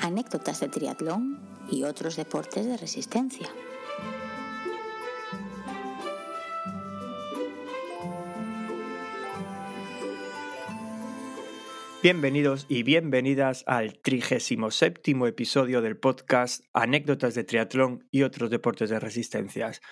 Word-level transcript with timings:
anécdotas 0.00 0.60
de 0.60 0.68
triatlón 0.68 1.38
y 1.70 1.84
otros 1.84 2.16
deportes 2.16 2.66
de 2.66 2.76
resistencia. 2.76 3.48
Bienvenidos 12.02 12.64
y 12.68 12.82
bienvenidas 12.82 13.62
al 13.66 13.98
37 13.98 15.02
episodio 15.26 15.82
del 15.82 15.98
podcast 15.98 16.64
Anécdotas 16.72 17.34
de 17.34 17.44
triatlón 17.44 18.08
y 18.10 18.22
otros 18.22 18.48
deportes 18.48 18.88
de 18.88 18.98
resistencias. 18.98 19.82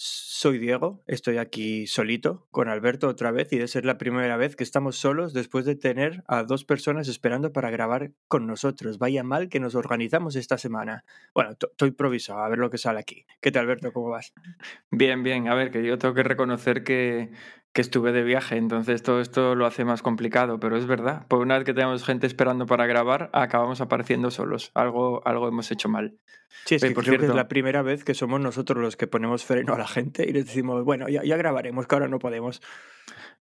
Soy 0.00 0.58
Diego, 0.58 1.02
estoy 1.08 1.38
aquí 1.38 1.88
solito 1.88 2.46
con 2.52 2.68
Alberto 2.68 3.08
otra 3.08 3.32
vez 3.32 3.52
y 3.52 3.58
de 3.58 3.66
ser 3.66 3.84
la 3.84 3.98
primera 3.98 4.36
vez 4.36 4.54
que 4.54 4.62
estamos 4.62 4.96
solos 4.96 5.32
después 5.32 5.64
de 5.64 5.74
tener 5.74 6.22
a 6.28 6.44
dos 6.44 6.64
personas 6.64 7.08
esperando 7.08 7.52
para 7.52 7.70
grabar 7.70 8.12
con 8.28 8.46
nosotros. 8.46 8.98
Vaya 8.98 9.24
mal 9.24 9.48
que 9.48 9.58
nos 9.58 9.74
organizamos 9.74 10.36
esta 10.36 10.56
semana. 10.56 11.04
Bueno, 11.34 11.50
estoy 11.50 11.88
improvisado, 11.88 12.38
a 12.38 12.48
ver 12.48 12.60
lo 12.60 12.70
que 12.70 12.78
sale 12.78 13.00
aquí. 13.00 13.26
¿Qué 13.40 13.50
tal, 13.50 13.62
Alberto? 13.62 13.92
¿Cómo 13.92 14.10
vas? 14.10 14.32
Bien, 14.92 15.24
bien. 15.24 15.48
A 15.48 15.56
ver, 15.56 15.72
que 15.72 15.84
yo 15.84 15.98
tengo 15.98 16.14
que 16.14 16.22
reconocer 16.22 16.84
que 16.84 17.32
que 17.78 17.82
estuve 17.82 18.10
de 18.10 18.24
viaje, 18.24 18.56
entonces 18.56 19.04
todo 19.04 19.20
esto 19.20 19.54
lo 19.54 19.64
hace 19.64 19.84
más 19.84 20.02
complicado, 20.02 20.58
pero 20.58 20.76
es 20.76 20.86
verdad, 20.86 21.28
por 21.28 21.38
una 21.38 21.54
vez 21.54 21.64
que 21.64 21.72
tenemos 21.72 22.04
gente 22.04 22.26
esperando 22.26 22.66
para 22.66 22.86
grabar, 22.86 23.30
acabamos 23.32 23.80
apareciendo 23.80 24.32
solos, 24.32 24.72
algo, 24.74 25.22
algo 25.24 25.46
hemos 25.46 25.70
hecho 25.70 25.88
mal. 25.88 26.18
Sí, 26.64 26.74
es 26.74 26.82
que 26.82 26.90
por 26.90 27.04
creo 27.04 27.20
que 27.20 27.26
es 27.26 27.34
la 27.36 27.46
primera 27.46 27.82
vez 27.82 28.02
que 28.02 28.14
somos 28.14 28.40
nosotros 28.40 28.82
los 28.82 28.96
que 28.96 29.06
ponemos 29.06 29.44
freno 29.44 29.74
a 29.74 29.78
la 29.78 29.86
gente 29.86 30.28
y 30.28 30.32
les 30.32 30.46
decimos, 30.46 30.84
bueno, 30.84 31.08
ya, 31.08 31.22
ya 31.22 31.36
grabaremos, 31.36 31.86
que 31.86 31.94
ahora 31.94 32.08
no 32.08 32.18
podemos. 32.18 32.60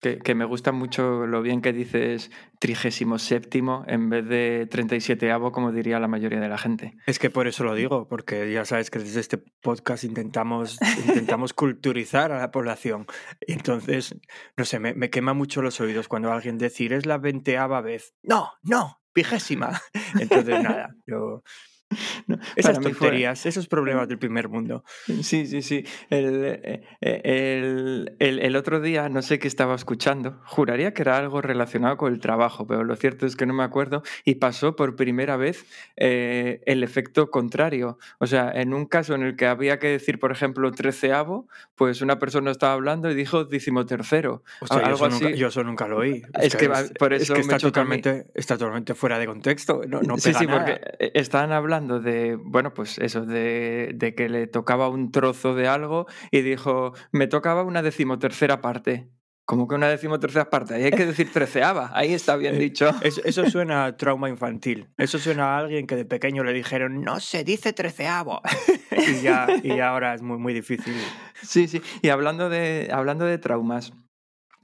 Que, 0.01 0.33
me 0.33 0.45
gusta 0.45 0.71
mucho 0.71 1.27
lo 1.27 1.43
bien 1.43 1.61
que 1.61 1.73
dices 1.73 2.31
trigésimo 2.59 3.19
séptimo 3.19 3.83
en 3.87 4.09
vez 4.09 4.27
de 4.27 4.67
37 4.69 5.31
avo, 5.31 5.51
como 5.51 5.71
diría 5.71 5.99
la 5.99 6.07
mayoría 6.07 6.39
de 6.39 6.49
la 6.49 6.57
gente. 6.57 6.95
Es 7.05 7.19
que 7.19 7.29
por 7.29 7.47
eso 7.47 7.63
lo 7.63 7.75
digo, 7.75 8.07
porque 8.07 8.51
ya 8.51 8.65
sabes 8.65 8.89
que 8.89 8.97
desde 8.97 9.19
este 9.19 9.37
podcast 9.37 10.03
intentamos, 10.03 10.79
intentamos 11.07 11.53
culturizar 11.53 12.31
a 12.31 12.39
la 12.39 12.49
población. 12.49 13.05
Y 13.45 13.53
entonces, 13.53 14.15
no 14.57 14.65
sé, 14.65 14.79
me, 14.79 14.95
me, 14.95 15.11
quema 15.11 15.33
mucho 15.33 15.61
los 15.61 15.79
oídos 15.79 16.07
cuando 16.07 16.31
alguien 16.31 16.57
decir 16.57 16.93
es 16.93 17.05
la 17.05 17.19
veinteava 17.19 17.81
vez. 17.81 18.15
No, 18.23 18.53
no, 18.63 19.01
vigésima. 19.13 19.81
Entonces, 20.19 20.63
nada, 20.63 20.95
yo 21.05 21.43
esas 22.55 22.79
tonterías, 22.79 23.45
esos 23.45 23.67
problemas 23.67 24.07
del 24.07 24.17
primer 24.17 24.49
mundo. 24.49 24.83
Sí, 25.21 25.45
sí, 25.45 25.61
sí. 25.61 25.85
Eh, 26.09 26.81
el, 27.01 28.15
el, 28.19 28.55
otro 28.55 28.79
día 28.79 29.09
no 29.09 29.21
sé 29.21 29.39
qué 29.39 29.47
estaba 29.47 29.75
escuchando. 29.75 30.39
Juraría 30.45 30.93
que 30.93 31.01
era 31.01 31.17
algo 31.17 31.41
relacionado 31.41 31.97
con 31.97 32.13
el 32.13 32.19
trabajo, 32.19 32.65
pero 32.67 32.83
lo 32.83 32.95
cierto 32.95 33.25
es 33.25 33.35
que 33.35 33.45
no 33.45 33.53
me 33.53 33.63
acuerdo. 33.63 34.03
Y 34.25 34.35
pasó 34.35 34.75
por 34.75 34.95
primera 34.95 35.37
vez 35.37 35.65
eh, 35.97 36.61
el 36.65 36.83
efecto 36.83 37.29
contrario. 37.29 37.97
O 38.19 38.27
sea, 38.27 38.51
en 38.53 38.73
un 38.73 38.85
caso 38.85 39.15
en 39.15 39.23
el 39.23 39.35
que 39.35 39.47
había 39.47 39.79
que 39.79 39.87
decir, 39.87 40.19
por 40.19 40.31
ejemplo, 40.31 40.71
treceavo, 40.71 41.47
pues 41.75 42.01
una 42.01 42.19
persona 42.19 42.51
estaba 42.51 42.73
hablando 42.73 43.09
y 43.09 43.15
dijo 43.15 43.45
decimotercero. 43.45 44.43
algo 44.69 44.97
yo, 44.97 45.05
así. 45.05 45.33
yo 45.35 45.47
eso 45.47 45.63
nunca 45.63 45.87
lo 45.87 45.97
oí. 45.97 46.23
Es, 46.41 46.55
que, 46.55 46.69
por 46.97 47.13
eso 47.13 47.35
está, 47.35 47.57
totalmente, 47.57 48.27
está 48.33 48.57
totalmente 48.57 48.93
fuera 48.93 49.19
de 49.19 49.25
contexto. 49.25 49.81
No, 49.87 50.01
no 50.01 50.17
sí, 50.17 50.33
sí, 50.33 50.47
porque 50.47 50.79
estaban 51.13 51.51
hablando 51.51 51.80
de, 51.87 52.35
bueno, 52.35 52.73
pues 52.73 52.97
eso, 52.97 53.25
de, 53.25 53.91
de, 53.95 54.15
que 54.15 54.29
le 54.29 54.47
tocaba 54.47 54.89
un 54.89 55.11
trozo 55.11 55.55
de 55.55 55.67
algo 55.67 56.07
y 56.31 56.41
dijo, 56.41 56.93
me 57.11 57.27
tocaba 57.27 57.63
una 57.63 57.81
decimotercera 57.81 58.61
parte. 58.61 59.09
Como 59.45 59.67
que 59.67 59.75
una 59.75 59.89
decimotercera 59.89 60.49
parte, 60.49 60.75
ahí 60.75 60.83
hay 60.83 60.91
que 60.91 61.05
decir 61.05 61.29
treceava, 61.33 61.91
ahí 61.93 62.13
está 62.13 62.37
bien 62.37 62.55
eh, 62.55 62.59
dicho. 62.59 62.89
Eso, 63.01 63.45
suena 63.49 63.85
a 63.85 63.97
trauma 63.97 64.29
infantil, 64.29 64.87
eso 64.97 65.19
suena 65.19 65.55
a 65.55 65.57
alguien 65.57 65.87
que 65.87 65.95
de 65.97 66.05
pequeño 66.05 66.43
le 66.43 66.53
dijeron, 66.53 67.01
no 67.01 67.19
se 67.19 67.43
dice 67.43 67.73
treceavo, 67.73 68.41
y, 68.91 69.21
ya, 69.21 69.47
y 69.61 69.79
ahora 69.79 70.13
es 70.13 70.21
muy, 70.21 70.37
muy 70.37 70.53
difícil. 70.53 70.93
Sí, 71.41 71.67
sí, 71.67 71.81
y 72.01 72.09
hablando 72.09 72.49
de, 72.49 72.89
hablando 72.93 73.25
de 73.25 73.39
traumas, 73.39 73.91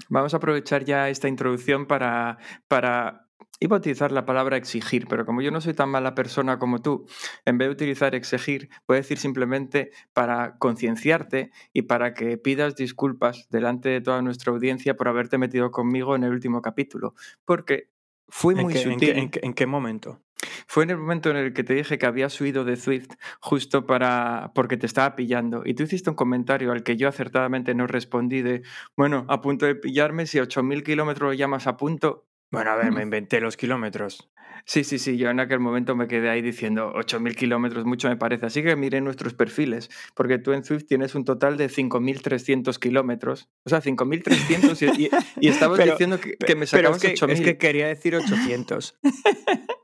vamos 0.07 0.33
a 0.33 0.37
aprovechar 0.37 0.85
ya 0.85 1.09
esta 1.09 1.27
introducción 1.27 1.85
para, 1.85 2.37
para 2.69 3.26
Iba 3.59 3.77
a 3.77 3.79
utilizar 3.79 4.11
la 4.11 4.25
palabra 4.25 4.55
exigir, 4.55 5.07
pero 5.07 5.25
como 5.25 5.41
yo 5.41 5.49
no 5.49 5.61
soy 5.61 5.73
tan 5.73 5.89
mala 5.89 6.13
persona 6.13 6.59
como 6.59 6.81
tú, 6.81 7.07
en 7.45 7.57
vez 7.57 7.69
de 7.69 7.73
utilizar 7.73 8.13
exigir, 8.13 8.69
voy 8.87 8.95
a 8.95 8.99
decir 8.99 9.17
simplemente 9.17 9.91
para 10.13 10.57
concienciarte 10.59 11.51
y 11.73 11.83
para 11.83 12.13
que 12.13 12.37
pidas 12.37 12.75
disculpas 12.75 13.47
delante 13.49 13.89
de 13.89 14.01
toda 14.01 14.21
nuestra 14.21 14.51
audiencia 14.53 14.95
por 14.95 15.07
haberte 15.07 15.39
metido 15.39 15.71
conmigo 15.71 16.15
en 16.15 16.23
el 16.23 16.31
último 16.31 16.61
capítulo. 16.61 17.15
Porque 17.45 17.89
fui 18.27 18.53
muy 18.53 18.75
sutil. 18.75 19.31
¿en 19.41 19.53
qué, 19.53 19.65
momento? 19.65 20.21
Fue 20.67 20.83
en 20.83 20.91
el 20.91 20.97
momento 20.97 21.31
en 21.31 21.37
el 21.37 21.53
que 21.53 21.63
te 21.63 21.73
dije 21.73 21.97
que 21.97 22.05
habías 22.05 22.39
huido 22.39 22.63
de 22.63 22.75
Swift 22.75 23.09
justo 23.39 23.87
para 23.87 24.51
porque 24.53 24.77
te 24.77 24.85
estaba 24.85 25.15
pillando 25.15 25.63
y 25.65 25.73
tú 25.73 25.83
hiciste 25.83 26.11
un 26.11 26.15
comentario 26.15 26.71
al 26.71 26.83
que 26.83 26.95
yo 26.95 27.07
acertadamente 27.07 27.73
no 27.73 27.87
respondí 27.87 28.43
de, 28.43 28.61
bueno, 28.95 29.25
a 29.29 29.41
punto 29.41 29.65
de 29.65 29.73
pillarme, 29.73 30.27
si 30.27 30.37
a 30.37 30.43
8.000 30.43 30.83
kilómetros 30.83 31.29
lo 31.29 31.33
llamas 31.33 31.65
a 31.65 31.75
punto, 31.75 32.26
bueno, 32.51 32.71
a 32.71 32.75
ver, 32.75 32.91
me 32.91 33.03
inventé 33.03 33.41
los 33.41 33.57
kilómetros. 33.57 34.29
Sí, 34.65 34.83
sí, 34.83 34.99
sí, 34.99 35.15
yo 35.17 35.29
en 35.29 35.39
aquel 35.39 35.61
momento 35.61 35.95
me 35.95 36.09
quedé 36.09 36.29
ahí 36.29 36.41
diciendo 36.41 36.91
8.000 36.93 37.35
kilómetros, 37.35 37.85
mucho 37.85 38.09
me 38.09 38.17
parece. 38.17 38.47
Así 38.47 38.61
que 38.61 38.75
miré 38.75 38.99
nuestros 38.99 39.33
perfiles, 39.33 39.89
porque 40.13 40.39
tú 40.39 40.51
en 40.51 40.65
Swift 40.65 40.85
tienes 40.85 41.15
un 41.15 41.23
total 41.23 41.55
de 41.55 41.69
5.300 41.69 42.77
kilómetros. 42.77 43.47
O 43.63 43.69
sea, 43.69 43.81
5.300 43.81 44.97
y, 44.97 45.09
y, 45.39 45.49
estabas 45.49 45.79
diciendo 45.79 46.19
que, 46.19 46.55
me 46.55 46.67
sacabas 46.67 47.01
8.000. 47.01 47.31
Es 47.31 47.39
que 47.41 47.57
quería 47.57 47.87
decir 47.87 48.15
800. 48.15 48.99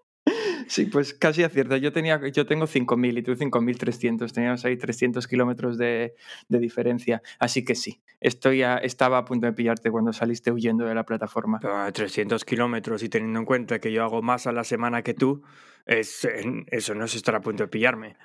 Sí, 0.73 0.88
pues 0.88 1.13
casi 1.13 1.44
acierto. 1.44 1.78
Yo, 1.78 1.91
tenía, 1.91 2.19
yo 2.31 2.47
tengo 2.47 2.66
5.000 2.66 3.19
y 3.19 3.22
tú 3.22 3.35
5.300. 3.35 4.31
Teníamos 4.31 4.66
ahí 4.66 4.75
300 4.75 5.28
kilómetros 5.28 5.78
de, 5.78 6.16
de, 6.50 6.57
diferencia. 6.57 7.22
Así 7.38 7.63
que 7.63 7.75
sí, 7.75 8.01
estoy 8.19 8.63
estaba 8.81 9.19
a 9.19 9.25
punto 9.25 9.45
de 9.45 9.53
pillarte 9.53 9.91
cuando 9.91 10.13
saliste 10.13 10.51
huyendo 10.51 10.85
de 10.85 10.95
la 10.95 11.06
plataforma. 11.06 11.59
300 11.94 12.44
kilómetros 12.44 13.03
y 13.03 13.09
teniendo 13.09 13.38
en 13.38 13.45
cuenta 13.45 13.78
que 13.78 13.91
yo 13.91 14.03
hago 14.03 14.23
más 14.23 14.47
a 14.47 14.51
la 14.51 14.63
semana 14.63 15.03
que 15.03 15.13
tú, 15.13 15.44
es, 15.85 16.27
eso 16.67 16.95
no 16.95 17.05
es 17.05 17.16
estar 17.16 17.35
a 17.35 17.41
punto 17.41 17.63
de 17.63 17.67
pillarme. 17.67 18.16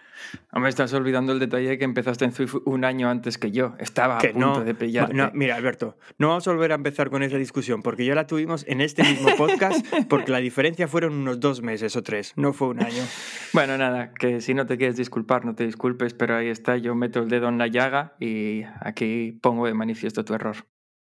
Me 0.53 0.69
estás 0.69 0.93
olvidando 0.95 1.33
el 1.33 1.39
detalle 1.39 1.69
de 1.69 1.79
que 1.79 1.85
empezaste 1.85 2.25
en 2.25 2.33
Swift 2.33 2.57
un 2.65 2.85
año 2.85 3.09
antes 3.09 3.39
que 3.39 3.51
yo. 3.51 3.75
Estaba 3.79 4.19
a 4.19 4.21
punto 4.21 4.65
de 4.65 4.75
pillarte. 4.75 5.15
mira, 5.33 5.57
Alberto, 5.57 5.97
no 6.19 6.29
vamos 6.29 6.47
a 6.47 6.53
volver 6.53 6.73
a 6.73 6.77
empezar 6.77 7.11
con 7.11 7.23
esa 7.23 7.37
discusión 7.37 7.83
porque 7.83 8.05
ya 8.05 8.15
la 8.15 8.27
tuvimos 8.27 8.65
en 8.69 8.81
este 8.81 9.03
mismo 9.03 9.35
podcast 9.37 9.85
porque 10.09 10.31
la 10.31 10.39
diferencia 10.39 10.89
fueron 10.89 11.15
unos 11.15 11.41
dos 11.41 11.63
meses 11.63 11.97
o 11.97 12.03
tres, 12.03 12.33
no 12.37 12.53
fue 12.53 12.69
un 12.69 12.81
año. 12.81 13.03
Bueno, 13.53 13.77
nada, 13.77 14.13
que 14.13 14.41
si 14.41 14.55
no 14.55 14.67
te 14.67 14.77
quieres 14.77 14.97
disculpar, 14.97 15.45
no 15.45 15.55
te 15.55 15.65
disculpes, 15.65 16.15
pero 16.15 16.37
ahí 16.37 16.49
está, 16.49 16.77
yo 16.77 16.95
meto 16.95 17.21
el 17.21 17.29
dedo 17.29 17.49
en 17.49 17.59
la 17.59 17.67
llaga 17.67 18.17
y 18.21 18.63
aquí 18.81 19.39
pongo 19.41 19.67
de 19.67 19.75
manifiesto 19.75 20.25
tu 20.25 20.35
error. 20.35 20.57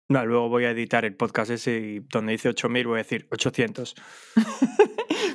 No, 0.08 0.26
luego 0.26 0.50
voy 0.50 0.64
a 0.64 0.70
editar 0.70 1.06
el 1.06 1.16
podcast 1.16 1.50
ese 1.50 1.78
y 1.78 2.00
donde 2.00 2.32
dice 2.32 2.50
8000 2.50 2.86
voy 2.86 2.94
a 2.96 2.98
decir 2.98 3.26
800. 3.30 3.94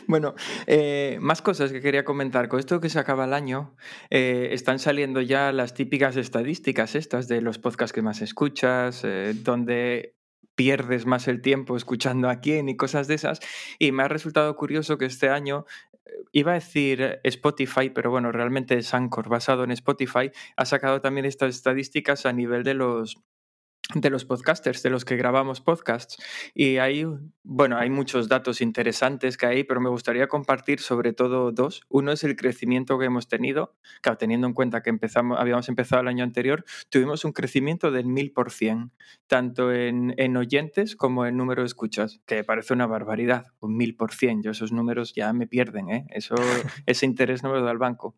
Bueno, 0.09 0.33
eh, 0.65 1.19
más 1.21 1.43
cosas 1.43 1.71
que 1.71 1.81
quería 1.81 2.03
comentar. 2.03 2.47
Con 2.47 2.59
esto 2.59 2.79
que 2.79 2.89
se 2.89 2.97
acaba 2.97 3.25
el 3.25 3.33
año, 3.33 3.75
eh, 4.09 4.49
están 4.53 4.79
saliendo 4.79 5.21
ya 5.21 5.51
las 5.51 5.75
típicas 5.75 6.17
estadísticas 6.17 6.95
estas 6.95 7.27
de 7.27 7.41
los 7.41 7.59
podcasts 7.59 7.93
que 7.93 8.01
más 8.01 8.23
escuchas, 8.23 9.03
eh, 9.03 9.35
donde 9.35 10.15
pierdes 10.55 11.05
más 11.05 11.27
el 11.27 11.43
tiempo 11.43 11.77
escuchando 11.77 12.27
a 12.27 12.39
quién 12.39 12.69
y 12.69 12.75
cosas 12.75 13.07
de 13.07 13.13
esas. 13.13 13.39
Y 13.77 13.91
me 13.91 14.01
ha 14.01 14.07
resultado 14.07 14.55
curioso 14.55 14.97
que 14.97 15.05
este 15.05 15.29
año 15.29 15.65
iba 16.31 16.53
a 16.53 16.55
decir 16.55 17.19
Spotify, 17.23 17.91
pero 17.91 18.09
bueno, 18.09 18.31
realmente 18.31 18.79
es 18.79 18.91
Anchor, 18.95 19.29
basado 19.29 19.63
en 19.63 19.69
Spotify, 19.69 20.31
ha 20.57 20.65
sacado 20.65 21.01
también 21.01 21.27
estas 21.27 21.55
estadísticas 21.55 22.25
a 22.25 22.33
nivel 22.33 22.63
de 22.63 22.73
los 22.73 23.21
de 23.95 24.09
los 24.11 24.23
podcasters, 24.25 24.83
de 24.83 24.91
los 24.91 25.03
que 25.03 25.15
grabamos 25.15 25.62
podcasts. 25.62 26.18
Y 26.53 26.77
ahí, 26.77 27.06
bueno, 27.44 27.77
hay 27.77 27.89
muchos 27.89 28.30
datos 28.30 28.62
interesantes 28.62 29.36
que 29.36 29.47
hay, 29.47 29.63
pero 29.63 29.81
me 29.81 29.89
gustaría 29.89 30.27
compartir 30.27 30.80
sobre 30.80 31.12
todo 31.12 31.51
dos. 31.51 31.81
Uno 31.89 32.12
es 32.12 32.24
el 32.24 32.36
crecimiento 32.36 33.00
que 33.00 33.06
hemos 33.06 33.27
tenido, 33.27 33.75
claro, 34.01 34.18
teniendo 34.19 34.45
en 34.45 34.53
cuenta 34.53 34.83
que 34.83 34.91
empezamos, 34.91 35.39
habíamos 35.39 35.69
empezado 35.69 36.03
el 36.03 36.07
año 36.07 36.24
anterior, 36.24 36.65
tuvimos 36.89 37.25
un 37.25 37.31
crecimiento 37.31 37.89
del 37.89 38.06
1000%, 38.06 38.91
tanto 39.25 39.74
en, 39.74 40.13
en 40.18 40.38
oyentes 40.38 40.95
como 40.95 41.25
en 41.25 41.36
número 41.36 41.63
de 41.63 41.68
escuchas, 41.68 42.21
que 42.27 42.44
parece 42.44 42.74
una 42.74 42.86
barbaridad, 42.86 43.47
un 43.59 43.75
1000%. 43.75 44.44
Yo 44.44 44.51
esos 44.51 44.71
números 44.71 45.13
ya 45.15 45.33
me 45.33 45.47
pierden, 45.47 45.89
¿eh? 45.89 46.06
Eso, 46.12 46.36
ese 46.86 47.07
interés 47.07 47.41
no 47.41 47.50
me 47.50 47.57
lo 47.57 47.65
da 47.65 47.71
el 47.71 47.80
banco. 47.80 48.15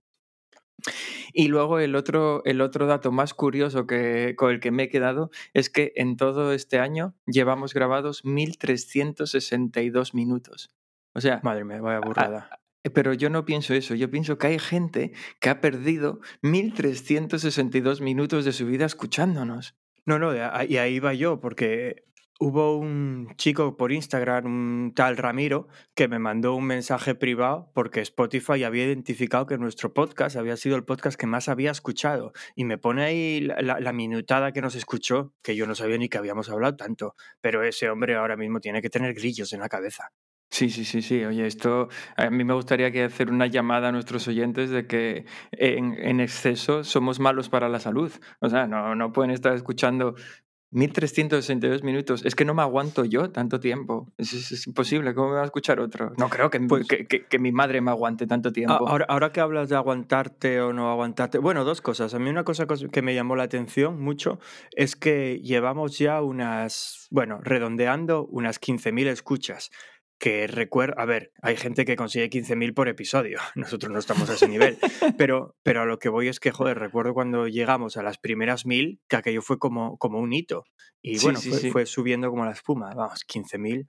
Y 1.34 1.48
luego 1.48 1.80
el 1.80 1.96
otro, 1.96 2.42
el 2.46 2.62
otro 2.62 2.86
dato 2.86 3.12
más 3.12 3.34
curioso 3.34 3.88
que, 3.88 4.36
con 4.38 4.52
el 4.52 4.60
que 4.60 4.72
me 4.72 4.84
he 4.84 4.90
quedado 4.90 5.32
es 5.54 5.70
que 5.70 5.94
en 5.96 6.18
todo 6.18 6.54
este 6.54 6.80
año 6.80 7.16
llevamos 7.26 7.74
grabados 7.74 8.24
1.362 8.24 10.14
minutos. 10.14 10.76
O 11.14 11.22
sea... 11.22 11.40
Madre 11.44 11.66
mía, 11.66 11.82
vaya 11.82 12.00
burrada. 12.00 12.50
pero 12.94 13.14
yo 13.14 13.30
no 13.30 13.46
pienso 13.46 13.74
eso, 13.74 13.96
yo 13.96 14.10
pienso 14.10 14.38
que 14.38 14.48
hay 14.48 14.60
gente 14.60 15.12
que 15.40 15.50
ha 15.50 15.62
perdido 15.62 16.20
1.362 16.42 18.02
minutos 18.02 18.46
de 18.46 18.54
su 18.54 18.66
vida 18.66 18.86
escuchándonos. 18.86 19.76
No, 20.06 20.18
no, 20.18 20.34
y 20.36 20.78
ahí 20.78 21.00
va 21.00 21.14
yo, 21.14 21.40
porque 21.40 22.06
hubo 22.42 22.76
un 22.76 23.34
chico 23.38 23.78
por 23.78 23.92
Instagram, 23.92 24.46
un 24.46 24.94
tal 24.96 25.16
Ramiro, 25.16 25.68
que 25.94 26.08
me 26.08 26.18
mandó 26.18 26.56
un 26.56 26.66
mensaje 26.66 27.14
privado 27.14 27.70
porque 27.76 28.02
Spotify 28.02 28.64
había 28.64 28.86
identificado 28.86 29.46
que 29.46 29.60
nuestro 29.60 29.94
podcast 29.94 30.36
había 30.36 30.58
sido 30.58 30.76
el 30.76 30.84
podcast 30.84 31.20
que 31.20 31.28
más 31.28 31.50
había 31.50 31.70
escuchado. 31.70 32.34
Y 32.56 32.66
me 32.66 32.80
pone 32.80 33.04
ahí 33.04 33.42
la, 33.42 33.94
minutada 33.94 34.54
que 34.54 34.62
nos 34.62 34.74
escuchó, 34.74 35.36
que 35.44 35.56
yo 35.56 35.68
no 35.68 35.76
sabía 35.76 36.00
ni 36.00 36.10
que 36.10 36.18
habíamos 36.18 36.50
hablado 36.50 36.76
tanto. 36.76 37.14
Pero 37.42 37.64
ese 37.64 37.92
hombre 37.92 38.16
ahora 38.16 38.36
mismo 38.36 38.60
tiene 38.60 38.82
que 38.82 38.90
tener 38.90 39.14
grillos 39.14 39.54
en 39.54 39.60
la 39.60 39.70
cabeza. 39.70 40.12
Sí, 40.50 40.72
sí, 40.72 40.84
sí, 40.84 41.04
sí. 41.04 41.24
Oye, 41.24 41.46
esto 41.46 41.90
a 42.18 42.32
mí 42.32 42.44
me 42.44 42.56
gustaría 42.56 42.92
que 42.92 43.04
hacer 43.04 43.30
una 43.30 43.46
llamada 43.46 43.90
a 43.90 43.92
nuestros 43.92 44.28
oyentes 44.28 44.72
de 44.72 44.88
que 44.88 45.26
en, 45.52 45.94
en, 45.94 46.20
exceso 46.20 46.84
somos 46.84 47.20
malos 47.20 47.50
para 47.50 47.70
la 47.70 47.80
salud. 47.80 48.12
O 48.40 48.50
sea, 48.50 48.66
no, 48.66 48.96
no 48.96 49.14
pueden 49.14 49.30
estar 49.30 49.54
escuchando 49.54 50.16
1362 50.72 51.84
minutos. 51.84 52.26
Es 52.26 52.34
que 52.34 52.46
no 52.46 52.54
me 52.54 52.62
aguanto 52.62 53.04
yo 53.04 53.30
tanto 53.30 53.60
tiempo. 53.60 54.12
Es, 54.18 54.66
imposible. 54.66 55.14
¿Cómo 55.14 55.30
me 55.30 55.36
va 55.36 55.42
a 55.42 55.46
escuchar 55.46 55.80
otro? 55.80 56.14
No 56.18 56.30
creo 56.30 56.50
que, 56.50 56.60
pues, 56.62 56.88
que, 56.88 57.06
que, 57.06 57.26
que, 57.26 57.40
mi 57.40 57.52
madre 57.52 57.82
me 57.82 57.92
aguante 57.92 58.26
tanto 58.26 58.52
tiempo. 58.52 58.88
Ahora, 58.88 59.06
ahora 59.10 59.32
que 59.32 59.42
hablas 59.42 59.70
de 59.70 59.76
aguantarte 59.76 60.62
o 60.62 60.72
no 60.72 60.90
aguantarte. 60.90 61.38
Bueno, 61.40 61.66
dos 61.66 61.82
cosas. 61.82 62.14
A 62.14 62.20
mí 62.20 62.30
una 62.30 62.46
cosa 62.46 62.66
que 62.92 63.02
me 63.02 63.14
llamó 63.14 63.36
la 63.36 63.44
atención 63.44 64.02
mucho 64.02 64.40
es 64.76 64.96
que 64.96 65.42
llevamos 65.44 65.98
ya 65.98 66.22
unas, 66.22 67.08
bueno, 67.12 67.40
redondeando 67.44 68.26
unas 68.28 68.62
15.000 68.62 69.08
escuchas 69.08 69.72
que 70.22 70.46
recuerdo, 70.46 71.00
a 71.00 71.06
ver, 71.06 71.34
hay 71.42 71.58
gente 71.58 71.84
que 71.84 71.96
consigue 71.96 72.30
15.000 72.30 72.76
por 72.76 72.88
episodio, 72.88 73.40
nosotros 73.56 73.92
no 73.92 73.98
estamos 73.98 74.30
a 74.30 74.36
ese 74.36 74.48
nivel, 74.48 74.78
pero, 75.18 75.56
pero 75.64 75.82
a 75.82 75.86
lo 75.86 75.98
que 75.98 76.10
voy 76.10 76.28
es 76.28 76.40
que, 76.40 76.52
joder, 76.52 76.78
recuerdo 76.78 77.16
cuando 77.16 77.48
llegamos 77.48 77.98
a 77.98 78.04
las 78.04 78.20
primeras 78.20 78.68
1.000, 78.68 79.00
que 79.10 79.16
aquello 79.16 79.42
fue 79.42 79.58
como, 79.58 79.98
como 79.98 80.20
un 80.20 80.32
hito, 80.32 80.66
y 81.02 81.18
bueno, 81.22 81.42
fue, 81.42 81.58
sí. 81.58 81.72
fue, 81.72 81.88
subiendo 81.88 82.30
como 82.30 82.46
la 82.46 82.52
espuma, 82.52 82.94
vamos, 82.94 83.26
15.000, 83.26 83.88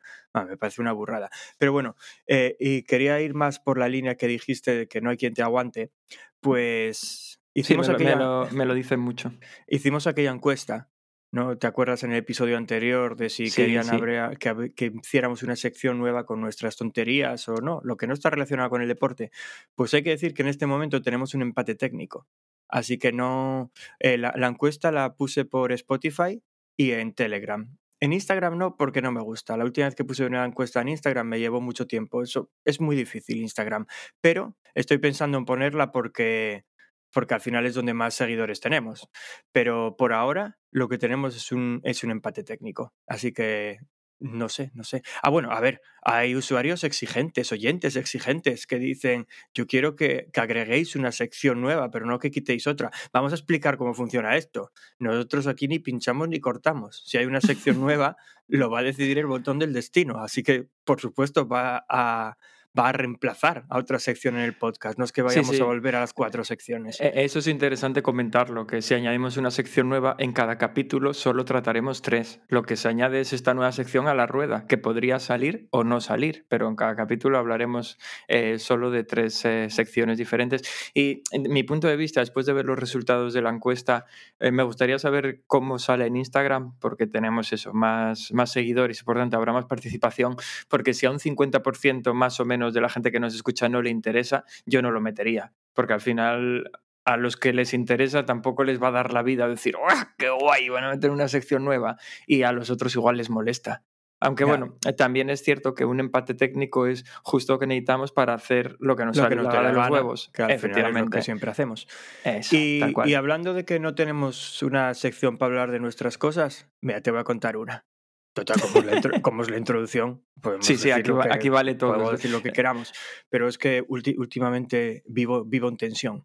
me 0.48 0.56
parece 0.56 0.80
una 0.80 0.92
burrada. 0.92 1.28
Pero 1.58 1.72
bueno, 1.72 1.96
eh, 2.26 2.56
y 2.58 2.84
quería 2.84 3.20
ir 3.20 3.34
más 3.34 3.60
por 3.60 3.76
la 3.76 3.88
línea 3.88 4.14
que 4.14 4.26
dijiste 4.26 4.74
de 4.74 4.88
que 4.88 5.02
no 5.02 5.10
hay 5.10 5.18
quien 5.18 5.34
te 5.34 5.42
aguante, 5.42 5.92
pues... 6.40 7.40
Hicimos 7.54 7.88
me, 7.88 7.94
aquella, 7.94 8.16
me, 8.16 8.22
lo, 8.22 8.48
me 8.52 8.64
lo 8.64 8.72
dicen 8.72 9.00
mucho. 9.00 9.34
Hicimos 9.68 10.06
aquella 10.06 10.30
encuesta 10.30 10.88
¿no? 11.32 11.56
¿Te 11.56 11.66
acuerdas 11.66 12.04
en 12.04 12.12
el 12.12 12.18
episodio 12.18 12.56
anterior 12.58 13.16
de 13.16 13.30
si 13.30 13.48
sí, 13.48 13.62
querían 13.62 13.84
sí. 13.84 13.94
Habría, 13.94 14.30
que, 14.38 14.72
que, 14.74 14.92
hiciéramos 15.02 15.42
una 15.42 15.56
sección 15.56 15.98
nueva 15.98 16.26
con 16.26 16.40
nuestras 16.40 16.76
tonterías 16.76 17.48
o 17.48 17.56
no? 17.56 17.80
Lo 17.82 17.96
que 17.96 18.06
no 18.06 18.14
está 18.14 18.30
relacionado 18.30 18.68
con 18.70 18.82
el 18.82 18.88
deporte. 18.88 19.32
Pues 19.74 19.94
hay 19.94 20.02
que 20.02 20.10
decir 20.10 20.34
que 20.34 20.42
en 20.42 20.48
este 20.48 20.66
momento 20.66 21.00
tenemos 21.00 21.34
un 21.34 21.42
empate 21.42 21.74
técnico. 21.74 22.28
Así 22.68 22.98
que 22.98 23.12
no. 23.12 23.72
Eh, 23.98 24.18
la, 24.18 24.34
la, 24.36 24.46
encuesta 24.46 24.92
la 24.92 25.14
puse 25.14 25.44
por 25.44 25.72
Spotify 25.72 26.42
y 26.76 26.92
en 26.92 27.14
Telegram. 27.14 27.76
En 28.00 28.12
Instagram 28.12 28.58
no, 28.58 28.76
porque 28.76 29.00
no 29.00 29.12
me 29.12 29.22
gusta. 29.22 29.56
La 29.56 29.64
última 29.64 29.86
vez 29.86 29.94
que 29.94 30.04
puse 30.04 30.26
una 30.26 30.44
encuesta 30.44 30.80
en 30.80 30.88
Instagram 30.88 31.28
me 31.28 31.38
llevó 31.38 31.60
mucho 31.60 31.86
tiempo. 31.86 32.22
Eso 32.22 32.50
es 32.64 32.80
muy 32.80 32.96
difícil, 32.96 33.38
Instagram. 33.40 33.86
Pero 34.20 34.56
estoy 34.74 34.98
pensando 34.98 35.38
en 35.38 35.44
ponerla 35.44 35.92
porque 35.92 36.64
porque 37.12 37.34
al 37.34 37.40
final 37.40 37.66
es 37.66 37.74
donde 37.74 37.94
más 37.94 38.14
seguidores 38.14 38.60
tenemos. 38.60 39.08
Pero 39.52 39.96
por 39.96 40.12
ahora 40.12 40.58
lo 40.70 40.88
que 40.88 40.98
tenemos 40.98 41.36
es 41.36 41.52
un, 41.52 41.80
es 41.84 42.04
un 42.04 42.10
empate 42.10 42.44
técnico. 42.44 42.94
Así 43.06 43.32
que 43.32 43.78
no 44.22 44.48
sé, 44.48 44.70
no 44.74 44.84
sé. 44.84 45.02
Ah, 45.20 45.30
bueno, 45.30 45.50
a 45.50 45.60
ver, 45.60 45.80
hay 46.00 46.36
usuarios 46.36 46.84
exigentes, 46.84 47.50
oyentes 47.50 47.96
exigentes 47.96 48.68
que 48.68 48.78
dicen, 48.78 49.26
yo 49.52 49.66
quiero 49.66 49.96
que, 49.96 50.28
que, 50.32 50.40
agreguéis 50.40 50.94
una 50.94 51.10
sección 51.10 51.60
nueva, 51.60 51.90
pero 51.90 52.06
no 52.06 52.20
que 52.20 52.30
quitéis 52.30 52.68
otra. 52.68 52.90
Vamos 53.12 53.32
a 53.32 53.34
explicar 53.34 53.76
cómo 53.76 53.94
funciona 53.94 54.36
esto. 54.36 54.70
Nosotros 55.00 55.48
aquí 55.48 55.66
ni 55.66 55.80
pinchamos 55.80 56.28
ni 56.28 56.38
cortamos. 56.38 57.02
Si 57.04 57.18
hay 57.18 57.26
una 57.26 57.40
sección 57.40 57.80
nueva, 57.80 58.16
lo 58.46 58.70
va 58.70 58.80
a 58.80 58.82
decidir 58.84 59.18
el 59.18 59.26
botón 59.26 59.58
del 59.58 59.72
destino. 59.72 60.18
Así 60.20 60.44
que, 60.44 60.68
por 60.84 61.00
supuesto, 61.00 61.48
va 61.48 61.84
a 61.88 62.36
va 62.78 62.88
a 62.88 62.92
reemplazar 62.92 63.64
a 63.68 63.78
otra 63.78 63.98
sección 63.98 64.36
en 64.36 64.42
el 64.42 64.56
podcast. 64.56 64.98
No 64.98 65.04
es 65.04 65.12
que 65.12 65.22
vayamos 65.22 65.50
sí, 65.50 65.56
sí. 65.56 65.62
a 65.62 65.64
volver 65.64 65.96
a 65.96 66.00
las 66.00 66.12
cuatro 66.12 66.44
secciones. 66.44 66.98
Eso 67.00 67.38
es 67.38 67.46
interesante 67.46 68.02
comentarlo, 68.02 68.66
que 68.66 68.82
si 68.82 68.94
añadimos 68.94 69.36
una 69.36 69.50
sección 69.50 69.88
nueva, 69.88 70.16
en 70.18 70.32
cada 70.32 70.56
capítulo 70.56 71.14
solo 71.14 71.44
trataremos 71.44 72.02
tres. 72.02 72.40
Lo 72.48 72.62
que 72.62 72.76
se 72.76 72.88
añade 72.88 73.20
es 73.20 73.32
esta 73.32 73.54
nueva 73.54 73.72
sección 73.72 74.08
a 74.08 74.14
la 74.14 74.26
rueda, 74.26 74.66
que 74.66 74.78
podría 74.78 75.18
salir 75.18 75.68
o 75.70 75.84
no 75.84 76.00
salir, 76.00 76.46
pero 76.48 76.68
en 76.68 76.76
cada 76.76 76.96
capítulo 76.96 77.38
hablaremos 77.38 77.98
eh, 78.28 78.58
solo 78.58 78.90
de 78.90 79.04
tres 79.04 79.44
eh, 79.44 79.68
secciones 79.68 80.18
diferentes. 80.18 80.62
Y 80.94 81.22
en 81.30 81.52
mi 81.52 81.62
punto 81.64 81.88
de 81.88 81.96
vista, 81.96 82.20
después 82.20 82.46
de 82.46 82.52
ver 82.52 82.64
los 82.64 82.78
resultados 82.78 83.34
de 83.34 83.42
la 83.42 83.50
encuesta, 83.50 84.06
eh, 84.40 84.50
me 84.50 84.62
gustaría 84.62 84.98
saber 84.98 85.42
cómo 85.46 85.78
sale 85.78 86.06
en 86.06 86.16
Instagram, 86.16 86.78
porque 86.80 87.06
tenemos 87.06 87.52
eso, 87.52 87.72
más, 87.74 88.32
más 88.32 88.50
seguidores 88.50 89.00
y 89.00 89.04
por 89.04 89.16
tanto 89.16 89.36
habrá 89.36 89.52
más 89.52 89.66
participación, 89.66 90.36
porque 90.68 90.94
si 90.94 91.06
a 91.06 91.10
un 91.10 91.18
50% 91.18 92.12
más 92.14 92.40
o 92.40 92.44
menos 92.44 92.61
de 92.70 92.80
la 92.80 92.88
gente 92.88 93.10
que 93.10 93.20
nos 93.20 93.34
escucha 93.34 93.68
no 93.68 93.82
le 93.82 93.90
interesa, 93.90 94.44
yo 94.66 94.82
no 94.82 94.90
lo 94.90 95.00
metería, 95.00 95.52
porque 95.74 95.94
al 95.94 96.00
final 96.00 96.70
a 97.04 97.16
los 97.16 97.36
que 97.36 97.52
les 97.52 97.74
interesa 97.74 98.24
tampoco 98.24 98.64
les 98.64 98.80
va 98.80 98.88
a 98.88 98.92
dar 98.92 99.12
la 99.12 99.22
vida 99.22 99.48
decir, 99.48 99.74
¡oh, 99.76 100.02
qué 100.18 100.30
guay! 100.30 100.68
Van 100.68 100.84
a 100.84 100.90
meter 100.90 101.10
una 101.10 101.28
sección 101.28 101.64
nueva 101.64 101.96
y 102.26 102.42
a 102.42 102.52
los 102.52 102.70
otros 102.70 102.94
igual 102.94 103.16
les 103.16 103.30
molesta. 103.30 103.82
Aunque 104.20 104.44
claro. 104.44 104.66
bueno, 104.66 104.78
eh, 104.86 104.92
también 104.92 105.30
es 105.30 105.42
cierto 105.42 105.74
que 105.74 105.84
un 105.84 105.98
empate 105.98 106.34
técnico 106.34 106.86
es 106.86 107.04
justo 107.24 107.54
lo 107.54 107.58
que 107.58 107.66
necesitamos 107.66 108.12
para 108.12 108.34
hacer 108.34 108.76
lo 108.78 108.94
que 108.94 109.04
nos 109.04 109.16
lo 109.16 109.24
sale 109.24 109.36
que 109.36 109.42
nos 109.42 109.52
de 109.52 109.72
los 109.72 109.90
huevos. 109.90 110.30
Que 110.32 110.42
al 110.44 110.58
final 110.60 110.96
es 110.96 111.02
lo 111.02 111.10
que 111.10 111.22
siempre 111.22 111.50
hacemos. 111.50 111.88
Eso, 112.22 112.54
y, 112.54 112.80
y, 113.04 113.14
hablando 113.14 113.52
de 113.52 113.64
que 113.64 113.80
no 113.80 113.96
tenemos 113.96 114.62
una 114.62 114.94
sección 114.94 115.38
para 115.38 115.50
hablar 115.50 115.72
de 115.72 115.80
nuestras 115.80 116.18
cosas, 116.18 116.68
mira, 116.80 117.00
te 117.00 117.10
voy 117.10 117.18
a 117.18 117.24
contar 117.24 117.56
una. 117.56 117.84
Total, 118.32 118.58
como 118.60 118.78
es 118.78 118.84
la, 118.86 118.96
intro, 118.96 119.22
como 119.22 119.42
es 119.42 119.50
la 119.50 119.58
introducción, 119.58 120.24
podemos 120.40 120.64
sí, 120.64 120.76
sí, 120.76 120.90
aquí, 120.90 121.12
que, 121.12 121.28
aquí, 121.30 121.48
vale 121.50 121.74
todo. 121.74 121.92
Podemos 121.92 122.12
decir 122.12 122.30
lo 122.30 122.42
que 122.42 122.50
queramos, 122.52 122.92
pero 123.28 123.46
es 123.46 123.58
que 123.58 123.84
últimamente 123.88 125.02
vivo, 125.06 125.44
vivo 125.44 125.68
en 125.68 125.76
tensión. 125.76 126.24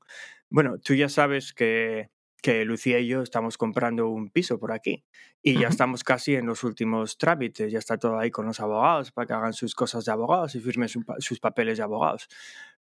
Bueno, 0.49 0.77
tú 0.79 0.93
ya 0.93 1.09
sabes 1.09 1.51
que, 1.51 2.09
que 2.41 2.63
Lucía 2.63 2.99
y 2.99 3.07
yo 3.07 3.21
estamos 3.23 3.57
comprando 3.57 4.07
un 4.07 4.29
piso 4.29 4.57
por 4.57 4.71
aquí 4.71 5.03
y 5.41 5.53
ya 5.53 5.59
uh 5.59 5.63
-huh. 5.63 5.69
estamos 5.69 6.05
casi 6.05 6.35
en 6.35 6.45
los 6.45 6.63
últimos 6.63 7.17
trámites, 7.17 7.73
ya 7.73 7.79
está 7.79 7.97
todo 7.97 8.17
ahí 8.17 8.31
con 8.31 8.45
los 8.45 8.61
abogados 8.61 9.11
para 9.11 9.27
que 9.27 9.33
hagan 9.33 9.53
sus 9.53 9.75
cosas 9.75 10.05
de 10.05 10.13
abogados 10.13 10.55
y 10.55 10.61
firmen 10.61 10.87
su, 10.87 11.03
sus 11.19 11.41
papeles 11.41 11.77
de 11.77 11.83
abogados. 11.83 12.29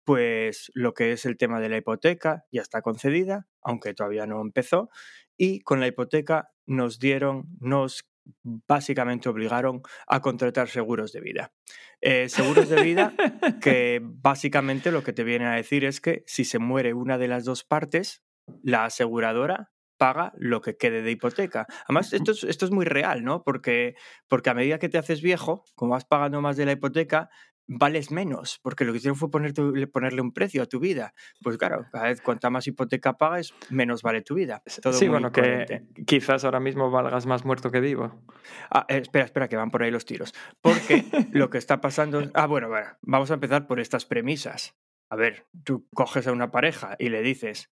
Pues 0.04 0.70
lo 0.74 0.92
que 0.92 1.12
es 1.12 1.24
el 1.24 1.38
tema 1.38 1.60
de 1.60 1.70
la 1.70 1.78
hipoteca 1.78 2.44
ya 2.52 2.60
está 2.60 2.82
concedida, 2.82 3.46
aunque 3.62 3.94
todavía 3.94 4.26
no 4.26 4.42
empezó, 4.42 4.90
y 5.38 5.60
con 5.60 5.80
la 5.80 5.86
hipoteca 5.86 6.50
nos 6.66 6.98
dieron, 6.98 7.48
nos 7.58 8.06
básicamente 8.42 9.28
obligaron 9.28 9.82
a 10.06 10.20
contratar 10.20 10.68
seguros 10.68 11.12
de 11.12 11.20
vida. 11.20 11.52
Eh, 12.00 12.28
seguros 12.28 12.68
de 12.68 12.82
vida 12.82 13.14
que 13.60 14.00
básicamente 14.02 14.90
lo 14.90 15.02
que 15.02 15.12
te 15.12 15.24
viene 15.24 15.46
a 15.46 15.52
decir 15.52 15.84
es 15.84 16.00
que 16.00 16.22
si 16.26 16.44
se 16.44 16.58
muere 16.58 16.94
una 16.94 17.18
de 17.18 17.28
las 17.28 17.44
dos 17.44 17.64
partes, 17.64 18.22
la 18.62 18.84
aseguradora 18.84 19.72
paga 19.96 20.32
lo 20.36 20.60
que 20.60 20.76
quede 20.76 21.02
de 21.02 21.12
hipoteca. 21.12 21.66
Además, 21.84 22.12
esto 22.12 22.32
es, 22.32 22.44
esto 22.44 22.64
es 22.64 22.70
muy 22.70 22.84
real, 22.84 23.24
¿no? 23.24 23.42
Porque, 23.42 23.94
porque 24.28 24.50
a 24.50 24.54
medida 24.54 24.78
que 24.78 24.88
te 24.88 24.98
haces 24.98 25.22
viejo, 25.22 25.64
como 25.74 25.92
vas 25.92 26.04
pagando 26.04 26.40
más 26.40 26.56
de 26.56 26.66
la 26.66 26.72
hipoteca, 26.72 27.30
vales 27.66 28.10
menos, 28.10 28.60
porque 28.62 28.84
lo 28.84 28.92
que 28.92 28.98
hicieron 28.98 29.16
fue 29.16 29.30
poner 29.30 29.52
tu, 29.52 29.72
ponerle 29.92 30.20
un 30.20 30.32
precio 30.32 30.62
a 30.62 30.66
tu 30.66 30.80
vida. 30.80 31.14
Pues 31.42 31.56
claro, 31.56 31.86
cada 31.90 32.06
vez 32.06 32.20
cuanta 32.20 32.50
más 32.50 32.66
hipoteca 32.66 33.16
pagues, 33.16 33.54
menos 33.70 34.02
vale 34.02 34.22
tu 34.22 34.34
vida. 34.34 34.62
Todo 34.82 34.92
sí, 34.92 35.08
bueno, 35.08 35.32
coherente. 35.32 35.86
que 35.94 36.04
quizás 36.04 36.44
ahora 36.44 36.60
mismo 36.60 36.90
valgas 36.90 37.26
más 37.26 37.44
muerto 37.44 37.70
que 37.70 37.80
vivo. 37.80 38.22
Ah, 38.70 38.86
eh, 38.88 38.98
espera, 38.98 39.24
espera, 39.24 39.48
que 39.48 39.56
van 39.56 39.70
por 39.70 39.82
ahí 39.82 39.90
los 39.90 40.04
tiros. 40.04 40.34
Porque 40.60 41.04
lo 41.32 41.50
que 41.50 41.58
está 41.58 41.80
pasando... 41.80 42.22
Ah, 42.34 42.46
bueno, 42.46 42.68
bueno, 42.68 42.88
vamos 43.02 43.30
a 43.30 43.34
empezar 43.34 43.66
por 43.66 43.80
estas 43.80 44.06
premisas. 44.06 44.74
A 45.08 45.16
ver, 45.16 45.46
tú 45.62 45.86
coges 45.94 46.26
a 46.26 46.32
una 46.32 46.50
pareja 46.50 46.96
y 46.98 47.10
le 47.10 47.22
dices, 47.22 47.70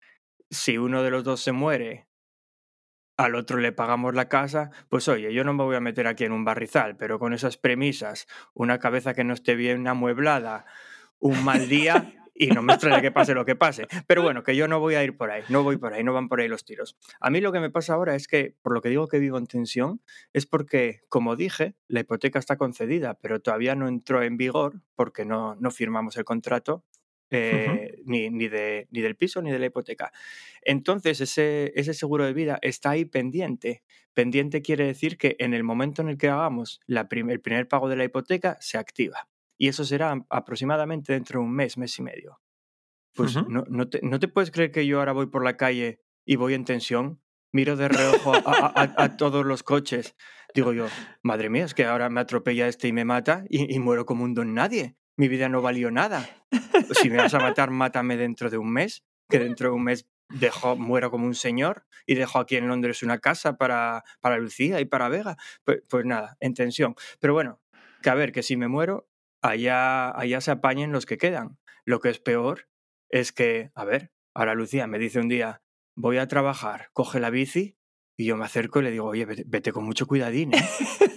si 0.50 0.78
uno 0.78 1.02
de 1.02 1.10
los 1.10 1.24
dos 1.24 1.40
se 1.40 1.52
muere 1.52 2.06
al 3.16 3.35
otro 3.35 3.59
le 3.59 3.73
pagamos 3.73 4.14
la 4.14 4.28
casa, 4.28 4.71
pues 4.88 5.09
oye, 5.09 5.33
yo 5.33 5.44
no 5.44 5.54
me 5.54 5.64
voy 5.64 5.76
a 5.76 5.80
meter 5.80 6.06
aquí 6.06 6.25
en 6.25 6.33
un 6.33 6.44
barrizal, 6.44 6.97
pero 6.97 7.18
con 7.18 7.33
esas 7.33 7.56
premisas, 7.56 8.26
una 8.54 8.78
cabeza 8.78 9.14
que 9.14 9.25
no 9.25 9.35
esté 9.35 9.54
bien 9.54 9.87
amueblada, 9.87 10.64
un 11.18 11.44
mal 11.44 11.68
día 11.68 12.12
y 12.35 12.49
no 12.49 12.62
me 12.62 12.73
extraña 12.73 13.00
que 13.00 13.12
pase 13.12 13.35
lo 13.35 13.44
que 13.44 13.54
pase. 13.54 13.87
Pero 14.06 14.23
bueno, 14.23 14.42
que 14.42 14.56
yo 14.56 14.66
no 14.66 14.80
voy 14.80 14.97
a 14.97 15.04
ir 15.04 15.16
por 15.16 15.30
ahí, 15.30 15.42
no 15.49 15.62
voy 15.62 15.76
por 15.76 15.94
ahí, 15.94 16.02
no 16.02 16.12
van 16.12 16.28
por 16.28 16.40
ahí 16.40 16.49
los 16.49 16.64
tiros. 16.64 16.97
A 17.21 17.30
mí 17.30 17.40
lo 17.40 17.52
que 17.52 17.61
me 17.61 17.71
pasa 17.71 17.94
ahora 17.94 18.16
es 18.16 18.26
que, 18.26 18.56
por 18.62 18.75
lo 18.75 18.80
que 18.80 18.88
digo 18.88 19.06
que 19.06 19.21
vivo 19.21 19.38
en 19.38 19.47
tensión, 19.47 20.02
es 20.33 20.47
porque, 20.47 21.02
como 21.09 21.37
dije, 21.37 21.76
la 21.87 22.00
hipoteca 22.00 22.38
está 22.38 22.56
concedida, 22.56 23.14
pero 23.14 23.40
todavía 23.40 23.76
no 23.76 23.87
entró 23.87 24.23
en 24.23 24.37
vigor 24.37 24.80
porque 24.97 25.25
no, 25.25 25.54
no 25.56 25.71
firmamos 25.71 26.16
el 26.16 26.25
contrato 26.25 26.85
eh, 27.34 27.66
uh 27.68 27.72
-huh. 27.72 28.02
ni, 28.06 28.30
ni, 28.30 28.48
de, 28.48 28.88
ni, 28.90 29.00
del 29.00 29.16
piso 29.16 29.42
ni 29.42 29.50
de 29.50 29.58
la 29.58 29.66
hipoteca. 29.66 30.12
Entonces, 30.62 31.20
ese, 31.20 31.72
ese, 31.74 31.94
seguro 31.94 32.24
de 32.24 32.32
vida 32.32 32.58
está 32.62 32.90
ahí 32.90 33.04
pendiente. 33.04 33.82
Pendiente 34.12 34.62
quiere 34.62 34.86
decir 34.86 35.18
que 35.18 35.36
en 35.38 35.54
el 35.54 35.64
momento 35.64 36.02
en 36.02 36.08
el 36.08 36.16
que 36.16 36.28
hagamos 36.28 36.80
la 36.86 37.08
prim 37.08 37.30
el 37.30 37.40
primer 37.40 37.68
pago 37.68 37.88
de 37.88 37.96
la 37.96 38.04
hipoteca, 38.04 38.56
se 38.60 38.78
activa. 38.78 39.28
Y 39.58 39.68
eso 39.68 39.84
será 39.84 40.24
aproximadamente 40.30 41.12
dentro 41.12 41.40
de 41.40 41.46
un 41.46 41.52
mes, 41.52 41.76
mes 41.78 41.98
y 41.98 42.02
medio. 42.02 42.40
Pues 43.14 43.36
uh 43.36 43.40
-huh. 43.40 43.48
no, 43.48 43.64
no, 43.68 43.88
te, 43.88 44.00
no 44.02 44.18
te 44.18 44.28
puedes 44.28 44.50
creer 44.50 44.70
que 44.70 44.86
yo 44.86 44.98
ahora 44.98 45.12
voy 45.12 45.26
por 45.26 45.44
la 45.44 45.56
calle 45.56 46.00
y 46.24 46.36
voy 46.36 46.54
en 46.54 46.64
tensión 46.64 47.20
miro 47.54 47.76
de 47.76 47.88
reojo 47.88 48.32
a, 48.44 49.16
todos 49.16 49.46
los 49.46 49.62
coches. 49.62 50.16
Digo 50.54 50.72
yo, 50.72 50.88
madre 51.22 51.48
mía, 51.48 51.64
es 51.64 51.72
que 51.72 51.84
ahora 51.84 52.10
me 52.10 52.20
atropella 52.20 52.66
este 52.66 52.88
y 52.88 52.92
me 52.92 53.04
mata 53.04 53.44
y, 53.48 53.78
muero 53.78 54.04
como 54.04 54.24
un 54.24 54.34
don 54.34 54.54
nadie. 54.54 54.96
Mi 55.16 55.28
vida 55.28 55.49
no 55.49 55.62
valió 55.62 55.90
nada. 55.90 56.28
Si 57.00 57.09
me 57.09 57.18
vas 57.18 57.35
a 57.35 57.38
matar, 57.38 57.71
mátame 57.71 58.16
dentro 58.16 58.50
de 58.50 58.59
un 58.59 58.73
mes, 58.73 59.04
que 59.28 59.38
dentro 59.38 59.68
de 59.68 59.75
un 59.75 59.85
mes 59.85 60.09
dejo, 60.28 60.76
muero 60.76 61.11
como 61.11 61.26
un 61.26 61.35
señor 61.35 61.87
y 62.06 62.14
dejo 62.14 62.38
aquí 62.38 62.56
en 62.56 62.68
Londres 62.68 63.02
una 63.02 63.18
casa 63.18 63.56
para, 63.56 64.04
para 64.21 64.38
Lucía 64.38 64.80
y 64.80 64.85
para 64.85 65.09
Vega. 65.09 65.37
Pues, 65.64 65.83
pues 65.88 66.04
nada, 66.04 66.37
en 66.40 66.54
tensión. 66.54 66.94
Pero 67.21 67.33
bueno, 67.33 67.61
que 68.02 68.11
a 68.11 68.14
ver, 68.14 68.33
que 68.33 68.42
si 68.42 68.56
me 68.56 68.68
muero, 68.68 69.09
allá, 69.42 70.11
allá 70.18 70.40
se 70.40 70.50
apañen 70.50 70.92
los 70.92 71.06
que 71.06 71.18
quedan. 71.18 71.59
Lo 71.85 72.00
que 72.00 72.11
es 72.11 72.18
peor 72.18 72.68
es 73.09 73.33
que, 73.33 73.71
a 73.75 73.85
ver, 73.85 74.12
ahora 74.35 74.54
Lucía 74.54 74.87
me 74.87 74.99
dice 74.99 75.21
un 75.21 75.28
día, 75.28 75.62
voy 75.94 76.18
a 76.18 76.28
trabajar, 76.28 76.90
coge 76.92 77.21
la 77.21 77.30
bici 77.30 77.76
y 78.16 78.26
yo 78.26 78.37
me 78.37 78.44
acerco 78.44 78.80
y 78.80 78.85
le 78.85 78.90
digo, 78.90 79.06
oye, 79.06 79.26
vete, 79.47 79.73
con 79.73 79.85
mucho 79.85 80.06
cuidadín, 80.06 80.54
¿eh? 80.54 80.64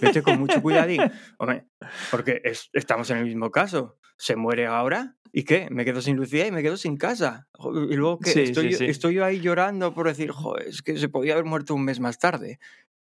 vete 0.00 0.22
con 0.22 0.38
mucho 0.38 0.60
cuidadín. 0.60 1.00
Hombre, 1.38 1.66
porque 2.10 2.42
estamos 2.72 3.10
en 3.10 3.18
el 3.18 3.24
mismo 3.24 3.50
caso. 3.50 3.98
Se 4.16 4.34
muere 4.34 4.66
ahora 4.66 5.16
y 5.32 5.44
qué, 5.44 5.68
me 5.70 5.84
quedo 5.84 6.00
sin 6.00 6.16
Lucía 6.16 6.46
y 6.46 6.52
me 6.52 6.62
quedo 6.62 6.76
sin 6.76 6.96
casa. 6.96 7.46
Y 7.90 7.94
luego 7.94 8.18
que 8.18 8.42
estoy, 8.42 8.74
estoy 8.80 9.14
yo 9.14 9.24
ahí 9.24 9.40
llorando 9.40 9.94
por 9.94 10.08
decir, 10.08 10.30
joder, 10.32 10.66
es 10.66 10.82
que 10.82 10.98
se 10.98 11.08
podía 11.08 11.34
haber 11.34 11.44
muerto 11.44 11.74
un 11.74 11.84
mes 11.84 12.00
más 12.00 12.18
tarde. 12.18 12.58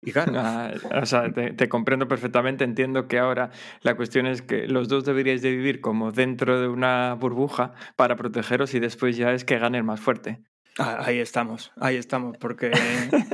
Y 0.02 0.12
claro. 0.12 0.34
Ah, 0.36 0.72
o 1.02 1.06
sea, 1.06 1.32
te, 1.32 1.70
comprendo 1.70 2.08
perfectamente. 2.08 2.64
Entiendo 2.64 3.08
que 3.08 3.20
ahora 3.20 3.52
la 3.82 3.96
cuestión 3.96 4.26
es 4.26 4.42
que 4.42 4.68
los 4.68 4.88
dos 4.88 5.06
deberíais 5.06 5.42
de 5.42 5.52
vivir 5.52 5.82
como 5.82 6.12
dentro 6.12 6.60
de 6.60 6.68
una 6.68 7.14
burbuja 7.16 7.74
para 7.96 8.16
protegeros 8.16 8.74
y 8.74 8.80
después 8.80 9.18
ya 9.18 9.34
es 9.34 9.46
que 9.46 9.60
gane 9.60 9.78
el 9.78 9.84
más 9.84 10.00
fuerte. 10.00 10.42
Ah, 10.78 11.04
ahí 11.06 11.20
estamos, 11.20 11.72
ahí 11.76 11.98
estamos, 11.98 12.38
porque, 12.38 12.72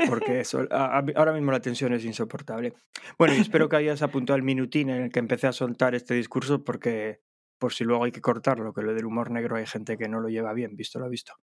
porque 0.10 0.40
eso, 0.40 0.68
ahora 0.72 1.34
mismo 1.34 1.52
la 1.52 1.60
tensión 1.60 1.94
es 1.94 2.04
insoportable. 2.04 2.74
Bueno, 3.18 3.36
y 3.36 3.40
espero 3.40 3.70
que 3.70 3.76
hayas 3.76 4.02
apuntado 4.02 4.38
el 4.38 4.44
minutín 4.44 4.90
en 4.90 5.04
el 5.04 5.12
que 5.12 5.20
empecé 5.20 5.48
a 5.48 5.52
soltar 5.52 5.94
este 5.94 6.16
discurso, 6.16 6.64
porque 6.64 7.22
por 7.60 7.74
si 7.74 7.84
luego 7.84 8.04
hay 8.06 8.12
que 8.12 8.22
cortarlo, 8.22 8.74
que 8.74 8.82
lo 8.82 8.94
del 8.94 9.06
humor 9.06 9.30
negro 9.32 9.56
hay 9.56 9.68
gente 9.68 9.98
que 9.98 10.08
no 10.08 10.20
lo 10.20 10.30
lleva 10.30 10.54
bien, 10.54 10.76
visto 10.76 11.00
lo 11.00 11.10
visto. 11.10 11.34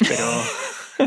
Pero... 0.00 0.24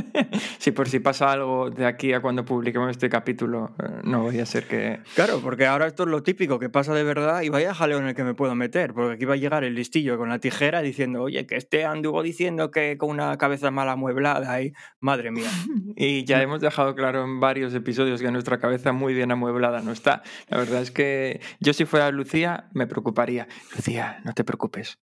sí, 0.60 0.72
por 0.72 0.90
si 0.90 1.00
pasa 1.00 1.32
algo 1.32 1.70
de 1.70 1.86
aquí 1.86 2.14
a 2.14 2.22
cuando 2.22 2.46
publiquemos 2.46 2.90
este 2.90 3.10
capítulo, 3.10 3.76
eh, 3.80 4.02
no 4.04 4.24
voy 4.24 4.40
a 4.40 4.46
ser 4.46 4.68
que... 4.68 5.00
Claro, 5.16 5.40
porque 5.42 5.66
ahora 5.66 5.88
esto 5.88 6.04
es 6.04 6.10
lo 6.10 6.24
típico, 6.24 6.60
que 6.60 6.70
pasa 6.70 6.94
de 6.94 7.04
verdad 7.04 7.42
y 7.42 7.50
vaya 7.50 7.74
jaleo 7.74 8.00
en 8.00 8.08
el 8.08 8.16
que 8.16 8.24
me 8.24 8.34
puedo 8.34 8.56
meter, 8.56 8.94
porque 8.94 9.16
aquí 9.16 9.26
va 9.26 9.34
a 9.34 9.38
llegar 9.38 9.64
el 9.64 9.76
listillo 9.76 10.18
con 10.18 10.30
la 10.30 10.40
tijera 10.40 10.82
diciendo, 10.82 11.22
oye, 11.24 11.46
que 11.46 11.56
este 11.56 11.86
anduvo 11.86 12.24
diciendo 12.24 12.72
que 12.72 12.98
con 12.98 13.10
una 13.10 13.38
cabeza 13.38 13.72
mal 13.72 13.90
amueblada 13.90 14.62
y 14.62 14.74
madre 15.00 15.32
mía. 15.32 15.50
y 15.96 16.24
ya 16.26 16.42
hemos 16.42 16.62
dejado 16.62 16.96
claro 16.96 17.24
en 17.24 17.40
varios 17.40 17.74
episodios 17.74 18.22
que 18.22 18.32
nuestra 18.32 18.60
cabeza 18.60 18.92
muy 18.92 19.14
bien 19.14 19.32
amueblada 19.32 19.82
no 19.82 19.92
está. 19.92 20.24
La 20.48 20.58
verdad 20.58 20.82
es 20.82 20.92
que 20.92 21.42
yo 21.60 21.74
si 21.74 21.86
fuera 21.86 22.12
Lucía 22.12 22.70
me 22.74 22.88
preocuparía. 22.88 23.48
Lucía, 23.76 24.20
no 24.24 24.34
te 24.34 24.44
preocupes. 24.44 25.00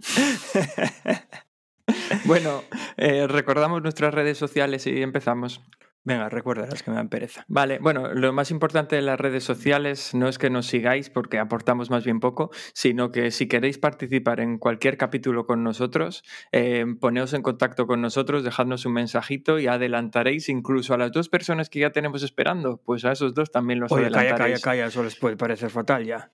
bueno, 2.24 2.62
eh, 2.96 3.26
recordamos 3.26 3.82
nuestras 3.82 4.14
redes 4.14 4.38
sociales 4.38 4.86
y 4.86 5.02
empezamos. 5.02 5.60
Venga, 6.02 6.30
recuérdalas 6.30 6.82
que 6.82 6.90
me 6.90 6.96
dan 6.96 7.10
pereza. 7.10 7.44
Vale, 7.46 7.78
bueno, 7.78 8.14
lo 8.14 8.32
más 8.32 8.50
importante 8.50 8.96
de 8.96 9.02
las 9.02 9.20
redes 9.20 9.44
sociales 9.44 10.14
no 10.14 10.28
es 10.28 10.38
que 10.38 10.48
nos 10.48 10.66
sigáis 10.66 11.10
porque 11.10 11.38
aportamos 11.38 11.90
más 11.90 12.04
bien 12.04 12.20
poco, 12.20 12.50
sino 12.72 13.12
que 13.12 13.30
si 13.30 13.48
queréis 13.48 13.76
participar 13.76 14.40
en 14.40 14.56
cualquier 14.56 14.96
capítulo 14.96 15.44
con 15.44 15.62
nosotros, 15.62 16.24
eh, 16.52 16.86
poneos 16.98 17.34
en 17.34 17.42
contacto 17.42 17.86
con 17.86 18.00
nosotros, 18.00 18.44
dejadnos 18.44 18.86
un 18.86 18.94
mensajito 18.94 19.58
y 19.58 19.66
adelantaréis 19.66 20.48
incluso 20.48 20.94
a 20.94 20.98
las 20.98 21.12
dos 21.12 21.28
personas 21.28 21.68
que 21.68 21.80
ya 21.80 21.90
tenemos 21.90 22.22
esperando, 22.22 22.80
pues 22.82 23.04
a 23.04 23.12
esos 23.12 23.34
dos 23.34 23.50
también 23.50 23.78
los 23.78 23.92
Oye, 23.92 24.06
adelantaréis. 24.06 24.38
Calla, 24.38 24.54
calla, 24.54 24.62
calla, 24.62 24.86
eso 24.86 25.02
les 25.02 25.16
puede 25.16 25.36
parecer 25.36 25.68
fatal 25.68 26.06
ya. 26.06 26.30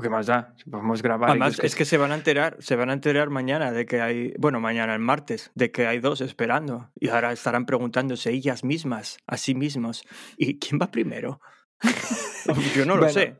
¿Qué 0.00 0.10
más 0.10 0.26
da? 0.26 0.54
Podemos 0.70 1.02
grabar. 1.02 1.30
Además, 1.30 1.58
es 1.60 1.74
que 1.74 1.84
se 1.84 1.96
van 1.96 2.12
a 2.12 2.14
enterar, 2.14 2.56
se 2.60 2.76
van 2.76 2.90
a 2.90 2.92
enterar 2.92 3.30
mañana 3.30 3.72
de 3.72 3.86
que 3.86 4.00
hay, 4.00 4.34
bueno, 4.38 4.60
mañana 4.60 4.94
el 4.94 5.00
martes, 5.00 5.50
de 5.54 5.72
que 5.72 5.86
hay 5.86 5.98
dos 5.98 6.20
esperando. 6.20 6.90
Y 6.94 7.08
ahora 7.08 7.32
estarán 7.32 7.66
preguntándose 7.66 8.30
ellas 8.30 8.62
mismas, 8.62 9.18
a 9.26 9.36
sí 9.36 9.54
mismos. 9.54 10.04
¿Y 10.36 10.58
quién 10.58 10.78
va 10.80 10.90
primero? 10.90 11.40
Yo 12.76 12.84
no 12.84 12.96
lo 12.96 13.08
sé. 13.08 13.38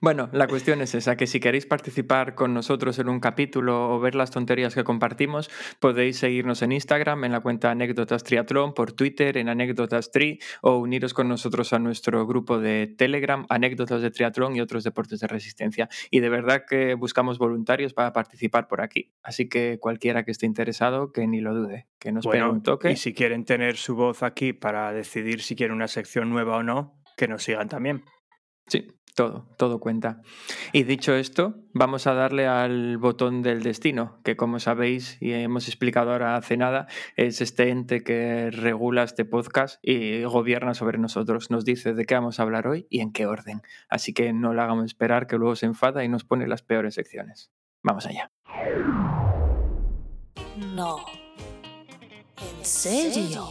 Bueno, 0.00 0.28
la 0.32 0.46
cuestión 0.46 0.80
es 0.80 0.94
esa, 0.94 1.16
que 1.16 1.26
si 1.26 1.40
queréis 1.40 1.66
participar 1.66 2.34
con 2.34 2.54
nosotros 2.54 2.98
en 2.98 3.08
un 3.08 3.20
capítulo 3.20 3.90
o 3.90 4.00
ver 4.00 4.14
las 4.14 4.30
tonterías 4.30 4.74
que 4.74 4.84
compartimos, 4.84 5.50
podéis 5.80 6.18
seguirnos 6.18 6.62
en 6.62 6.72
Instagram, 6.72 7.24
en 7.24 7.32
la 7.32 7.40
cuenta 7.40 7.70
Anécdotas 7.70 8.24
Triatlón, 8.24 8.74
por 8.74 8.92
Twitter, 8.92 9.36
en 9.36 9.48
Anécdotas 9.48 10.10
Tri, 10.10 10.38
o 10.62 10.78
uniros 10.78 11.14
con 11.14 11.28
nosotros 11.28 11.72
a 11.72 11.78
nuestro 11.78 12.26
grupo 12.26 12.58
de 12.58 12.86
Telegram, 12.86 13.46
Anécdotas 13.48 14.02
de 14.02 14.10
Triatlón 14.10 14.56
y 14.56 14.60
otros 14.60 14.84
deportes 14.84 15.20
de 15.20 15.26
resistencia. 15.26 15.88
Y 16.10 16.20
de 16.20 16.28
verdad 16.28 16.64
que 16.68 16.94
buscamos 16.94 17.38
voluntarios 17.38 17.92
para 17.92 18.12
participar 18.12 18.68
por 18.68 18.80
aquí. 18.80 19.12
Así 19.22 19.48
que 19.48 19.78
cualquiera 19.80 20.24
que 20.24 20.30
esté 20.30 20.46
interesado, 20.46 21.12
que 21.12 21.26
ni 21.26 21.40
lo 21.40 21.54
dude, 21.54 21.86
que 21.98 22.12
nos 22.12 22.24
bueno, 22.24 22.50
un 22.50 22.62
toque. 22.62 22.92
Y 22.92 22.96
si 22.96 23.14
quieren 23.14 23.44
tener 23.44 23.76
su 23.76 23.94
voz 23.94 24.22
aquí 24.22 24.52
para 24.52 24.92
decidir 24.92 25.42
si 25.42 25.56
quieren 25.56 25.74
una 25.74 25.88
sección 25.88 26.30
nueva 26.30 26.56
o 26.56 26.62
no, 26.62 27.02
que 27.16 27.28
nos 27.28 27.42
sigan 27.42 27.68
también. 27.68 28.04
Sí, 28.68 28.88
todo, 29.16 29.48
todo 29.56 29.80
cuenta. 29.80 30.20
Y 30.72 30.84
dicho 30.84 31.14
esto, 31.14 31.56
vamos 31.72 32.06
a 32.06 32.14
darle 32.14 32.46
al 32.46 32.98
botón 32.98 33.42
del 33.42 33.62
destino, 33.62 34.20
que 34.22 34.36
como 34.36 34.60
sabéis 34.60 35.16
y 35.20 35.32
hemos 35.32 35.66
explicado 35.66 36.12
ahora 36.12 36.36
hace 36.36 36.56
nada, 36.56 36.86
es 37.16 37.40
este 37.40 37.70
ente 37.70 38.04
que 38.04 38.50
regula 38.52 39.02
este 39.02 39.24
podcast 39.24 39.80
y 39.82 40.22
gobierna 40.22 40.74
sobre 40.74 40.98
nosotros. 40.98 41.50
Nos 41.50 41.64
dice 41.64 41.94
de 41.94 42.04
qué 42.04 42.14
vamos 42.14 42.38
a 42.38 42.42
hablar 42.42 42.68
hoy 42.68 42.86
y 42.90 43.00
en 43.00 43.12
qué 43.12 43.26
orden. 43.26 43.62
Así 43.88 44.12
que 44.12 44.32
no 44.32 44.52
le 44.52 44.60
hagamos 44.60 44.84
esperar 44.84 45.26
que 45.26 45.38
luego 45.38 45.56
se 45.56 45.66
enfada 45.66 46.04
y 46.04 46.08
nos 46.08 46.24
pone 46.24 46.46
las 46.46 46.62
peores 46.62 46.94
secciones. 46.94 47.50
Vamos 47.82 48.06
allá. 48.06 48.30
No. 50.74 50.98
¿En 52.36 52.64
serio? 52.64 53.46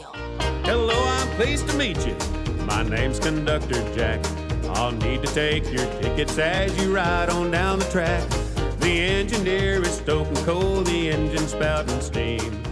Hello, 0.63 0.93
I'm 0.93 1.27
pleased 1.37 1.67
to 1.67 1.75
meet 1.75 1.97
you. 2.05 2.15
My 2.67 2.83
name's 2.83 3.19
Conductor 3.19 3.81
Jack. 3.95 4.44
I'll 4.69 4.91
need 4.91 5.21
to 5.23 5.33
take 5.33 5.71
your 5.71 5.85
tickets 6.01 6.37
as 6.37 6.75
you 6.81 6.95
ride 6.95 7.29
on 7.29 7.51
down 7.51 7.79
the 7.79 7.85
track. 7.85 8.27
The 8.79 9.01
engineer 9.01 9.81
is 9.81 9.97
stoking 9.97 10.43
coal, 10.45 10.81
the 10.81 11.09
engine 11.11 11.47
spouting 11.47 12.01
steam. 12.01 12.65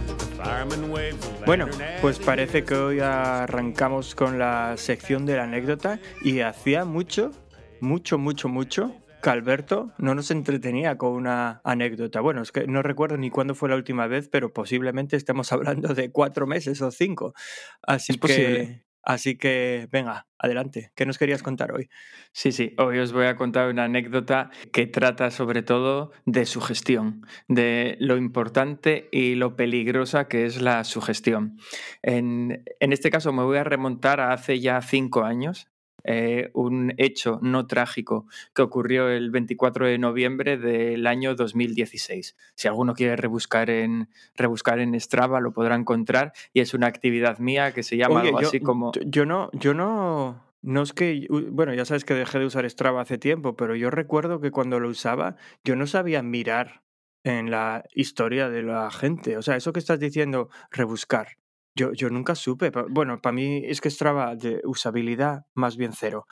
Bueno, 1.46 1.68
pues 2.00 2.18
parece 2.18 2.64
que 2.64 2.74
hoy 2.74 3.00
arrancamos 3.00 4.14
con 4.14 4.38
la 4.38 4.76
sección 4.76 5.26
de 5.26 5.36
la 5.36 5.44
anécdota 5.44 6.00
y 6.22 6.40
hacía 6.40 6.84
mucho, 6.84 7.32
mucho, 7.80 8.18
mucho, 8.18 8.48
mucho 8.48 8.94
que 9.22 9.30
Alberto 9.30 9.92
no 9.98 10.14
nos 10.14 10.30
entretenía 10.30 10.98
con 10.98 11.12
una 11.12 11.60
anécdota. 11.64 12.20
Bueno, 12.20 12.42
es 12.42 12.52
que 12.52 12.66
no 12.66 12.82
recuerdo 12.82 13.16
ni 13.16 13.30
cuándo 13.30 13.54
fue 13.54 13.70
la 13.70 13.76
última 13.76 14.06
vez, 14.06 14.28
pero 14.28 14.52
posiblemente 14.52 15.16
estemos 15.16 15.50
hablando 15.52 15.94
de 15.94 16.10
cuatro 16.10 16.46
meses 16.46 16.80
o 16.82 16.90
cinco. 16.90 17.34
Así 17.82 18.12
es 18.12 18.18
posible. 18.18 18.83
Así 19.04 19.36
que, 19.36 19.88
venga, 19.92 20.26
adelante. 20.38 20.92
¿Qué 20.94 21.06
nos 21.06 21.18
querías 21.18 21.42
contar 21.42 21.72
hoy? 21.72 21.88
Sí, 22.32 22.52
sí, 22.52 22.74
hoy 22.78 22.98
os 22.98 23.12
voy 23.12 23.26
a 23.26 23.36
contar 23.36 23.68
una 23.68 23.84
anécdota 23.84 24.50
que 24.72 24.86
trata 24.86 25.30
sobre 25.30 25.62
todo 25.62 26.12
de 26.24 26.46
sugestión, 26.46 27.26
de 27.48 27.96
lo 28.00 28.16
importante 28.16 29.08
y 29.12 29.34
lo 29.34 29.56
peligrosa 29.56 30.26
que 30.28 30.46
es 30.46 30.60
la 30.60 30.84
sugestión. 30.84 31.58
En, 32.02 32.64
en 32.80 32.92
este 32.92 33.10
caso 33.10 33.32
me 33.32 33.42
voy 33.42 33.58
a 33.58 33.64
remontar 33.64 34.20
a 34.20 34.32
hace 34.32 34.60
ya 34.60 34.80
cinco 34.80 35.24
años, 35.24 35.68
eh, 36.04 36.50
un 36.52 36.92
hecho 36.98 37.38
no 37.42 37.66
trágico 37.66 38.26
que 38.54 38.62
ocurrió 38.62 39.08
el 39.08 39.30
24 39.30 39.86
de 39.86 39.98
noviembre 39.98 40.58
del 40.58 41.06
año 41.06 41.34
2016. 41.34 42.36
Si 42.54 42.68
alguno 42.68 42.94
quiere 42.94 43.16
rebuscar 43.16 43.70
en, 43.70 44.08
rebuscar 44.36 44.78
en 44.78 44.98
Strava 45.00 45.40
lo 45.40 45.52
podrá 45.52 45.74
encontrar 45.74 46.32
y 46.52 46.60
es 46.60 46.74
una 46.74 46.86
actividad 46.86 47.38
mía 47.38 47.72
que 47.72 47.82
se 47.82 47.96
llama 47.96 48.20
algo 48.20 48.38
así 48.38 48.60
como... 48.60 48.92
Yo 49.06 49.24
no, 49.24 49.50
yo 49.54 49.72
no, 49.72 50.44
no 50.62 50.82
es 50.82 50.92
que, 50.92 51.26
bueno, 51.50 51.74
ya 51.74 51.84
sabes 51.84 52.04
que 52.04 52.14
dejé 52.14 52.38
de 52.38 52.46
usar 52.46 52.68
Strava 52.68 53.00
hace 53.00 53.18
tiempo, 53.18 53.56
pero 53.56 53.74
yo 53.74 53.90
recuerdo 53.90 54.40
que 54.40 54.50
cuando 54.50 54.80
lo 54.80 54.88
usaba 54.88 55.36
yo 55.64 55.74
no 55.74 55.86
sabía 55.86 56.22
mirar 56.22 56.82
en 57.24 57.50
la 57.50 57.84
historia 57.94 58.50
de 58.50 58.62
la 58.62 58.90
gente. 58.90 59.38
O 59.38 59.42
sea, 59.42 59.56
eso 59.56 59.72
que 59.72 59.80
estás 59.80 59.98
diciendo, 59.98 60.50
rebuscar. 60.70 61.38
Yo, 61.74 61.92
yo 61.92 62.08
nunca 62.10 62.34
supe. 62.34 62.70
Bueno, 62.90 63.20
para 63.20 63.32
mí 63.32 63.62
es 63.64 63.80
que 63.80 63.90
Strava 63.90 64.36
de 64.36 64.60
usabilidad 64.64 65.46
más 65.54 65.76
bien 65.76 65.92
cero. 65.92 66.26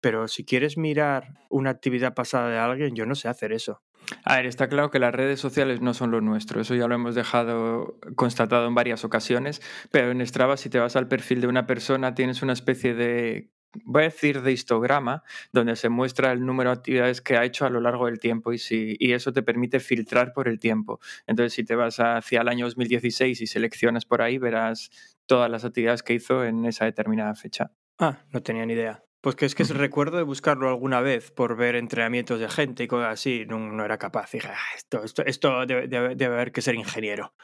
Pero 0.00 0.28
si 0.28 0.44
quieres 0.44 0.76
mirar 0.76 1.34
una 1.50 1.70
actividad 1.70 2.14
pasada 2.14 2.48
de 2.50 2.58
alguien, 2.58 2.94
yo 2.94 3.06
no 3.06 3.14
sé 3.14 3.28
hacer 3.28 3.52
eso. 3.52 3.82
A 4.24 4.36
ver, 4.36 4.46
está 4.46 4.68
claro 4.68 4.90
que 4.90 4.98
las 4.98 5.14
redes 5.14 5.40
sociales 5.40 5.80
no 5.80 5.92
son 5.92 6.10
lo 6.10 6.20
nuestro, 6.20 6.60
eso 6.60 6.74
ya 6.74 6.86
lo 6.86 6.94
hemos 6.94 7.14
dejado 7.14 7.98
constatado 8.16 8.66
en 8.66 8.74
varias 8.74 9.04
ocasiones, 9.04 9.60
pero 9.90 10.10
en 10.10 10.26
Strava 10.26 10.56
si 10.56 10.70
te 10.70 10.78
vas 10.78 10.96
al 10.96 11.08
perfil 11.08 11.40
de 11.40 11.46
una 11.46 11.66
persona 11.66 12.14
tienes 12.14 12.42
una 12.42 12.54
especie 12.54 12.94
de 12.94 13.50
voy 13.84 14.02
a 14.02 14.04
decir 14.06 14.42
de 14.42 14.52
histograma, 14.52 15.22
donde 15.52 15.76
se 15.76 15.88
muestra 15.88 16.32
el 16.32 16.44
número 16.44 16.70
de 16.70 16.76
actividades 16.76 17.20
que 17.20 17.36
ha 17.36 17.44
hecho 17.44 17.66
a 17.66 17.70
lo 17.70 17.80
largo 17.80 18.06
del 18.06 18.18
tiempo 18.18 18.52
y, 18.52 18.58
si, 18.58 18.96
y 18.98 19.12
eso 19.12 19.32
te 19.32 19.42
permite 19.42 19.80
filtrar 19.80 20.32
por 20.32 20.48
el 20.48 20.58
tiempo. 20.58 21.00
Entonces, 21.26 21.52
si 21.52 21.64
te 21.64 21.74
vas 21.74 22.00
hacia 22.00 22.40
el 22.40 22.48
año 22.48 22.66
2016 22.66 23.40
y 23.40 23.46
seleccionas 23.46 24.04
por 24.04 24.22
ahí, 24.22 24.38
verás 24.38 24.90
todas 25.26 25.50
las 25.50 25.64
actividades 25.64 26.02
que 26.02 26.14
hizo 26.14 26.44
en 26.44 26.64
esa 26.64 26.84
determinada 26.84 27.34
fecha. 27.34 27.70
Ah, 27.98 28.24
no 28.32 28.42
tenía 28.42 28.64
ni 28.64 28.74
idea. 28.74 29.04
Pues 29.20 29.34
que 29.34 29.46
es 29.46 29.54
que 29.56 29.64
recuerdo 29.64 30.16
de 30.16 30.22
buscarlo 30.22 30.68
alguna 30.68 31.00
vez 31.00 31.32
por 31.32 31.56
ver 31.56 31.74
entrenamientos 31.74 32.38
de 32.38 32.48
gente 32.48 32.84
y 32.84 32.86
cosas 32.86 33.14
así, 33.14 33.44
no, 33.48 33.84
era 33.84 33.98
capaz. 33.98 34.30
Dije, 34.30 34.48
ah, 34.48 34.76
esto, 34.76 35.02
esto, 35.02 35.24
esto 35.26 35.66
debe, 35.66 35.88
debe, 35.88 36.26
haber 36.26 36.52
que 36.52 36.62
ser 36.62 36.76
ingeniero. 36.76 37.34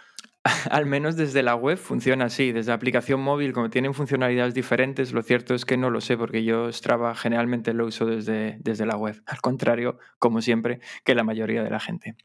Al 0.71 0.87
menos 0.87 1.17
desde 1.17 1.43
la 1.43 1.55
web 1.55 1.79
funciona 1.79 2.27
así, 2.27 2.53
desde 2.53 2.71
la 2.71 2.75
aplicación 2.75 3.21
móvil, 3.21 3.53
como 3.53 3.71
tienen 3.71 3.95
funcionalidades 3.95 4.53
diferentes, 4.53 5.13
lo 5.13 5.23
cierto 5.23 5.55
es 5.55 5.65
que 5.65 5.77
no 5.77 5.91
lo 5.91 6.01
sé, 6.01 6.19
porque 6.19 6.45
yo 6.45 6.71
Strava 6.73 7.15
generalmente 7.15 7.73
lo 7.73 7.87
uso 7.87 8.05
desde, 8.05 8.59
desde 8.61 8.85
la 8.85 8.97
web, 8.97 9.23
al 9.27 9.41
contrario, 9.41 9.99
como 10.19 10.43
siempre, 10.43 10.81
que 11.05 11.15
la 11.15 11.25
mayoría 11.25 11.63
de 11.63 11.71
la 11.71 11.81
gente. 11.81 12.17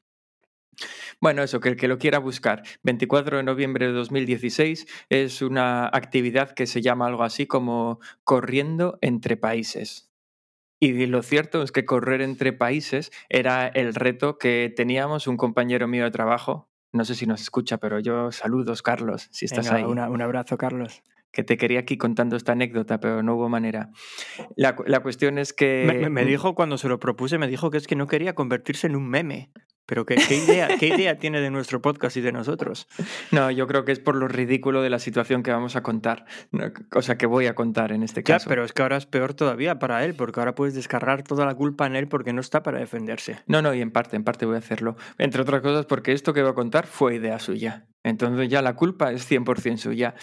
Bueno, 1.22 1.44
eso, 1.44 1.60
que 1.60 1.70
el 1.70 1.76
que 1.76 1.88
lo 1.88 1.98
quiera 1.98 2.20
buscar. 2.20 2.64
24 2.84 3.38
de 3.38 3.44
noviembre 3.44 3.88
de 3.88 3.94
2016 3.94 4.88
es 5.10 5.42
una 5.42 5.88
actividad 5.88 6.52
que 6.52 6.68
se 6.68 6.82
llama 6.82 7.08
algo 7.08 7.24
así 7.24 7.48
como 7.48 8.00
corriendo 8.24 8.98
entre 9.02 9.36
países. 9.36 10.10
Y 10.82 11.06
lo 11.08 11.22
cierto 11.24 11.62
es 11.62 11.74
que 11.74 11.86
correr 11.86 12.22
entre 12.22 12.54
países 12.54 13.12
era 13.28 13.68
el 13.68 13.94
reto 13.96 14.38
que 14.38 14.74
teníamos 14.74 15.28
un 15.28 15.36
compañero 15.36 15.90
mío 15.90 16.06
de 16.06 16.12
trabajo. 16.12 16.69
No 16.92 17.06
sé 17.06 17.16
si 17.16 17.26
nos 17.26 17.42
escucha, 17.42 17.78
pero 17.78 18.00
yo 18.00 18.32
saludos, 18.32 18.82
Carlos, 18.82 19.28
si 19.32 19.46
estás 19.46 19.70
ahí. 19.72 19.84
un 19.84 20.22
abrazo, 20.22 20.58
Carlos 20.58 21.02
que 21.32 21.44
te 21.44 21.58
quería 21.58 21.80
aquí 21.80 21.98
contando 21.98 22.36
esta 22.36 22.54
anécdota, 22.54 23.00
pero 23.00 23.24
no 23.24 23.36
hubo 23.36 23.50
manera. 23.50 23.90
La, 24.56 24.76
cuestión 24.76 25.38
es 25.38 25.54
que... 25.54 26.08
me, 26.10 26.26
dijo 26.26 26.56
cuando 26.56 26.78
se 26.78 26.88
lo 26.88 27.00
propuse, 27.00 27.38
me 27.38 27.48
dijo 27.48 27.70
que 27.70 27.78
es 27.78 27.88
que 27.88 27.96
no 27.96 28.08
quería 28.08 28.34
convertirse 28.36 28.88
en 28.88 28.96
un 28.96 29.08
meme. 29.08 29.52
Pero 29.90 30.06
¿qué, 30.06 30.18
idea, 30.30 30.78
¿qué 30.80 30.90
idea 30.90 31.18
tiene 31.18 31.42
de 31.42 31.50
nuestro 31.50 31.82
podcast 31.82 32.16
y 32.16 32.22
de 32.22 32.32
nosotros? 32.32 32.88
No, 33.32 33.50
yo 33.50 33.66
creo 33.66 33.86
que 33.86 33.92
es 33.92 34.00
por 34.00 34.16
lo 34.16 34.28
ridículo 34.28 34.84
de 34.84 34.92
la 34.92 35.00
situación 35.00 35.42
que 35.42 35.50
vamos 35.50 35.76
a 35.76 35.82
contar, 35.82 36.26
o 36.94 37.02
sea, 37.02 37.18
que 37.18 37.26
voy 37.26 37.48
a 37.48 37.56
contar 37.56 37.92
en 37.92 38.04
este 38.04 38.22
caso. 38.22 38.46
Ya, 38.46 38.50
pero 38.50 38.64
es 38.64 38.72
que 38.72 38.84
ahora 38.84 38.98
es 38.98 39.08
peor 39.08 39.34
todavía 39.34 39.80
para 39.80 40.06
él, 40.06 40.14
porque 40.14 40.40
ahora 40.42 40.54
puedes 40.54 40.76
descargar 40.76 41.24
toda 41.24 41.48
la 41.48 41.56
culpa 41.56 41.88
en 41.88 41.96
él 41.96 42.08
porque 42.08 42.34
no 42.34 42.42
está 42.42 42.62
para 42.62 42.78
defenderse. 42.78 43.40
No, 43.48 43.64
no, 43.64 43.74
y 43.74 43.82
en 43.82 43.90
parte, 43.90 44.16
en 44.16 44.24
parte 44.24 44.46
voy 44.46 44.56
a 44.56 44.60
hacerlo. 44.60 44.96
Entre 45.18 45.42
otras 45.42 45.62
cosas 45.62 45.88
porque 45.88 46.12
esto 46.12 46.34
que 46.34 46.44
voy 46.44 46.52
a 46.52 46.56
contar 46.56 46.86
fue 46.86 47.16
idea 47.16 47.40
suya. 47.40 47.88
Entonces 48.04 48.48
ya 48.48 48.62
la 48.62 48.76
culpa 48.76 49.12
es 49.12 49.30
100% 49.30 49.78
suya. 49.78 50.14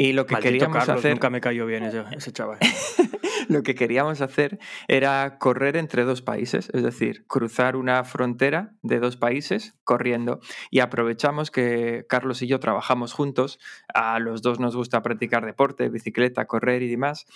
Y 0.00 0.14
lo 0.14 0.24
que 0.24 0.36
queríamos 0.36 0.88
hacer... 0.88 1.12
Nunca 1.12 1.28
me 1.28 1.42
cayó 1.42 1.66
bien 1.66 1.82
ese, 1.82 2.02
ese 2.12 2.32
chaval. 2.32 2.58
lo 3.48 3.62
que 3.62 3.74
queríamos 3.74 4.22
hacer 4.22 4.58
era 4.88 5.36
correr 5.36 5.76
entre 5.76 6.04
dos 6.04 6.22
países, 6.22 6.70
es 6.72 6.82
decir, 6.82 7.26
cruzar 7.26 7.76
una 7.76 8.02
frontera 8.04 8.72
de 8.80 8.98
dos 8.98 9.18
países 9.18 9.74
corriendo. 9.84 10.40
Y 10.70 10.80
aprovechamos 10.80 11.50
que 11.50 12.06
Carlos 12.08 12.40
y 12.40 12.46
yo 12.46 12.60
trabajamos 12.60 13.12
juntos, 13.12 13.58
a 13.92 14.18
los 14.20 14.40
dos 14.40 14.58
nos 14.58 14.74
gusta 14.74 15.02
practicar 15.02 15.44
deporte, 15.44 15.90
bicicleta, 15.90 16.46
correr 16.46 16.82
y 16.82 16.88
demás. 16.88 17.26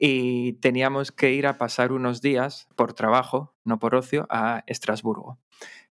Y 0.00 0.54
teníamos 0.54 1.12
que 1.12 1.32
ir 1.32 1.46
a 1.46 1.58
pasar 1.58 1.92
unos 1.92 2.20
días 2.20 2.66
por 2.74 2.92
trabajo, 2.92 3.54
no 3.64 3.78
por 3.78 3.94
ocio, 3.94 4.26
a 4.30 4.64
Estrasburgo 4.66 5.38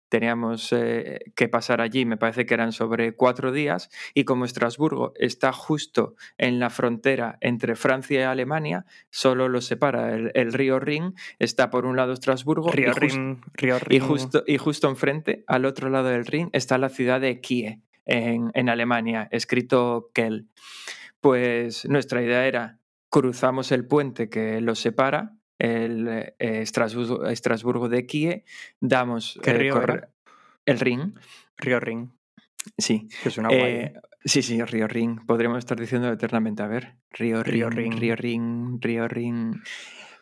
teníamos 0.10 0.74
eh, 0.74 1.32
que 1.36 1.48
pasar 1.48 1.82
allí, 1.82 2.06
me 2.06 2.18
parece 2.18 2.46
que 2.46 2.54
eran 2.54 2.72
sobre 2.72 3.16
cuatro 3.16 3.52
días, 3.52 3.90
y 4.14 4.26
como 4.26 4.46
Estrasburgo 4.46 5.14
está 5.16 5.54
justo 5.54 6.16
en 6.38 6.60
la 6.60 6.70
frontera 6.70 7.38
entre 7.42 7.76
Francia 7.76 8.20
y 8.20 8.24
Alemania, 8.24 8.86
solo 9.10 9.48
lo 9.48 9.62
separa 9.62 10.16
el, 10.16 10.54
río 10.54 10.80
Rin, 10.80 11.14
está 11.38 11.70
por 11.70 11.86
un 11.86 11.96
lado 11.96 12.14
Estrasburgo 12.14 12.72
río 12.72 12.92
y, 13.02 13.96
y, 13.96 14.00
justo, 14.00 14.44
y 14.46 14.58
justo 14.58 14.90
enfrente, 14.90 15.44
al 15.48 15.66
otro 15.66 15.90
lado 15.90 16.10
del 16.10 16.26
Rin, 16.26 16.50
está 16.54 16.78
la 16.78 16.90
ciudad 16.90 17.22
de 17.22 17.40
Kie, 17.40 17.82
en, 18.10 18.70
Alemania, 18.70 19.28
escrito 19.32 20.10
Kell. 20.14 20.48
Pues 21.22 21.88
nuestra 21.88 22.22
idea 22.22 22.48
era 22.48 22.80
cruzamos 23.10 23.72
el 23.72 23.86
puente 23.86 24.30
que 24.30 24.62
lo 24.62 24.76
separa 24.76 25.36
el 25.60 26.08
eh, 26.08 26.36
Estrasburgo, 26.62 27.90
de 27.90 28.06
Kie, 28.06 28.46
damos 28.80 29.40
¿Qué 29.44 29.54
río 29.54 29.82
el 30.66 30.80
Ring. 30.80 31.14
Río 31.58 31.80
Ring. 31.80 32.10
Sí. 32.78 33.08
es 33.26 33.38
una 33.38 33.50
eh, 33.52 33.94
Sí, 34.24 34.42
sí, 34.42 34.62
Río 34.62 34.88
Ring. 34.88 35.26
Podríamos 35.26 35.60
estar 35.60 35.80
diciendo 35.80 36.12
eternamente. 36.12 36.62
A 36.62 36.68
ver. 36.68 36.98
Río, 37.12 37.42
Río 37.42 37.70
Ring, 37.70 37.98
Río 37.98 38.16
Ring, 38.16 38.80
Río 38.82 39.08
Ring. 39.08 39.56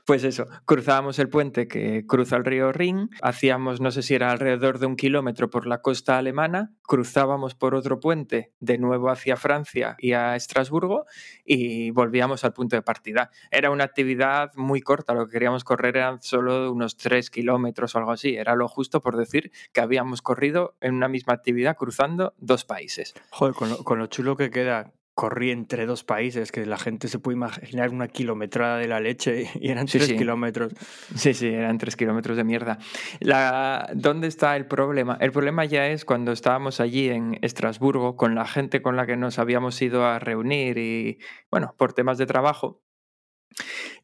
Pues 0.08 0.24
eso, 0.24 0.46
cruzábamos 0.64 1.20
el 1.20 1.28
puente 1.28 1.68
que 1.68 2.06
cruza 2.08 2.38
el 2.38 2.46
río 2.46 2.72
Rin, 2.72 3.10
hacíamos, 3.22 3.82
no 3.82 3.92
sé 3.92 4.02
si 4.02 4.16
era 4.16 4.32
alrededor 4.32 4.80
de 4.80 4.86
un 4.86 4.96
kilómetro 4.96 5.50
por 5.50 5.68
la 5.68 5.82
costa 5.82 6.18
alemana, 6.18 6.72
cruzábamos 6.82 7.56
por 7.56 7.76
otro 7.76 8.00
puente 8.00 8.54
de 8.62 8.78
nuevo 8.78 9.10
hacia 9.10 9.36
Francia 9.36 9.98
y 10.00 10.14
a 10.14 10.38
Estrasburgo 10.38 11.08
y 11.44 11.92
volvíamos 11.92 12.46
al 12.46 12.54
punto 12.54 12.78
de 12.78 12.84
partida. 12.84 13.32
Era 13.52 13.70
una 13.70 13.84
actividad 13.84 14.52
muy 14.56 14.80
corta, 14.80 15.14
lo 15.14 15.26
que 15.26 15.34
queríamos 15.34 15.66
correr 15.66 15.98
eran 15.98 16.22
solo 16.22 16.72
unos 16.72 16.96
tres 16.96 17.30
kilómetros 17.30 17.94
o 17.94 17.98
algo 17.98 18.12
así, 18.12 18.38
era 18.38 18.56
lo 18.56 18.70
justo 18.70 19.02
por 19.02 19.18
decir 19.18 19.52
que 19.74 19.82
habíamos 19.82 20.22
corrido 20.22 20.78
en 20.80 20.96
una 20.96 21.10
misma 21.10 21.34
actividad 21.34 21.76
cruzando 21.76 22.34
dos 22.38 22.64
países. 22.64 23.14
Joder, 23.32 23.54
con 23.54 23.70
lo, 23.72 23.84
con 23.84 24.00
lo 24.00 24.08
chulo 24.08 24.38
que 24.38 24.52
queda 24.52 24.94
corrí 25.18 25.50
entre 25.50 25.88
dos 25.88 26.04
países, 26.04 26.52
que 26.52 26.64
la 26.68 26.78
gente 26.78 27.08
se 27.08 27.18
puede 27.18 27.38
imaginar 27.38 27.90
una 27.90 28.08
kilometrada 28.08 28.78
de 28.78 28.88
la 28.88 29.00
leche 29.00 29.50
y 29.60 29.72
eran 29.72 29.88
tres 29.88 30.14
kilómetros. 30.14 30.74
Sí, 31.16 31.34
sí, 31.34 31.48
eran 31.48 31.80
tres 31.80 31.96
kilómetros 31.96 32.38
de 32.38 32.44
mierda. 32.44 32.78
La, 33.20 33.90
¿Dónde 33.96 34.28
está 34.28 34.56
el 34.56 34.68
problema? 34.68 35.18
El 35.20 35.32
problema 35.32 35.66
ya 35.66 35.88
es 35.88 36.06
cuando 36.06 36.32
estábamos 36.32 36.80
allí 36.80 37.10
en 37.10 37.40
Estrasburgo 37.42 38.16
con 38.16 38.36
la 38.36 38.46
gente 38.46 38.84
con 38.84 38.96
la 38.96 39.08
que 39.08 39.18
nos 39.18 39.40
habíamos 39.40 39.82
ido 39.82 40.06
a 40.06 40.20
reunir 40.20 40.78
y, 40.78 41.18
bueno, 41.50 41.74
por 41.80 41.94
temas 41.94 42.20
de 42.20 42.28
trabajo. 42.28 42.84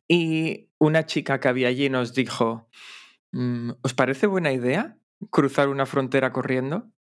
Y 0.08 0.72
una 0.80 1.06
chica 1.06 1.40
que 1.40 1.48
había 1.48 1.68
allí 1.68 1.90
nos 1.90 2.16
dijo, 2.16 2.72
mm, 3.34 3.70
¿os 3.84 3.94
parece 3.94 4.26
buena 4.26 4.52
idea 4.52 4.98
cruzar 5.30 5.70
una 5.70 5.86
frontera 5.86 6.32
corriendo? 6.32 6.92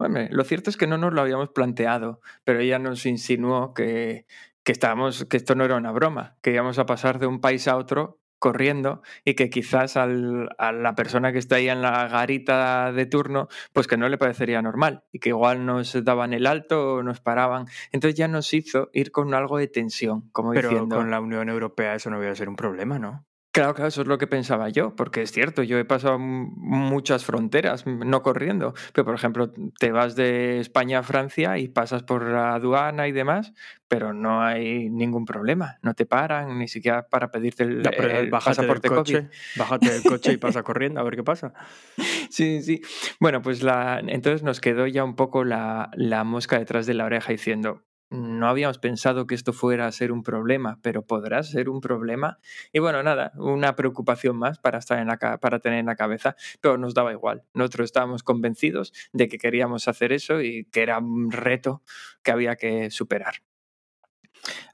Bueno, 0.00 0.26
lo 0.30 0.44
cierto 0.44 0.70
es 0.70 0.78
que 0.78 0.86
no 0.86 0.96
nos 0.96 1.12
lo 1.12 1.20
habíamos 1.20 1.50
planteado, 1.50 2.22
pero 2.42 2.60
ella 2.60 2.78
nos 2.78 3.04
insinuó 3.04 3.74
que, 3.74 4.24
que, 4.62 4.72
estábamos, 4.72 5.26
que 5.26 5.36
esto 5.36 5.54
no 5.54 5.62
era 5.62 5.76
una 5.76 5.92
broma, 5.92 6.38
que 6.40 6.52
íbamos 6.52 6.78
a 6.78 6.86
pasar 6.86 7.18
de 7.18 7.26
un 7.26 7.42
país 7.42 7.68
a 7.68 7.76
otro 7.76 8.18
corriendo 8.38 9.02
y 9.26 9.34
que 9.34 9.50
quizás 9.50 9.98
al, 9.98 10.48
a 10.56 10.72
la 10.72 10.94
persona 10.94 11.32
que 11.32 11.38
está 11.38 11.56
ahí 11.56 11.68
en 11.68 11.82
la 11.82 12.08
garita 12.08 12.92
de 12.92 13.04
turno, 13.04 13.48
pues 13.74 13.86
que 13.86 13.98
no 13.98 14.08
le 14.08 14.16
parecería 14.16 14.62
normal 14.62 15.04
y 15.12 15.18
que 15.18 15.28
igual 15.28 15.66
nos 15.66 16.02
daban 16.02 16.32
el 16.32 16.46
alto 16.46 16.94
o 16.94 17.02
nos 17.02 17.20
paraban. 17.20 17.66
Entonces 17.92 18.16
ya 18.18 18.26
nos 18.26 18.54
hizo 18.54 18.88
ir 18.94 19.12
con 19.12 19.34
algo 19.34 19.58
de 19.58 19.68
tensión, 19.68 20.30
como 20.32 20.52
Pero 20.52 20.88
con 20.88 21.10
la 21.10 21.20
Unión 21.20 21.50
Europea 21.50 21.94
eso 21.94 22.08
no 22.08 22.22
iba 22.22 22.32
a 22.32 22.34
ser 22.34 22.48
un 22.48 22.56
problema, 22.56 22.98
¿no? 22.98 23.26
Claro, 23.52 23.74
claro, 23.74 23.88
eso 23.88 24.02
es 24.02 24.06
lo 24.06 24.16
que 24.16 24.28
pensaba 24.28 24.68
yo, 24.68 24.94
porque 24.94 25.22
es 25.22 25.32
cierto, 25.32 25.64
yo 25.64 25.76
he 25.78 25.84
pasado 25.84 26.20
muchas 26.20 27.24
fronteras, 27.24 27.84
no 27.84 28.22
corriendo, 28.22 28.74
pero 28.92 29.04
por 29.04 29.16
ejemplo, 29.16 29.52
te 29.76 29.90
vas 29.90 30.14
de 30.14 30.60
España 30.60 31.00
a 31.00 31.02
Francia 31.02 31.58
y 31.58 31.66
pasas 31.66 32.04
por 32.04 32.28
la 32.28 32.54
aduana 32.54 33.08
y 33.08 33.12
demás, 33.12 33.52
pero 33.88 34.12
no 34.12 34.40
hay 34.40 34.88
ningún 34.88 35.24
problema, 35.24 35.80
no 35.82 35.94
te 35.94 36.06
paran 36.06 36.60
ni 36.60 36.68
siquiera 36.68 37.08
para 37.08 37.32
pedirte 37.32 37.64
el, 37.64 38.30
pasaporte 38.30 38.88
del 38.88 38.96
coche, 38.96 39.28
Bájate 39.56 39.90
del 39.90 40.04
coche 40.04 40.32
y 40.32 40.36
pasa 40.36 40.62
corriendo 40.62 41.00
a 41.00 41.02
ver 41.02 41.16
qué 41.16 41.24
pasa. 41.24 41.52
Sí, 42.30 42.62
sí. 42.62 42.80
Bueno, 43.18 43.42
pues 43.42 43.64
la, 43.64 44.00
entonces 44.06 44.44
nos 44.44 44.60
quedó 44.60 44.86
ya 44.86 45.02
un 45.02 45.16
poco 45.16 45.42
la, 45.42 45.90
la 45.94 46.22
mosca 46.22 46.60
detrás 46.60 46.86
de 46.86 46.94
la 46.94 47.04
oreja 47.04 47.32
diciendo, 47.32 47.82
no 48.10 48.48
habíamos 48.48 48.78
pensado 48.78 49.26
que 49.26 49.34
esto 49.34 49.52
fuera 49.52 49.86
a 49.86 49.92
ser 49.92 50.12
un 50.12 50.22
problema, 50.22 50.78
pero 50.82 51.02
podrá 51.02 51.42
ser 51.42 51.68
un 51.68 51.80
problema. 51.80 52.38
Y 52.72 52.80
bueno, 52.80 53.02
nada, 53.02 53.32
una 53.36 53.76
preocupación 53.76 54.36
más 54.36 54.58
para, 54.58 54.78
estar 54.78 54.98
en 54.98 55.08
la, 55.08 55.18
para 55.38 55.60
tener 55.60 55.78
en 55.78 55.86
la 55.86 55.96
cabeza, 55.96 56.36
pero 56.60 56.76
nos 56.76 56.94
daba 56.94 57.12
igual. 57.12 57.44
Nosotros 57.54 57.86
estábamos 57.86 58.22
convencidos 58.22 58.92
de 59.12 59.28
que 59.28 59.38
queríamos 59.38 59.88
hacer 59.88 60.12
eso 60.12 60.42
y 60.42 60.64
que 60.66 60.82
era 60.82 60.98
un 60.98 61.30
reto 61.30 61.82
que 62.22 62.32
había 62.32 62.56
que 62.56 62.90
superar. 62.90 63.49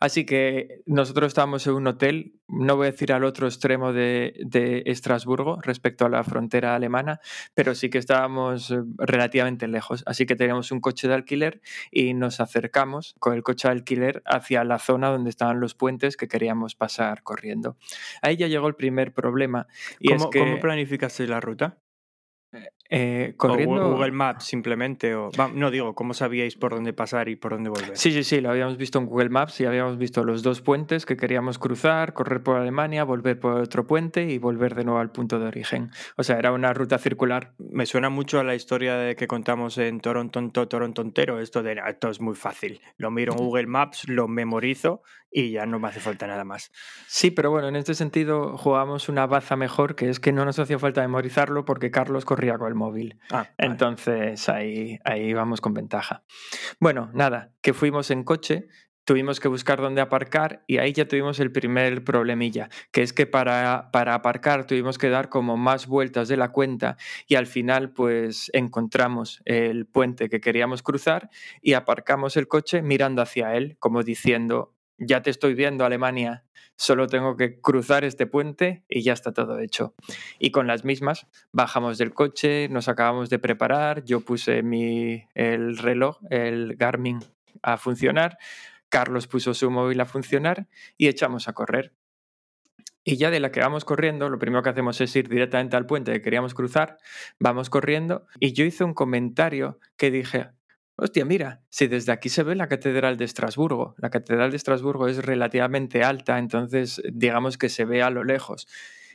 Así 0.00 0.24
que 0.24 0.82
nosotros 0.86 1.28
estábamos 1.28 1.66
en 1.66 1.74
un 1.74 1.86
hotel, 1.86 2.34
no 2.48 2.76
voy 2.76 2.88
a 2.88 2.90
decir 2.90 3.12
al 3.12 3.24
otro 3.24 3.46
extremo 3.46 3.92
de, 3.92 4.34
Estrasburgo 4.86 5.58
respecto 5.62 6.06
a 6.06 6.08
la 6.08 6.24
frontera 6.24 6.74
alemana, 6.74 7.20
pero 7.54 7.74
sí 7.74 7.90
que 7.90 7.98
estábamos 7.98 8.70
eh, 8.70 8.82
relativamente 8.98 9.68
lejos. 9.68 10.02
Así 10.06 10.26
que 10.26 10.36
teníamos 10.36 10.70
un 10.72 10.80
coche 10.80 11.08
de 11.08 11.14
alquiler 11.14 11.60
y 11.90 12.14
nos 12.14 12.40
acercamos 12.40 13.14
con 13.18 13.34
el 13.34 13.42
coche 13.42 13.68
de 13.68 13.72
alquiler 13.72 14.22
hacia 14.26 14.64
la 14.64 14.78
zona 14.78 15.08
donde 15.08 15.30
estaban 15.30 15.60
los 15.60 15.74
puentes 15.74 16.16
que 16.16 16.28
queríamos 16.28 16.74
pasar 16.74 17.22
corriendo. 17.22 17.76
Ahí 18.22 18.36
ya 18.36 18.46
llegó 18.46 18.68
el 18.68 18.74
primer 18.74 19.12
problema. 19.12 19.66
Y 19.98 20.08
¿Cómo, 20.08 20.24
es 20.24 20.30
que, 20.30 20.38
¿Cómo 20.38 20.60
planificaste 20.60 21.26
la 21.26 21.40
ruta? 21.40 21.78
Eh, 22.90 23.34
corriendo. 23.36 23.88
O 23.88 23.92
Google 23.92 24.12
Maps 24.12 24.44
simplemente. 24.44 25.14
O... 25.14 25.30
No 25.54 25.70
digo, 25.70 25.94
¿cómo 25.94 26.14
sabíais 26.14 26.56
por 26.56 26.74
dónde 26.74 26.92
pasar 26.92 27.28
y 27.28 27.36
por 27.36 27.52
dónde 27.52 27.70
volver? 27.70 27.96
Sí, 27.96 28.12
sí, 28.12 28.24
sí, 28.24 28.40
lo 28.40 28.50
habíamos 28.50 28.76
visto 28.76 28.98
en 28.98 29.06
Google 29.06 29.28
Maps 29.28 29.60
y 29.60 29.64
habíamos 29.64 29.98
visto 29.98 30.24
los 30.24 30.42
dos 30.42 30.60
puentes 30.60 31.06
que 31.06 31.16
queríamos 31.16 31.58
cruzar, 31.58 32.12
correr 32.12 32.42
por 32.42 32.56
Alemania, 32.56 33.04
volver 33.04 33.38
por 33.38 33.54
otro 33.60 33.86
puente 33.86 34.24
y 34.30 34.38
volver 34.38 34.74
de 34.74 34.84
nuevo 34.84 35.00
al 35.00 35.10
punto 35.10 35.38
de 35.38 35.46
origen. 35.46 35.90
O 36.16 36.22
sea, 36.22 36.38
era 36.38 36.52
una 36.52 36.72
ruta 36.72 36.98
circular. 36.98 37.54
Me 37.58 37.86
suena 37.86 38.10
mucho 38.10 38.40
a 38.40 38.44
la 38.44 38.54
historia 38.54 38.96
de 38.96 39.16
que 39.16 39.26
contamos 39.26 39.78
en 39.78 40.00
Toronto, 40.00 40.68
Torontontero, 40.68 41.40
esto 41.40 41.62
de 41.62 41.76
esto 41.88 42.08
es 42.08 42.20
muy 42.20 42.34
fácil. 42.34 42.80
Lo 42.96 43.10
miro 43.10 43.32
en 43.32 43.38
Google 43.38 43.66
Maps, 43.66 44.08
lo 44.08 44.28
memorizo 44.28 45.02
y 45.30 45.50
ya 45.50 45.66
no 45.66 45.78
me 45.78 45.88
hace 45.88 46.00
falta 46.00 46.26
nada 46.26 46.44
más. 46.44 46.72
Sí, 47.06 47.30
pero 47.30 47.50
bueno, 47.50 47.68
en 47.68 47.76
este 47.76 47.94
sentido 47.94 48.56
jugamos 48.56 49.08
una 49.08 49.26
baza 49.26 49.56
mejor, 49.56 49.94
que 49.94 50.08
es 50.08 50.20
que 50.20 50.32
no 50.32 50.44
nos 50.44 50.58
hacía 50.58 50.78
falta 50.78 51.02
memorizarlo 51.02 51.64
porque 51.64 51.90
Carlos 51.90 52.24
corría 52.24 52.56
con 52.56 52.68
el 52.68 52.74
móvil. 52.76 53.18
Ah, 53.30 53.48
Entonces 53.58 54.48
ahí, 54.48 54.98
ahí 55.04 55.32
vamos 55.32 55.60
con 55.60 55.74
ventaja. 55.74 56.22
Bueno, 56.78 57.10
nada, 57.12 57.52
que 57.60 57.72
fuimos 57.74 58.10
en 58.10 58.22
coche, 58.22 58.68
tuvimos 59.06 59.40
que 59.40 59.48
buscar 59.48 59.80
dónde 59.80 60.02
aparcar 60.02 60.64
y 60.66 60.78
ahí 60.78 60.92
ya 60.92 61.08
tuvimos 61.08 61.40
el 61.40 61.52
primer 61.52 62.04
problemilla, 62.04 62.68
que 62.90 63.02
es 63.02 63.12
que 63.12 63.26
para, 63.26 63.90
para 63.92 64.14
aparcar 64.14 64.66
tuvimos 64.66 64.98
que 64.98 65.08
dar 65.08 65.28
como 65.28 65.56
más 65.56 65.86
vueltas 65.86 66.28
de 66.28 66.36
la 66.36 66.50
cuenta 66.50 66.96
y 67.26 67.36
al 67.36 67.46
final 67.46 67.92
pues 67.92 68.50
encontramos 68.52 69.40
el 69.44 69.86
puente 69.86 70.28
que 70.28 70.40
queríamos 70.40 70.82
cruzar 70.82 71.30
y 71.62 71.74
aparcamos 71.74 72.36
el 72.36 72.48
coche 72.48 72.82
mirando 72.82 73.22
hacia 73.22 73.54
él, 73.54 73.76
como 73.78 74.02
diciendo, 74.02 74.75
ya 74.98 75.22
te 75.22 75.30
estoy 75.30 75.54
viendo 75.54 75.84
Alemania, 75.84 76.44
solo 76.76 77.06
tengo 77.06 77.36
que 77.36 77.60
cruzar 77.60 78.04
este 78.04 78.26
puente 78.26 78.84
y 78.88 79.02
ya 79.02 79.12
está 79.12 79.32
todo 79.32 79.58
hecho. 79.58 79.94
Y 80.38 80.50
con 80.50 80.66
las 80.66 80.84
mismas 80.84 81.26
bajamos 81.52 81.98
del 81.98 82.14
coche, 82.14 82.68
nos 82.68 82.88
acabamos 82.88 83.30
de 83.30 83.38
preparar, 83.38 84.04
yo 84.04 84.20
puse 84.20 84.62
mi, 84.62 85.24
el 85.34 85.78
reloj, 85.78 86.18
el 86.30 86.76
Garmin, 86.76 87.20
a 87.62 87.76
funcionar, 87.76 88.38
Carlos 88.88 89.26
puso 89.26 89.54
su 89.54 89.70
móvil 89.70 90.00
a 90.00 90.06
funcionar 90.06 90.68
y 90.96 91.08
echamos 91.08 91.48
a 91.48 91.52
correr. 91.52 91.92
Y 93.08 93.18
ya 93.18 93.30
de 93.30 93.38
la 93.38 93.52
que 93.52 93.60
vamos 93.60 93.84
corriendo, 93.84 94.28
lo 94.28 94.38
primero 94.38 94.64
que 94.64 94.70
hacemos 94.70 95.00
es 95.00 95.14
ir 95.14 95.28
directamente 95.28 95.76
al 95.76 95.86
puente 95.86 96.12
que 96.12 96.22
queríamos 96.22 96.54
cruzar, 96.54 96.98
vamos 97.38 97.70
corriendo 97.70 98.26
y 98.40 98.52
yo 98.52 98.64
hice 98.64 98.82
un 98.82 98.94
comentario 98.94 99.78
que 99.96 100.10
dije, 100.10 100.48
hostia, 100.96 101.24
mira, 101.24 101.62
si 101.68 101.86
desde 101.86 102.12
aquí 102.12 102.28
se 102.28 102.42
ve 102.42 102.54
la 102.54 102.68
Catedral 102.68 103.16
de 103.16 103.24
Estrasburgo, 103.24 103.94
la 103.98 104.10
Catedral 104.10 104.50
de 104.50 104.56
Estrasburgo 104.56 105.08
es 105.08 105.18
relativamente 105.18 106.02
alta, 106.02 106.38
entonces 106.38 107.02
digamos 107.12 107.58
que 107.58 107.68
se 107.68 107.84
ve 107.84 108.02
a 108.02 108.10
lo 108.10 108.24
lejos. 108.24 108.66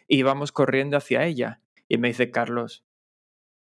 Y 0.08 0.24
vamos 0.24 0.52
corriendo 0.52 0.98
hacia 0.98 1.26
ella. 1.26 1.62
Y 1.88 1.98
me 1.98 2.10
dice 2.10 2.32
Carlos, 2.32 2.84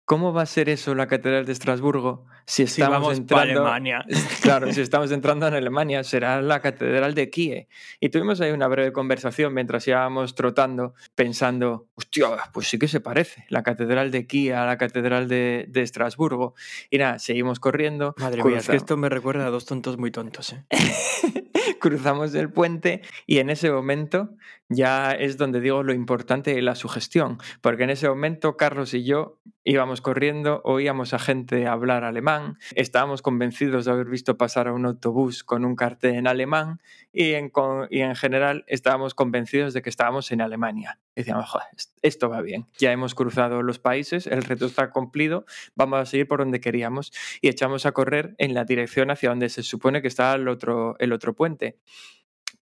¿Cómo 0.06 0.32
va 0.32 0.42
a 0.42 0.46
ser 0.46 0.68
eso 0.68 0.94
la 0.94 1.08
Catedral 1.08 1.46
de 1.46 1.52
Estrasburgo 1.52 2.26
si 2.46 2.62
estamos 2.62 3.14
si 3.14 3.22
entrando 3.22 3.66
Alemania? 3.66 4.04
Claro, 4.40 4.72
si 4.72 4.80
estamos 4.80 5.10
entrando 5.10 5.48
en 5.48 5.54
Alemania, 5.54 6.04
será 6.04 6.40
la 6.42 6.60
Catedral 6.60 7.16
de 7.16 7.28
Kiev. 7.28 7.66
Y 7.98 8.10
tuvimos 8.10 8.40
ahí 8.40 8.52
una 8.52 8.68
breve 8.68 8.92
conversación 8.92 9.52
mientras 9.52 9.88
íbamos 9.88 10.36
trotando, 10.36 10.94
pensando, 11.16 11.88
hostia, 11.96 12.28
pues 12.52 12.68
sí 12.68 12.78
que 12.78 12.86
se 12.86 13.00
parece 13.00 13.46
la 13.48 13.64
Catedral 13.64 14.12
de 14.12 14.28
Kiev 14.28 14.54
a 14.54 14.64
la 14.64 14.78
Catedral 14.78 15.26
de, 15.26 15.66
de 15.68 15.82
Estrasburgo. 15.82 16.54
Y 16.88 16.98
nada, 16.98 17.18
seguimos 17.18 17.58
corriendo. 17.58 18.14
Madre 18.18 18.44
mía, 18.44 18.58
es 18.58 18.68
que 18.68 18.76
esto 18.76 18.96
me 18.96 19.08
recuerda 19.08 19.46
a 19.46 19.50
dos 19.50 19.66
tontos 19.66 19.98
muy 19.98 20.12
tontos. 20.12 20.52
¿eh? 20.52 20.64
cruzamos 21.80 22.34
el 22.34 22.50
puente 22.50 23.02
y 23.26 23.38
en 23.38 23.50
ese 23.50 23.70
momento 23.70 24.30
ya 24.68 25.12
es 25.12 25.36
donde 25.36 25.60
digo 25.60 25.82
lo 25.82 25.92
importante 25.92 26.54
de 26.54 26.62
la 26.62 26.74
sugestión, 26.74 27.38
porque 27.60 27.84
en 27.84 27.90
ese 27.90 28.08
momento 28.08 28.56
Carlos 28.56 28.94
y 28.94 29.04
yo 29.04 29.38
íbamos 29.64 29.95
corriendo, 30.00 30.60
oíamos 30.64 31.14
a 31.14 31.18
gente 31.18 31.66
hablar 31.66 32.04
alemán, 32.04 32.58
estábamos 32.74 33.22
convencidos 33.22 33.84
de 33.84 33.92
haber 33.92 34.06
visto 34.06 34.36
pasar 34.36 34.68
a 34.68 34.72
un 34.72 34.86
autobús 34.86 35.44
con 35.44 35.64
un 35.64 35.76
cartel 35.76 36.14
en 36.14 36.26
alemán 36.26 36.80
y 37.12 37.32
en, 37.32 37.50
y 37.90 38.00
en 38.00 38.16
general 38.16 38.64
estábamos 38.66 39.14
convencidos 39.14 39.74
de 39.74 39.82
que 39.82 39.90
estábamos 39.90 40.30
en 40.32 40.40
Alemania. 40.40 40.98
Y 41.14 41.20
decíamos, 41.20 41.48
Joder, 41.48 41.66
esto 42.02 42.28
va 42.28 42.42
bien, 42.42 42.66
ya 42.78 42.92
hemos 42.92 43.14
cruzado 43.14 43.62
los 43.62 43.78
países, 43.78 44.26
el 44.26 44.42
reto 44.42 44.66
está 44.66 44.90
cumplido, 44.90 45.44
vamos 45.74 46.00
a 46.00 46.06
seguir 46.06 46.28
por 46.28 46.40
donde 46.40 46.60
queríamos 46.60 47.12
y 47.40 47.48
echamos 47.48 47.86
a 47.86 47.92
correr 47.92 48.34
en 48.38 48.54
la 48.54 48.64
dirección 48.64 49.10
hacia 49.10 49.30
donde 49.30 49.48
se 49.48 49.62
supone 49.62 50.02
que 50.02 50.08
estaba 50.08 50.34
el 50.34 50.48
otro, 50.48 50.96
el 50.98 51.12
otro 51.12 51.34
puente 51.34 51.78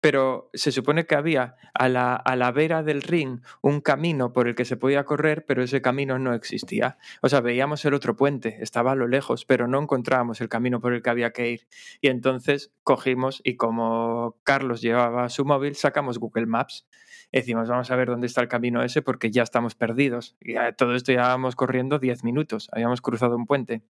pero 0.04 0.50
se 0.54 0.74
supone 0.74 1.06
que 1.06 1.16
había 1.16 1.56
a 1.74 1.88
la, 1.88 2.14
a 2.14 2.36
la 2.36 2.52
vera 2.52 2.84
del 2.84 3.04
ring 3.04 3.40
un 3.62 3.80
camino 3.80 4.34
por 4.34 4.50
el 4.50 4.54
que 4.54 4.66
se 4.66 4.76
podía 4.76 5.06
correr, 5.06 5.46
pero 5.46 5.64
ese 5.64 5.82
camino 5.82 6.20
no 6.20 6.34
existía. 6.34 6.98
O 7.22 7.30
sea, 7.30 7.40
veíamos 7.40 7.86
el 7.86 7.94
otro 7.94 8.18
puente, 8.18 8.58
estaba 8.60 8.92
a 8.92 8.96
lo 8.96 9.08
lejos, 9.08 9.46
pero 9.46 9.66
no 9.66 9.82
encontrábamos 9.82 10.42
el 10.42 10.50
camino 10.50 10.82
por 10.82 10.92
el 10.92 11.02
que 11.02 11.10
había 11.10 11.32
que 11.32 11.52
ir. 11.52 11.68
Y 12.02 12.10
entonces 12.10 12.74
cogimos 12.84 13.40
y 13.46 13.56
como 13.56 14.42
Carlos 14.44 14.82
llevaba 14.82 15.30
su 15.30 15.46
móvil, 15.46 15.78
sacamos 15.78 16.20
Google 16.20 16.48
Maps. 16.48 16.86
decimos, 17.32 17.70
vamos 17.70 17.90
a 17.90 17.96
ver 17.96 18.10
dónde 18.10 18.28
está 18.28 18.42
el 18.42 18.50
camino 18.50 18.84
ese 18.84 19.02
porque 19.02 19.32
ya 19.32 19.44
estamos 19.44 19.74
perdidos. 19.74 20.36
Y 20.42 20.56
todo 20.78 20.96
esto 20.96 21.14
ya 21.14 21.22
íbamos 21.22 21.56
corriendo 21.56 21.98
10 21.98 22.26
minutos, 22.26 22.68
habíamos 22.74 23.00
cruzado 23.00 23.38
un 23.38 23.46
puente. 23.46 23.84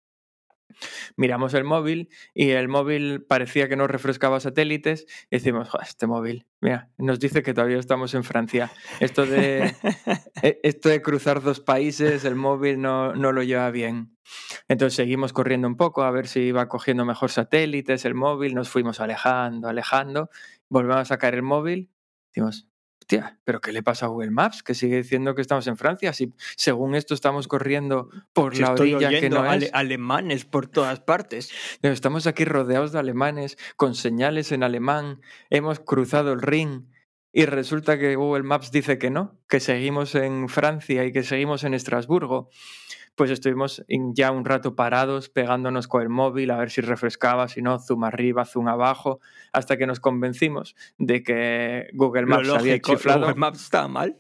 Miramos 1.16 1.54
el 1.54 1.64
móvil 1.64 2.10
y 2.34 2.50
el 2.52 2.68
móvil 2.68 3.24
parecía 3.24 3.70
que 3.70 3.76
no 3.76 3.88
refrescaba 3.88 4.40
satélites 4.40 5.06
y 5.30 5.38
decimos, 5.38 5.70
este 5.82 6.08
móvil, 6.08 6.46
mira, 6.62 6.90
nos 6.98 7.20
dice 7.20 7.44
que 7.44 7.54
todavía 7.54 7.80
estamos 7.80 8.14
en 8.14 8.24
Francia. 8.24 8.72
Esto 9.00 9.26
de, 9.26 9.76
e, 10.42 10.60
esto 10.64 10.90
de 10.90 11.02
cruzar 11.02 11.42
dos 11.42 11.60
países, 11.60 12.26
el 12.26 12.36
móvil 12.36 12.82
no, 12.82 13.16
no 13.16 13.32
lo 13.32 13.44
lleva 13.44 13.70
bien. 13.72 14.18
Entonces 14.68 14.96
seguimos 14.96 15.34
corriendo 15.34 15.68
un 15.68 15.78
poco 15.78 16.04
a 16.04 16.12
ver 16.12 16.28
si 16.28 16.42
iba 16.42 16.68
cogiendo 16.68 17.06
mejor 17.06 17.32
satélites, 17.32 18.06
el 18.06 18.16
móvil, 18.16 18.56
nos 18.56 18.70
fuimos 18.70 19.00
alejando, 19.00 19.68
alejando, 19.68 20.30
volvemos 20.70 20.98
a 21.02 21.06
sacar 21.06 21.36
el 21.36 21.44
móvil, 21.44 21.92
decimos, 22.28 22.68
Hostia, 23.16 23.40
¿pero 23.44 23.62
qué 23.62 23.72
le 23.72 23.84
pasa 23.84 24.06
a 24.06 24.10
Google 24.10 24.32
Maps? 24.32 24.64
Que 24.64 24.74
sigue 24.74 24.98
diciendo 24.98 25.36
que 25.36 25.42
estamos 25.42 25.68
en 25.68 25.78
Francia. 25.78 26.14
Si 26.14 26.34
según 26.56 26.96
esto 26.96 27.14
estamos 27.14 27.48
corriendo 27.48 28.10
por 28.34 28.56
Si 28.56 28.62
la 28.62 28.70
estoy 28.70 28.94
orilla 28.96 29.20
que 29.20 29.30
no 29.30 29.42
ale- 29.44 29.68
es. 29.68 29.74
alemanes 29.74 30.46
por 30.46 30.68
todas 30.68 31.00
partes. 31.00 31.52
Estamos 31.82 32.28
aquí 32.28 32.46
rodeados 32.46 32.92
de 32.92 33.00
alemanes, 33.00 33.58
con 33.76 33.96
señales 33.96 34.52
en 34.52 34.64
alemán. 34.64 35.22
Hemos 35.50 35.80
cruzado 35.80 36.34
el 36.34 36.42
Rin 36.42 36.90
y 37.32 37.46
resulta 37.46 37.98
que 37.98 38.16
Google 38.16 38.44
Maps 38.44 38.72
dice 38.72 38.98
que 38.98 39.10
no, 39.10 39.40
que 39.48 39.60
seguimos 39.60 40.16
en 40.16 40.50
Francia 40.50 41.06
y 41.06 41.12
que 41.12 41.24
seguimos 41.24 41.64
en 41.64 41.74
Estrasburgo. 41.74 42.50
Pues 43.16 43.30
estuvimos 43.30 43.84
ya 44.14 44.32
un 44.32 44.44
rato 44.44 44.76
parados, 44.76 45.30
pegándonos 45.30 45.88
con 45.88 46.02
el 46.02 46.10
móvil 46.10 46.50
a 46.52 46.58
ver 46.58 46.72
si 46.72 46.82
refrescaba, 46.82 47.48
si 47.48 47.62
no, 47.62 47.80
zoom 47.80 48.04
arriba, 48.06 48.46
zoom 48.46 48.68
abajo, 48.68 49.20
hasta 49.52 49.78
que 49.78 49.86
nos 49.86 50.00
convencimos 50.00 50.76
de 50.98 51.22
que 51.22 51.90
Google 51.94 52.24
Lo 52.24 52.28
Maps 52.30 52.50
había 52.50 52.74
lógico, 52.74 52.94
chiflado. 52.94 53.20
Google 53.22 53.36
Maps 53.36 53.62
está 53.62 53.88
mal. 53.88 54.18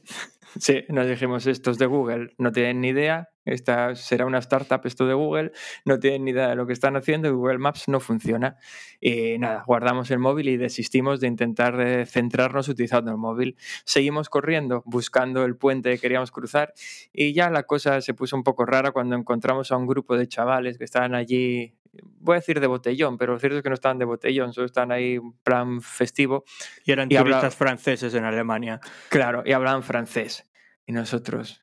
Sí, 0.59 0.83
nos 0.89 1.07
dijimos, 1.07 1.47
estos 1.47 1.77
de 1.77 1.85
Google 1.85 2.33
no 2.37 2.51
tienen 2.51 2.81
ni 2.81 2.89
idea, 2.89 3.29
esta 3.45 3.95
será 3.95 4.25
una 4.25 4.37
startup 4.37 4.81
esto 4.85 5.07
de 5.07 5.13
Google, 5.13 5.51
no 5.85 5.99
tienen 5.99 6.25
ni 6.25 6.31
idea 6.31 6.49
de 6.49 6.55
lo 6.55 6.67
que 6.67 6.73
están 6.73 6.95
haciendo 6.95 7.35
Google 7.35 7.57
Maps 7.57 7.87
no 7.87 7.99
funciona. 7.99 8.57
Y 9.01 9.37
nada, 9.39 9.63
guardamos 9.65 10.11
el 10.11 10.19
móvil 10.19 10.49
y 10.49 10.57
desistimos 10.57 11.19
de 11.19 11.27
intentar 11.27 11.79
eh, 11.81 12.05
centrarnos 12.05 12.69
utilizando 12.69 13.11
el 13.11 13.17
móvil. 13.17 13.57
Seguimos 13.85 14.29
corriendo, 14.29 14.83
buscando 14.85 15.43
el 15.43 15.57
puente 15.57 15.91
que 15.91 15.99
queríamos 15.99 16.31
cruzar 16.31 16.73
y 17.11 17.33
ya 17.33 17.49
la 17.49 17.63
cosa 17.63 18.01
se 18.01 18.13
puso 18.13 18.35
un 18.35 18.43
poco 18.43 18.65
rara 18.65 18.91
cuando 18.91 19.15
encontramos 19.15 19.71
a 19.71 19.77
un 19.77 19.87
grupo 19.87 20.17
de 20.17 20.27
chavales 20.27 20.77
que 20.77 20.83
estaban 20.83 21.15
allí, 21.15 21.73
voy 22.01 22.33
a 22.33 22.39
decir 22.39 22.59
de 22.59 22.67
botellón, 22.67 23.17
pero 23.17 23.33
lo 23.33 23.39
cierto 23.39 23.57
es 23.57 23.63
que 23.63 23.69
no 23.69 23.75
estaban 23.75 23.99
de 23.99 24.05
botellón, 24.05 24.53
solo 24.53 24.65
estaban 24.65 24.91
ahí 24.91 25.15
en 25.15 25.33
plan 25.43 25.81
festivo 25.81 26.43
Y 26.85 26.91
eran 26.91 27.11
Y 27.11 27.15
turistas 27.15 27.55
franceses 27.55 28.13
en 28.13 28.23
Alemania. 28.23 28.79
Claro, 29.09 29.43
y 29.45 29.51
hablaban 29.51 29.83
francés. 29.83 30.49
Y 30.85 30.91
nosotros 30.91 31.62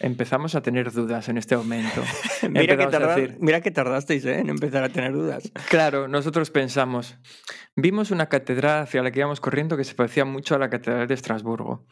empezamos 0.00 0.54
a 0.54 0.62
tener 0.62 0.90
dudas 0.92 1.28
en 1.28 1.38
este 1.38 1.56
momento. 1.56 2.02
Mira 2.50 2.76
que, 2.76 2.82
Empezamos 2.82 2.94
a 2.94 2.98
tarda- 2.98 3.14
decir- 3.16 3.36
mira 3.40 3.60
que 3.60 3.70
tardasteis 3.70 4.24
¿eh? 4.24 4.38
en 4.40 4.48
empezar 4.50 4.82
a 4.84 4.88
tener 4.88 5.12
dudas. 5.12 5.50
Claro, 5.68 6.08
nosotros 6.08 6.50
pensamos, 6.50 7.16
vimos 7.76 8.10
una 8.10 8.28
catedral 8.28 8.82
hacia 8.82 9.02
la 9.02 9.10
que 9.10 9.20
íbamos 9.20 9.40
corriendo 9.40 9.76
que 9.76 9.84
se 9.84 9.94
parecía 9.94 10.24
mucho 10.24 10.54
a 10.54 10.58
la 10.58 10.70
catedral 10.70 11.06
de 11.06 11.14
Estrasburgo. 11.14 11.86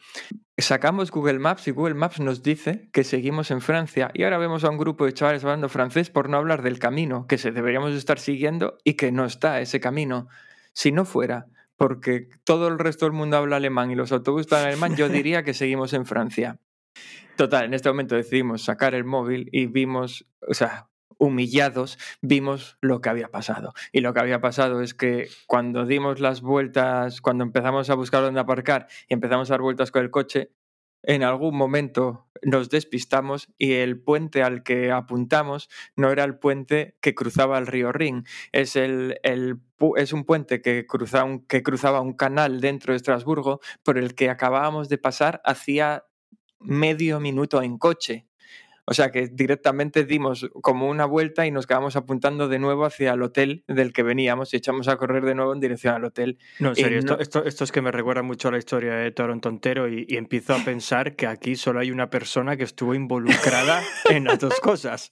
Sacamos 0.57 1.09
Google 1.11 1.39
Maps 1.39 1.67
y 1.67 1.71
Google 1.71 1.95
Maps 1.95 2.19
nos 2.19 2.43
dice 2.43 2.89
que 2.93 3.03
seguimos 3.03 3.49
en 3.51 3.61
Francia 3.61 4.11
y 4.13 4.23
ahora 4.23 4.37
vemos 4.37 4.63
a 4.63 4.69
un 4.69 4.77
grupo 4.77 5.05
de 5.05 5.13
chavales 5.13 5.43
hablando 5.43 5.69
francés 5.69 6.09
por 6.09 6.29
no 6.29 6.37
hablar 6.37 6.61
del 6.61 6.77
camino 6.79 7.25
que 7.27 7.37
se 7.37 7.51
deberíamos 7.51 7.93
estar 7.93 8.19
siguiendo 8.19 8.77
y 8.83 8.93
que 8.93 9.11
no 9.11 9.25
está 9.25 9.59
ese 9.61 9.79
camino. 9.79 10.27
Si 10.73 10.91
no 10.91 11.05
fuera 11.05 11.47
porque 11.77 12.27
todo 12.43 12.67
el 12.67 12.77
resto 12.77 13.05
del 13.05 13.13
mundo 13.13 13.37
habla 13.37 13.55
alemán 13.55 13.89
y 13.89 13.95
los 13.95 14.11
autobuses 14.11 14.45
están 14.45 14.61
en 14.61 14.67
alemán, 14.67 14.95
yo 14.95 15.09
diría 15.09 15.41
que 15.43 15.55
seguimos 15.55 15.93
en 15.93 16.05
Francia. 16.05 16.59
Total, 17.37 17.65
en 17.65 17.73
este 17.73 17.89
momento 17.89 18.15
decidimos 18.15 18.63
sacar 18.63 18.93
el 18.93 19.03
móvil 19.03 19.49
y 19.51 19.65
vimos, 19.65 20.27
o 20.47 20.53
sea, 20.53 20.89
humillados, 21.17 21.97
vimos 22.21 22.77
lo 22.81 22.99
que 22.99 23.09
había 23.09 23.29
pasado. 23.29 23.73
Y 23.91 24.01
lo 24.01 24.13
que 24.13 24.19
había 24.19 24.41
pasado 24.41 24.81
es 24.81 24.93
que 24.93 25.29
cuando 25.47 25.85
dimos 25.85 26.19
las 26.19 26.41
vueltas, 26.41 27.21
cuando 27.21 27.43
empezamos 27.43 27.89
a 27.89 27.95
buscar 27.95 28.21
dónde 28.23 28.39
aparcar 28.39 28.87
y 29.07 29.13
empezamos 29.13 29.49
a 29.49 29.53
dar 29.53 29.61
vueltas 29.61 29.91
con 29.91 30.01
el 30.01 30.09
coche, 30.09 30.51
en 31.03 31.23
algún 31.23 31.55
momento 31.55 32.27
nos 32.43 32.69
despistamos 32.69 33.49
y 33.57 33.73
el 33.73 34.01
puente 34.01 34.43
al 34.43 34.63
que 34.63 34.91
apuntamos 34.91 35.69
no 35.95 36.11
era 36.11 36.23
el 36.23 36.37
puente 36.37 36.95
que 37.01 37.15
cruzaba 37.15 37.57
el 37.57 37.67
río 37.67 37.91
Rin, 37.91 38.23
es, 38.51 38.75
el, 38.75 39.19
es 39.23 40.13
un 40.13 40.25
puente 40.25 40.61
que, 40.61 40.85
que 41.47 41.63
cruzaba 41.63 42.01
un 42.01 42.13
canal 42.13 42.61
dentro 42.61 42.93
de 42.93 42.97
Estrasburgo 42.97 43.61
por 43.83 43.97
el 43.97 44.15
que 44.15 44.29
acabábamos 44.29 44.89
de 44.89 44.97
pasar 44.97 45.41
hacía 45.43 46.05
medio 46.63 47.19
minuto 47.19 47.61
en 47.61 47.77
coche. 47.77 48.25
O 48.85 48.93
sea 48.93 49.11
que 49.11 49.27
directamente 49.27 50.03
dimos 50.05 50.49
como 50.61 50.89
una 50.89 51.05
vuelta 51.05 51.45
y 51.45 51.51
nos 51.51 51.67
quedamos 51.67 51.95
apuntando 51.95 52.47
de 52.47 52.59
nuevo 52.59 52.85
hacia 52.85 53.13
el 53.13 53.21
hotel 53.21 53.63
del 53.67 53.93
que 53.93 54.03
veníamos 54.03 54.53
y 54.53 54.57
echamos 54.57 54.87
a 54.87 54.97
correr 54.97 55.23
de 55.23 55.35
nuevo 55.35 55.53
en 55.53 55.59
dirección 55.59 55.93
al 55.93 56.03
hotel. 56.03 56.39
No, 56.59 56.69
en 56.69 56.75
serio, 56.75 56.99
esto, 56.99 57.45
esto, 57.45 57.63
es 57.63 57.71
que 57.71 57.81
me 57.81 57.91
recuerda 57.91 58.23
mucho 58.23 58.47
a 58.47 58.51
la 58.51 58.57
historia 58.57 58.95
de 58.95 59.11
Toronto 59.11 59.49
Entero 59.49 59.87
y, 59.87 60.05
y 60.09 60.17
empiezo 60.17 60.55
a 60.55 60.63
pensar 60.65 61.15
que 61.15 61.27
aquí 61.27 61.55
solo 61.55 61.79
hay 61.79 61.91
una 61.91 62.09
persona 62.09 62.57
que 62.57 62.63
estuvo 62.63 62.95
involucrada 62.95 63.81
en 64.09 64.25
las 64.25 64.39
dos 64.39 64.59
cosas. 64.59 65.11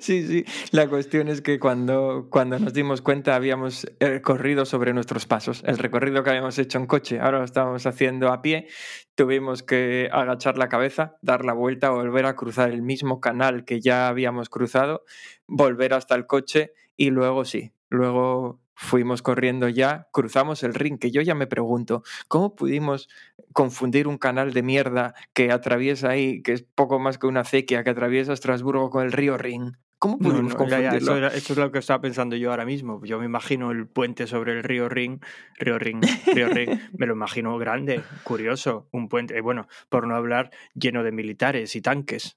Sí, 0.00 0.26
sí. 0.26 0.44
La 0.70 0.88
cuestión 0.88 1.28
es 1.28 1.40
que 1.40 1.58
cuando, 1.58 2.28
cuando 2.30 2.58
nos 2.58 2.72
dimos 2.72 3.00
cuenta 3.02 3.34
habíamos 3.34 3.86
eh, 4.00 4.20
corrido 4.22 4.64
sobre 4.64 4.92
nuestros 4.92 5.26
pasos. 5.26 5.62
El 5.66 5.78
recorrido 5.78 6.22
que 6.22 6.30
habíamos 6.30 6.58
hecho 6.58 6.78
en 6.78 6.86
coche, 6.86 7.20
ahora 7.20 7.38
lo 7.38 7.44
estábamos 7.44 7.86
haciendo 7.86 8.32
a 8.32 8.42
pie. 8.42 8.68
Tuvimos 9.14 9.62
que 9.62 10.08
agachar 10.12 10.58
la 10.58 10.68
cabeza, 10.68 11.16
dar 11.22 11.44
la 11.44 11.52
vuelta, 11.52 11.90
volver 11.90 12.26
a 12.26 12.36
cruzar 12.36 12.70
el 12.70 12.82
mismo 12.82 13.20
canal 13.20 13.64
que 13.64 13.80
ya 13.80 14.08
habíamos 14.08 14.48
cruzado, 14.48 15.04
volver 15.46 15.94
hasta 15.94 16.14
el 16.14 16.26
coche 16.26 16.72
y 16.96 17.10
luego 17.10 17.44
sí, 17.44 17.72
luego 17.88 18.60
fuimos 18.76 19.22
corriendo 19.22 19.68
ya, 19.68 20.08
cruzamos 20.12 20.62
el 20.64 20.74
ring, 20.74 20.98
que 20.98 21.10
yo 21.12 21.22
ya 21.22 21.34
me 21.34 21.46
pregunto, 21.46 22.02
¿cómo 22.28 22.56
pudimos 22.56 23.08
confundir 23.52 24.08
un 24.08 24.18
canal 24.18 24.52
de 24.52 24.62
mierda 24.62 25.14
que 25.32 25.52
atraviesa 25.52 26.10
ahí, 26.10 26.42
que 26.42 26.52
es 26.52 26.62
poco 26.62 26.98
más 26.98 27.18
que 27.18 27.26
una 27.28 27.40
acequia 27.40 27.84
que 27.84 27.90
atraviesa 27.90 28.32
Estrasburgo 28.32 28.90
con 28.90 29.04
el 29.04 29.12
río 29.12 29.38
Ring? 29.38 29.74
¿Cómo 30.04 30.18
pudimos 30.18 30.54
eso, 30.92 31.16
es 31.16 31.56
lo 31.56 31.72
que 31.72 31.78
estaba 31.78 32.02
pensando 32.02 32.36
yo 32.36 32.50
ahora 32.50 32.66
mismo. 32.66 33.02
Yo 33.06 33.18
me 33.18 33.24
imagino 33.24 33.70
el 33.70 33.86
puente 33.86 34.26
sobre 34.26 34.52
el 34.52 34.62
río 34.62 34.90
Ring, 34.90 35.18
río 35.58 35.78
Ring, 35.78 36.04
río 36.26 36.50
Ring, 36.50 36.68
me 36.98 37.06
lo 37.06 37.14
imagino 37.14 37.56
grande, 37.56 38.02
curioso, 38.22 38.86
un 38.90 39.08
puente, 39.08 39.40
bueno, 39.40 39.66
por 39.88 40.06
no 40.06 40.14
hablar 40.14 40.50
lleno 40.74 41.04
de 41.04 41.10
militares 41.10 41.74
y 41.74 41.80
tanques. 41.80 42.36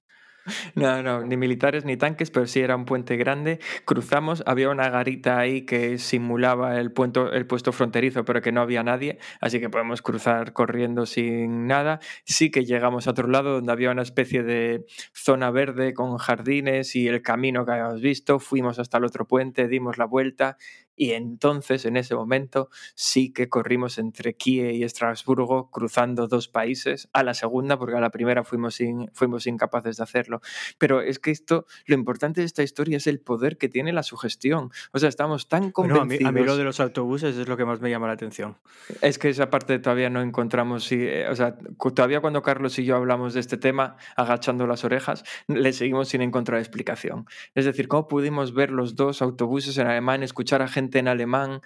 No, 0.75 1.03
no, 1.03 1.23
ni 1.23 1.37
militares 1.37 1.85
ni 1.85 1.97
tanques, 1.97 2.31
pero 2.31 2.47
sí 2.47 2.59
era 2.59 2.75
un 2.75 2.85
puente 2.85 3.17
grande. 3.17 3.59
Cruzamos, 3.85 4.43
había 4.45 4.69
una 4.69 4.89
garita 4.89 5.39
ahí 5.39 5.63
que 5.63 5.97
simulaba 5.97 6.79
el, 6.79 6.91
puesto 6.91 7.71
fronterizo, 7.71 8.25
pero 8.25 8.41
que 8.41 8.51
no 8.51 8.61
había 8.61 8.83
nadie, 8.83 9.17
así 9.41 9.59
que 9.59 9.69
podemos 9.69 10.01
cruzar 10.01 10.53
corriendo 10.53 11.05
sin 11.05 11.67
nada. 11.67 11.99
Sí 12.25 12.51
que 12.51 12.65
llegamos 12.65 13.07
a 13.07 13.11
otro 13.11 13.27
lado 13.27 13.53
donde 13.53 13.71
había 13.71 13.91
una 13.91 14.01
especie 14.01 14.43
de 14.43 14.85
zona 15.13 15.51
verde 15.51 15.93
con 15.93 16.17
jardines 16.17 16.95
y 16.95 17.07
el 17.07 17.21
camino 17.21 17.65
que 17.65 17.71
habíamos 17.71 18.01
visto. 18.01 18.39
Fuimos 18.39 18.79
hasta 18.79 18.97
el 18.97 19.05
otro 19.05 19.27
puente, 19.27 19.67
dimos 19.67 19.97
la 19.97 20.05
vuelta 20.05 20.57
y 20.97 21.11
entonces, 21.11 21.85
en 21.85 21.95
ese 21.95 22.15
momento, 22.15 22.69
sí 22.95 23.31
que 23.31 23.49
corrimos 23.49 23.99
entre 23.99 24.33
Kiev 24.33 24.71
y 24.71 24.83
Estrasburgo, 24.83 25.69
cruzando 25.69 26.27
dos 26.27 26.47
países, 26.47 27.07
a 27.13 27.21
la 27.21 27.35
segunda, 27.35 27.77
porque 27.77 27.95
a 27.95 28.01
la 28.01 28.09
primera 28.09 28.43
fuimos, 28.43 28.79
fuimos 29.13 29.45
incapaces 29.45 29.97
de 29.97 30.03
hacerlo. 30.03 30.41
Pero 30.79 31.01
es 31.01 31.19
que 31.19 31.29
esto, 31.29 31.67
lo 31.85 31.93
importante 31.93 32.41
de 32.41 32.47
esta 32.47 32.63
historia 32.63 32.97
es 32.97 33.05
el 33.05 33.19
poder 33.19 33.59
que 33.59 33.69
tiene 33.69 33.93
la 33.93 34.01
sugestión. 34.01 34.71
O 34.91 34.97
sea, 34.97 35.07
estamos 35.07 35.47
tan 35.47 35.71
convencidos. 35.71 36.27
a, 36.27 36.31
mí, 36.31 36.43
lo 36.43 36.57
de 36.57 36.63
los 36.63 36.79
autobuses 36.79 37.37
es 37.37 37.47
lo 37.47 37.57
que 37.57 37.65
más 37.65 37.79
me 37.79 37.91
llama 37.91 38.07
la 38.07 38.13
atención. 38.13 38.57
Es 39.01 39.19
que 39.19 39.29
esa 39.29 39.51
parte 39.51 39.77
todavía 39.77 40.09
no 40.09 40.21
encontramos. 40.21 40.91
Eh, 40.91 41.27
o 41.29 41.35
sea, 41.35 41.59
todavía 41.93 42.21
cuando 42.21 42.41
Carlos 42.41 42.79
y 42.79 42.85
yo 42.85 42.95
hablamos 42.95 43.35
de 43.35 43.39
este 43.41 43.57
tema, 43.57 43.97
agachando 44.15 44.65
las 44.65 44.83
orejas, 44.83 45.23
le 45.47 45.73
seguimos 45.73 46.09
sin 46.09 46.23
encontrar 46.23 46.59
explicación. 46.59 47.27
Es 47.53 47.65
decir, 47.65 47.87
¿cómo 47.87 48.07
pudimos 48.07 48.55
ver 48.55 48.71
los 48.71 48.95
dos 48.95 49.21
autobuses 49.21 49.77
en 49.77 49.85
alemán, 49.85 50.23
escuchar 50.23 50.63
a 50.63 50.67
gente 50.67 50.86
en 50.95 51.07
alemán 51.07 51.61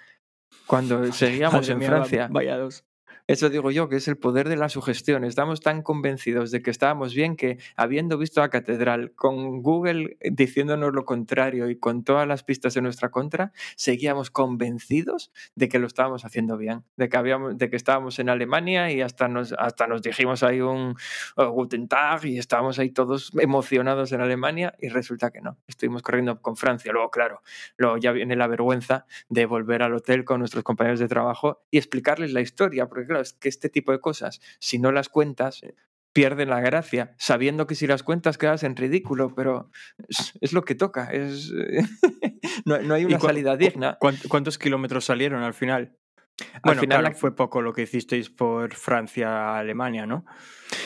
cuando 0.66 1.12
seguíamos 1.12 1.68
en 1.68 1.82
Francia. 1.82 2.28
Vaya 2.30 2.56
dos. 2.56 2.84
Eso 3.32 3.48
digo 3.48 3.70
yo, 3.70 3.88
que 3.88 3.96
es 3.96 4.08
el 4.08 4.18
poder 4.18 4.46
de 4.50 4.56
la 4.56 4.68
sugestión. 4.68 5.24
Estamos 5.24 5.62
tan 5.62 5.80
convencidos 5.80 6.50
de 6.50 6.60
que 6.60 6.70
estábamos 6.70 7.14
bien 7.14 7.34
que, 7.34 7.56
habiendo 7.76 8.18
visto 8.18 8.42
la 8.42 8.50
catedral, 8.50 9.14
con 9.14 9.62
Google 9.62 10.18
diciéndonos 10.20 10.92
lo 10.92 11.06
contrario 11.06 11.70
y 11.70 11.78
con 11.78 12.04
todas 12.04 12.28
las 12.28 12.44
pistas 12.44 12.76
en 12.76 12.84
nuestra 12.84 13.10
contra, 13.10 13.52
seguíamos 13.74 14.30
convencidos 14.30 15.32
de 15.54 15.70
que 15.70 15.78
lo 15.78 15.86
estábamos 15.86 16.26
haciendo 16.26 16.58
bien, 16.58 16.84
de 16.98 17.08
que, 17.08 17.16
habíamos, 17.16 17.56
de 17.56 17.70
que 17.70 17.76
estábamos 17.76 18.18
en 18.18 18.28
Alemania 18.28 18.92
y 18.92 19.00
hasta 19.00 19.28
nos, 19.28 19.54
hasta 19.54 19.86
nos 19.86 20.02
dijimos 20.02 20.42
ahí 20.42 20.60
un 20.60 20.94
oh, 21.36 21.48
Guten 21.52 21.88
Tag 21.88 22.26
y 22.26 22.36
estábamos 22.36 22.78
ahí 22.78 22.90
todos 22.90 23.32
emocionados 23.40 24.12
en 24.12 24.20
Alemania 24.20 24.74
y 24.78 24.90
resulta 24.90 25.30
que 25.30 25.40
no. 25.40 25.56
Estuvimos 25.66 26.02
corriendo 26.02 26.42
con 26.42 26.56
Francia. 26.56 26.92
Luego, 26.92 27.10
claro, 27.10 27.40
luego 27.78 27.96
ya 27.96 28.12
viene 28.12 28.36
la 28.36 28.46
vergüenza 28.46 29.06
de 29.30 29.46
volver 29.46 29.82
al 29.82 29.94
hotel 29.94 30.26
con 30.26 30.40
nuestros 30.40 30.64
compañeros 30.64 31.00
de 31.00 31.08
trabajo 31.08 31.62
y 31.70 31.78
explicarles 31.78 32.34
la 32.34 32.42
historia, 32.42 32.90
porque 32.90 33.21
es 33.22 33.32
que 33.32 33.48
este 33.48 33.68
tipo 33.68 33.92
de 33.92 34.00
cosas, 34.00 34.40
si 34.60 34.78
no 34.78 34.92
las 34.92 35.08
cuentas, 35.08 35.62
pierden 36.12 36.50
la 36.50 36.60
gracia, 36.60 37.14
sabiendo 37.18 37.66
que 37.66 37.74
si 37.74 37.86
las 37.86 38.02
cuentas 38.02 38.38
quedas 38.38 38.62
en 38.62 38.76
ridículo, 38.76 39.34
pero 39.34 39.70
es, 40.40 40.52
lo 40.52 40.62
que 40.64 40.74
toca, 40.74 41.10
es, 41.10 41.50
no, 42.66 42.94
hay 42.94 43.04
una 43.04 43.18
salida 43.18 43.56
digna. 43.56 43.98
¿Cuántos 43.98 44.58
kilómetros 44.58 45.04
salieron 45.04 45.42
al 45.42 45.54
final? 45.54 45.96
Bueno, 46.62 46.80
al 46.80 46.86
final 46.86 47.14
fue 47.14 47.34
poco 47.34 47.62
lo 47.62 47.72
que 47.72 47.82
hicisteis 47.82 48.30
por 48.30 48.74
Francia-Alemania, 48.74 50.06
¿no? 50.06 50.24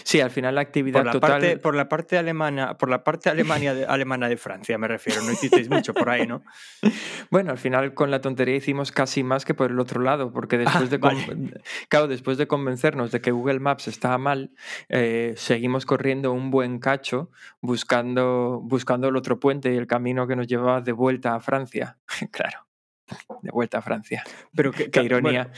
Sí, 0.03 0.21
al 0.21 0.31
final 0.31 0.55
la 0.55 0.61
actividad 0.61 1.01
por 1.01 1.07
la 1.07 1.12
total... 1.12 1.31
Parte, 1.31 1.57
por 1.59 1.75
la 1.75 1.88
parte 1.88 2.19
alemana, 2.19 2.77
por 2.77 2.88
la 2.88 3.05
parte 3.05 3.31
Alemania 3.31 3.75
de, 3.75 3.87
alemana 3.87 4.29
de 4.29 4.37
Francia 4.37 4.79
me 4.79 4.88
refiero, 4.88 5.23
no 5.23 5.31
hicisteis 5.31 5.69
mucho 5.71 5.95
por 5.95 6.11
ahí, 6.11 6.27
¿no? 6.27 6.42
Bueno, 7.31 7.51
al 7.51 7.59
final 7.59 7.95
con 7.95 8.11
la 8.11 8.21
tontería 8.21 8.57
hicimos 8.57 8.92
casi 8.92 9.23
más 9.23 9.45
que 9.45 9.55
por 9.55 9.71
el 9.71 9.81
otro 9.81 10.01
lado, 10.01 10.33
porque 10.33 10.59
después 10.59 10.90
de 10.90 11.01
claro, 11.88 12.09
después 12.09 12.38
de 12.38 12.47
convencernos 12.47 13.11
de 13.11 13.21
que 13.21 13.31
Google 13.31 13.61
Maps 13.61 13.88
estaba 13.88 14.19
mal, 14.19 14.53
eh, 14.88 15.35
seguimos 15.37 15.87
corriendo 15.87 16.33
un 16.33 16.51
buen 16.51 16.79
cacho 16.79 17.31
buscando, 17.61 18.61
buscando 18.62 19.09
el 19.09 19.16
otro 19.16 19.40
puente 19.40 19.73
y 19.73 19.77
el 19.77 19.87
camino 19.87 20.27
que 20.27 20.37
nos 20.37 20.47
llevaba 20.47 20.81
de 20.81 20.92
vuelta 20.92 21.35
a 21.35 21.40
Francia. 21.40 21.99
claro 22.31 22.65
de 23.42 23.51
vuelta 23.51 23.79
a 23.79 23.83
Francia. 23.83 24.25
Pero 24.55 24.73
qué, 24.73 24.90
ironía. 25.03 25.51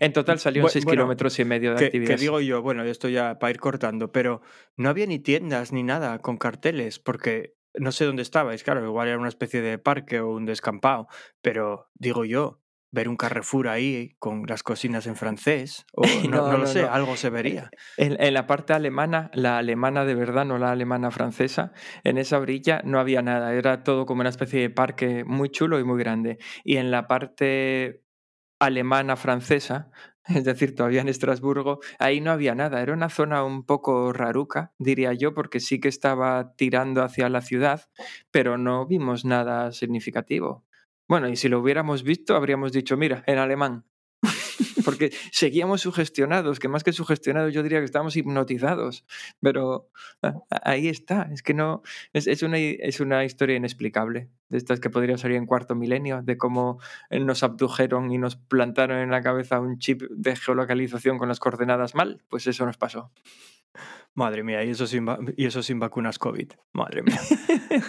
en 0.00 0.12
total 0.12 0.38
salió 0.38 0.68
6 0.68 0.84
kilómetros 0.86 1.38
y 1.38 1.44
medio 1.44 1.74
de 1.74 1.86
actividad. 1.86 2.14
Que 2.14 2.20
digo 2.20 2.40
yo, 2.40 2.62
bueno, 2.62 2.84
esto 2.84 3.08
ya 3.08 3.38
para 3.38 3.50
ir 3.50 3.58
cortando, 3.58 4.12
pero 4.12 4.42
no 4.76 4.88
había 4.88 5.06
ni 5.06 5.18
tiendas 5.18 5.72
ni 5.72 5.82
nada 5.82 6.18
con 6.20 6.36
carteles, 6.36 6.98
porque 6.98 7.56
no 7.74 7.92
sé 7.92 8.04
dónde 8.04 8.22
estabais, 8.22 8.62
claro, 8.62 8.84
igual 8.84 9.08
era 9.08 9.18
una 9.18 9.28
especie 9.28 9.62
de 9.62 9.78
parque 9.78 10.20
o 10.20 10.30
un 10.34 10.44
descampado, 10.44 11.08
pero 11.40 11.90
digo 11.94 12.24
yo, 12.24 12.61
ver 12.92 13.08
un 13.08 13.16
Carrefour 13.16 13.68
ahí 13.68 14.14
con 14.18 14.44
las 14.46 14.62
cocinas 14.62 15.06
en 15.06 15.16
francés, 15.16 15.86
o 15.94 16.04
no, 16.28 16.56
lo 16.56 16.66
sé, 16.66 16.82
algo 16.82 17.16
se 17.16 17.30
vería. 17.30 17.70
En, 17.96 18.32
la 18.32 18.46
parte 18.46 18.74
alemana, 18.74 19.30
la 19.34 19.58
alemana 19.58 20.04
de 20.04 20.14
verdad, 20.14 20.44
no 20.44 20.58
la 20.58 20.70
alemana 20.70 21.10
francesa, 21.10 21.72
en 22.04 22.18
esa 22.18 22.38
orilla 22.38 22.82
no 22.84 23.00
había 23.00 23.22
nada, 23.22 23.54
era 23.54 23.82
todo 23.82 24.06
como 24.06 24.20
una 24.20 24.30
especie 24.30 24.60
de 24.60 24.70
parque 24.70 25.24
muy 25.24 25.48
chulo 25.48 25.80
y 25.80 25.84
muy 25.84 25.98
grande. 25.98 26.38
Y 26.64 26.76
en 26.76 26.90
la 26.90 27.08
parte 27.08 28.02
alemana 28.60 29.16
francesa, 29.16 29.90
es 30.28 30.44
decir, 30.44 30.74
todavía 30.74 31.00
en 31.00 31.08
Estrasburgo, 31.08 31.80
ahí 31.98 32.20
no 32.20 32.30
había 32.30 32.54
nada, 32.54 32.82
era 32.82 32.92
una 32.92 33.08
zona 33.08 33.42
un 33.42 33.64
poco 33.64 34.12
raruca, 34.12 34.72
diría 34.78 35.14
yo, 35.14 35.32
porque 35.32 35.60
sí 35.60 35.80
que 35.80 35.88
estaba 35.88 36.54
tirando 36.56 37.02
hacia 37.02 37.30
la 37.30 37.40
ciudad, 37.40 37.88
pero 38.30 38.58
no 38.58 38.86
vimos 38.86 39.24
nada 39.24 39.72
significativo. 39.72 40.64
Bueno, 41.08 41.28
y 41.28 41.36
si 41.36 41.48
lo 41.48 41.60
hubiéramos 41.60 42.02
visto, 42.02 42.36
habríamos 42.36 42.72
dicho, 42.72 42.96
mira, 42.96 43.22
en 43.26 43.38
alemán. 43.38 43.84
Porque 44.84 45.12
seguíamos 45.30 45.80
sugestionados, 45.80 46.58
que 46.58 46.68
más 46.68 46.84
que 46.84 46.92
sugestionados 46.92 47.52
yo 47.52 47.62
diría 47.62 47.78
que 47.78 47.84
estábamos 47.84 48.16
hipnotizados. 48.16 49.04
Pero 49.40 49.90
ahí 50.50 50.88
está, 50.88 51.28
es 51.32 51.42
que 51.42 51.54
no, 51.54 51.82
es, 52.12 52.42
una, 52.42 52.58
es 52.58 53.00
una 53.00 53.24
historia 53.24 53.56
inexplicable, 53.56 54.28
de 54.48 54.58
estas 54.58 54.80
que 54.80 54.90
podría 54.90 55.18
salir 55.18 55.36
en 55.36 55.46
cuarto 55.46 55.74
milenio, 55.74 56.22
de 56.22 56.36
cómo 56.36 56.80
nos 57.10 57.42
abdujeron 57.42 58.10
y 58.10 58.18
nos 58.18 58.36
plantaron 58.36 58.98
en 58.98 59.10
la 59.10 59.22
cabeza 59.22 59.60
un 59.60 59.78
chip 59.78 60.02
de 60.10 60.36
geolocalización 60.36 61.18
con 61.18 61.28
las 61.28 61.40
coordenadas 61.40 61.94
mal, 61.94 62.22
pues 62.28 62.46
eso 62.46 62.64
nos 62.66 62.76
pasó. 62.76 63.10
Madre 64.14 64.42
mía, 64.42 64.62
y 64.64 64.70
eso 64.70 64.86
sin, 64.86 65.06
y 65.36 65.46
eso 65.46 65.62
sin 65.62 65.78
vacunas 65.78 66.18
COVID. 66.18 66.52
Madre 66.72 67.02
mía. 67.02 67.18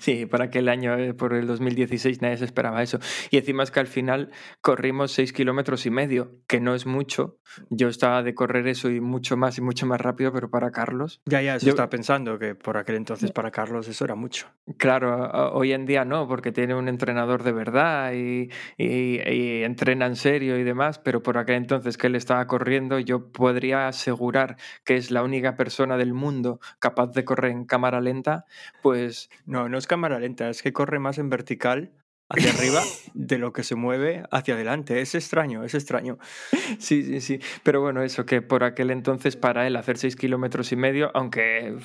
Sí, 0.00 0.24
por 0.24 0.40
aquel 0.40 0.68
año, 0.68 0.96
eh, 0.96 1.14
por 1.14 1.34
el 1.34 1.48
2016, 1.48 2.22
nadie 2.22 2.36
se 2.36 2.44
esperaba 2.44 2.80
eso. 2.80 3.00
Y 3.32 3.38
encima 3.38 3.64
es 3.64 3.72
que 3.72 3.80
al 3.80 3.88
final 3.88 4.30
corrimos 4.60 5.10
6 5.10 5.32
kilómetros 5.32 5.84
y 5.84 5.90
medio, 5.90 6.36
que 6.46 6.60
no 6.60 6.76
es 6.76 6.86
mucho. 6.86 7.38
Yo 7.70 7.88
estaba 7.88 8.22
de 8.22 8.32
correr 8.32 8.68
eso 8.68 8.88
y 8.88 9.00
mucho 9.00 9.36
más 9.36 9.58
y 9.58 9.62
mucho 9.62 9.84
más 9.84 10.00
rápido, 10.00 10.32
pero 10.32 10.48
para 10.48 10.70
Carlos, 10.70 11.20
Ya, 11.26 11.42
ya, 11.42 11.56
eso 11.56 11.66
Yo- 11.66 11.70
estaba 11.70 11.90
pensando 11.90 12.38
que 12.38 12.54
por 12.54 12.76
aquel 12.76 12.94
entonces 12.96 13.32
para 13.32 13.50
Carlos 13.50 13.88
eso 13.88 14.04
era 14.04 14.14
mucho. 14.14 14.46
claro, 14.76 15.28
hoy 15.54 15.72
en 15.72 15.86
día 15.86 16.04
no, 16.04 16.28
porque 16.28 16.52
tiene 16.52 16.76
un 16.76 16.86
entrenador 16.88 17.42
de 17.42 17.52
verdad 17.52 18.12
y, 18.12 18.48
y- 18.78 19.20
y 19.28 19.64
entrena 19.64 20.06
en 20.06 20.14
serio 20.14 20.56
y 20.56 20.62
demás, 20.62 21.00
pero 21.00 21.20
por 21.22 21.36
aquel 21.36 21.56
entonces 21.56 21.98
que 21.98 22.06
él 22.06 22.14
estaba 22.14 22.46
corriendo, 22.46 23.00
yo 23.00 23.32
podría 23.32 23.88
asegurar 23.88 24.56
que 24.84 24.94
es 24.96 25.10
la 25.10 25.24
única 25.24 25.56
persona 25.56 25.65
del 25.96 26.14
mundo 26.14 26.60
capaz 26.78 27.12
de 27.12 27.24
correr 27.24 27.52
en 27.52 27.64
cámara 27.64 28.00
lenta, 28.00 28.44
pues 28.82 29.30
No, 29.44 29.68
no 29.68 29.78
es 29.78 29.86
cámara 29.86 30.18
lenta, 30.18 30.48
es 30.48 30.62
que 30.62 30.72
corre 30.72 30.98
más 30.98 31.18
en 31.18 31.30
vertical 31.30 31.92
hacia 32.28 32.50
arriba 32.50 32.82
de 33.14 33.38
lo 33.38 33.52
que 33.52 33.62
se 33.62 33.74
mueve 33.74 34.24
hacia 34.30 34.54
adelante. 34.54 35.00
Es 35.00 35.14
extraño, 35.14 35.64
es 35.64 35.74
extraño. 35.74 36.18
Sí, 36.78 37.02
sí, 37.02 37.20
sí. 37.20 37.40
Pero 37.62 37.80
bueno, 37.80 38.02
eso 38.02 38.26
que 38.26 38.42
por 38.42 38.64
aquel 38.64 38.90
entonces 38.90 39.36
para 39.36 39.66
él 39.66 39.76
hacer 39.76 39.98
6 39.98 40.16
kilómetros 40.16 40.72
y 40.72 40.76
medio, 40.76 41.10
aunque 41.14 41.76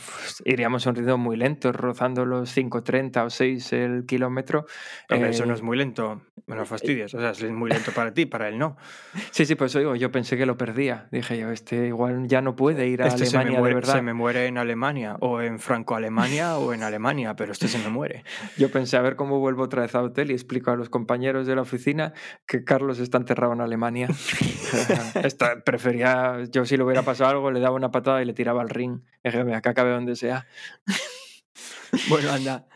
iríamos 0.43 0.85
a 0.85 0.89
un 0.89 0.95
ritmo 0.95 1.17
muy 1.17 1.37
lento, 1.37 1.71
rozando 1.71 2.25
los 2.25 2.55
5.30 2.55 3.25
o 3.25 3.29
6 3.29 3.73
el 3.73 4.05
kilómetro. 4.05 4.65
Hombre, 5.09 5.29
eso 5.29 5.45
no 5.45 5.53
eh, 5.53 5.55
es 5.55 5.61
muy 5.61 5.77
lento. 5.77 6.21
Me 6.47 6.55
lo 6.55 6.65
fastidias. 6.65 7.13
O 7.13 7.19
sea, 7.19 7.31
es 7.31 7.43
muy 7.43 7.69
lento 7.69 7.91
para 7.91 8.13
ti, 8.13 8.25
para 8.25 8.49
él 8.49 8.57
no. 8.57 8.75
Sí, 9.31 9.45
sí, 9.45 9.55
pues 9.55 9.73
digo, 9.73 9.95
yo 9.95 10.11
pensé 10.11 10.35
que 10.35 10.45
lo 10.45 10.57
perdía. 10.57 11.07
Dije 11.11 11.37
yo, 11.37 11.51
este 11.51 11.87
igual 11.87 12.27
ya 12.27 12.41
no 12.41 12.55
puede 12.55 12.87
ir 12.87 13.03
a 13.03 13.07
Este 13.07 13.25
se 13.25 13.37
me, 13.37 13.43
Alemania 13.43 13.59
muere, 13.59 13.75
de 13.75 13.81
verdad. 13.81 13.93
se 13.93 14.01
me 14.01 14.13
muere 14.13 14.47
en 14.47 14.57
Alemania, 14.57 15.15
o 15.19 15.41
en 15.41 15.59
Franco-Alemania, 15.59 16.57
o 16.57 16.73
en 16.73 16.83
Alemania, 16.83 17.35
pero 17.35 17.51
este 17.51 17.67
se 17.67 17.77
me 17.77 17.89
muere. 17.89 18.23
Yo 18.57 18.71
pensé 18.71 18.97
a 18.97 19.01
ver 19.01 19.15
cómo 19.15 19.39
vuelvo 19.39 19.63
otra 19.63 19.83
vez 19.83 19.93
a 19.95 20.01
hotel 20.01 20.30
y 20.31 20.33
explico 20.33 20.71
a 20.71 20.75
los 20.75 20.89
compañeros 20.89 21.45
de 21.45 21.55
la 21.55 21.61
oficina 21.61 22.13
que 22.47 22.63
Carlos 22.63 22.99
está 22.99 23.17
enterrado 23.19 23.53
en 23.53 23.61
Alemania. 23.61 24.07
Esto, 25.23 25.45
prefería, 25.63 26.39
yo 26.49 26.65
si 26.65 26.77
le 26.77 26.83
hubiera 26.83 27.03
pasado 27.03 27.29
algo, 27.29 27.51
le 27.51 27.59
daba 27.59 27.75
una 27.75 27.91
patada 27.91 28.21
y 28.21 28.25
le 28.25 28.33
tiraba 28.33 28.61
al 28.61 28.69
ring. 28.69 29.01
Dije, 29.23 29.43
"Mira, 29.43 29.61
que 29.61 29.69
acabe 29.69 29.91
donde 29.91 30.15
sea. 30.15 30.47
Bueno, 32.09 32.31
anda. 32.31 32.67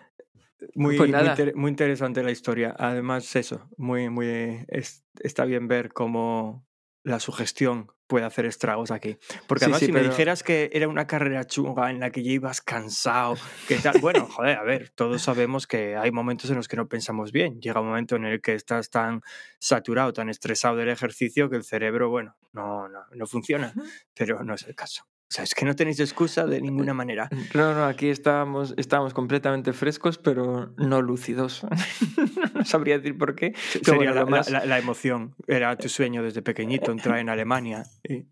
Muy, 0.74 0.98
Pues 0.98 1.10
muy, 1.10 1.12
nada. 1.18 1.30
inter- 1.32 1.56
muy 1.56 1.70
interesante 1.70 2.22
la 2.24 2.32
historia. 2.32 2.76
Además, 2.78 3.34
eso, 3.36 3.70
muy, 3.78 4.10
muy 4.10 4.66
es- 4.68 5.04
está 5.20 5.46
bien 5.46 5.68
ver 5.68 5.94
cómo 5.94 6.66
la 7.04 7.20
sugestión 7.20 7.92
puede 8.08 8.26
hacer 8.26 8.46
estragos 8.46 8.92
aquí. 8.92 9.18
Porque 9.48 9.66
Sí, 9.66 9.66
además, 9.66 9.80
sí, 9.80 9.86
si 9.88 9.92
pero- 9.92 10.04
me 10.04 10.10
dijeras 10.10 10.44
que 10.44 10.70
era 10.74 10.88
una 10.88 11.08
carrera 11.08 11.46
chunga 11.46 11.90
en 11.90 12.00
la 12.00 12.12
que 12.12 12.24
ya 12.24 12.32
ibas 12.32 12.62
cansado, 12.62 13.36
que 13.68 13.76
tal, 13.78 14.00
bueno, 14.00 14.26
joder, 14.32 14.58
a 14.58 14.64
ver, 14.64 14.90
todos 14.90 15.22
sabemos 15.22 15.68
que 15.68 15.96
hay 15.96 16.12
momentos 16.12 16.50
en 16.50 16.56
los 16.58 16.68
que 16.68 16.78
no 16.78 16.88
pensamos 16.88 17.32
bien. 17.32 17.60
Llega 17.62 17.82
un 17.82 17.88
momento 17.88 18.16
en 18.16 18.26
el 18.26 18.42
que 18.42 18.54
estás 18.54 18.90
tan 18.90 19.22
saturado, 19.60 20.14
tan 20.14 20.30
estresado 20.30 20.76
del 20.76 20.90
ejercicio 20.90 21.50
que 21.50 21.56
el 21.58 21.64
cerebro, 21.64 22.10
bueno, 22.10 22.36
no, 22.54 22.88
no, 22.88 23.00
no 23.14 23.28
funciona. 23.28 23.74
Pero 24.14 24.44
no 24.44 24.54
es 24.54 24.64
el 24.68 24.76
caso. 24.76 25.04
O 25.28 25.34
sea, 25.36 25.44
es 25.44 25.56
que 25.56 25.66
no 25.66 25.76
tenéis 25.76 26.00
excusa 26.00 26.46
de 26.46 26.62
ninguna 26.62 26.94
manera. 26.94 27.28
No, 27.56 27.74
no, 27.74 27.86
aquí 27.86 28.10
estábamos, 28.10 28.76
estábamos 28.78 29.14
completamente 29.16 29.74
frescos, 29.74 30.20
pero 30.20 30.72
no 30.78 31.02
lúcidos. 31.02 31.66
no 32.66 32.70
sabría 32.72 32.98
decir 32.98 33.18
por 33.18 33.36
qué. 33.36 33.54
Sería 33.56 33.96
bueno, 33.96 34.14
la, 34.14 34.22
lo 34.22 34.28
más- 34.28 34.50
la- 34.50 34.60
la- 34.60 34.66
la 34.66 34.78
emoción. 34.80 35.36
Era 35.48 35.76
tu 35.78 35.88
sueño 35.90 36.24
desde 36.24 36.42
pequeñito 36.42 36.92
entrar 36.92 37.20
en 37.20 37.30
Alemania. 37.30 37.84
y- 38.04 38.26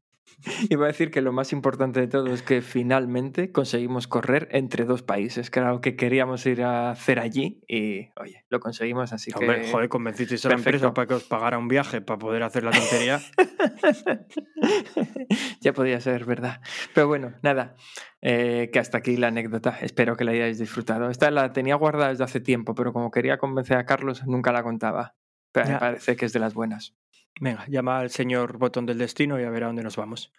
Iba 0.69 0.85
a 0.85 0.87
decir 0.87 1.11
que 1.11 1.21
lo 1.21 1.31
más 1.31 1.53
importante 1.53 1.99
de 1.99 2.07
todo 2.07 2.33
es 2.33 2.41
que 2.41 2.61
finalmente 2.61 3.51
conseguimos 3.51 4.07
correr 4.07 4.47
entre 4.51 4.85
dos 4.85 5.01
países, 5.01 5.49
que 5.49 5.59
era 5.59 5.71
lo 5.71 5.81
que 5.81 5.95
queríamos 5.95 6.45
ir 6.45 6.63
a 6.63 6.91
hacer 6.91 7.19
allí 7.19 7.61
y, 7.67 8.09
oye, 8.19 8.45
lo 8.49 8.59
conseguimos, 8.59 9.13
así 9.13 9.31
Hombre, 9.35 9.61
que... 9.61 9.71
joder, 9.71 9.89
convencisteis 9.89 10.45
a 10.45 10.49
la 10.49 10.55
empresa 10.55 10.93
para 10.93 11.07
que 11.07 11.13
os 11.13 11.23
pagara 11.23 11.57
un 11.57 11.67
viaje 11.67 12.01
para 12.01 12.19
poder 12.19 12.43
hacer 12.43 12.63
la 12.63 12.71
tontería. 12.71 13.21
ya 15.61 15.73
podía 15.73 15.99
ser, 15.99 16.25
¿verdad? 16.25 16.61
Pero 16.93 17.07
bueno, 17.07 17.33
nada, 17.41 17.75
eh, 18.21 18.69
que 18.71 18.79
hasta 18.79 18.97
aquí 18.97 19.17
la 19.17 19.27
anécdota. 19.27 19.77
Espero 19.81 20.15
que 20.15 20.23
la 20.23 20.31
hayáis 20.31 20.59
disfrutado. 20.59 21.09
Esta 21.09 21.31
la 21.31 21.53
tenía 21.53 21.75
guardada 21.75 22.09
desde 22.09 22.23
hace 22.23 22.39
tiempo, 22.39 22.75
pero 22.75 22.93
como 22.93 23.11
quería 23.11 23.37
convencer 23.37 23.77
a 23.77 23.85
Carlos, 23.85 24.25
nunca 24.25 24.51
la 24.51 24.63
contaba. 24.63 25.15
Pero 25.51 25.69
me 25.69 25.77
parece 25.77 26.15
que 26.15 26.25
es 26.25 26.33
de 26.33 26.39
las 26.39 26.53
buenas. 26.53 26.95
Venga, 27.39 27.65
llama 27.67 27.99
al 27.99 28.09
señor 28.09 28.57
botón 28.57 28.85
del 28.85 28.97
destino 28.97 29.39
y 29.39 29.43
a 29.43 29.49
ver 29.49 29.63
a 29.63 29.67
dónde 29.67 29.83
nos 29.83 29.95
vamos. 29.95 30.31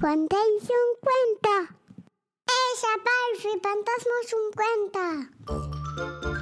Contéis 0.00 0.62
un 0.62 0.90
cuento. 1.00 1.50
Es 2.46 2.84
aparece 2.94 3.50
fantasmas 3.62 4.34
un 4.34 4.50
cuento. 4.52 6.33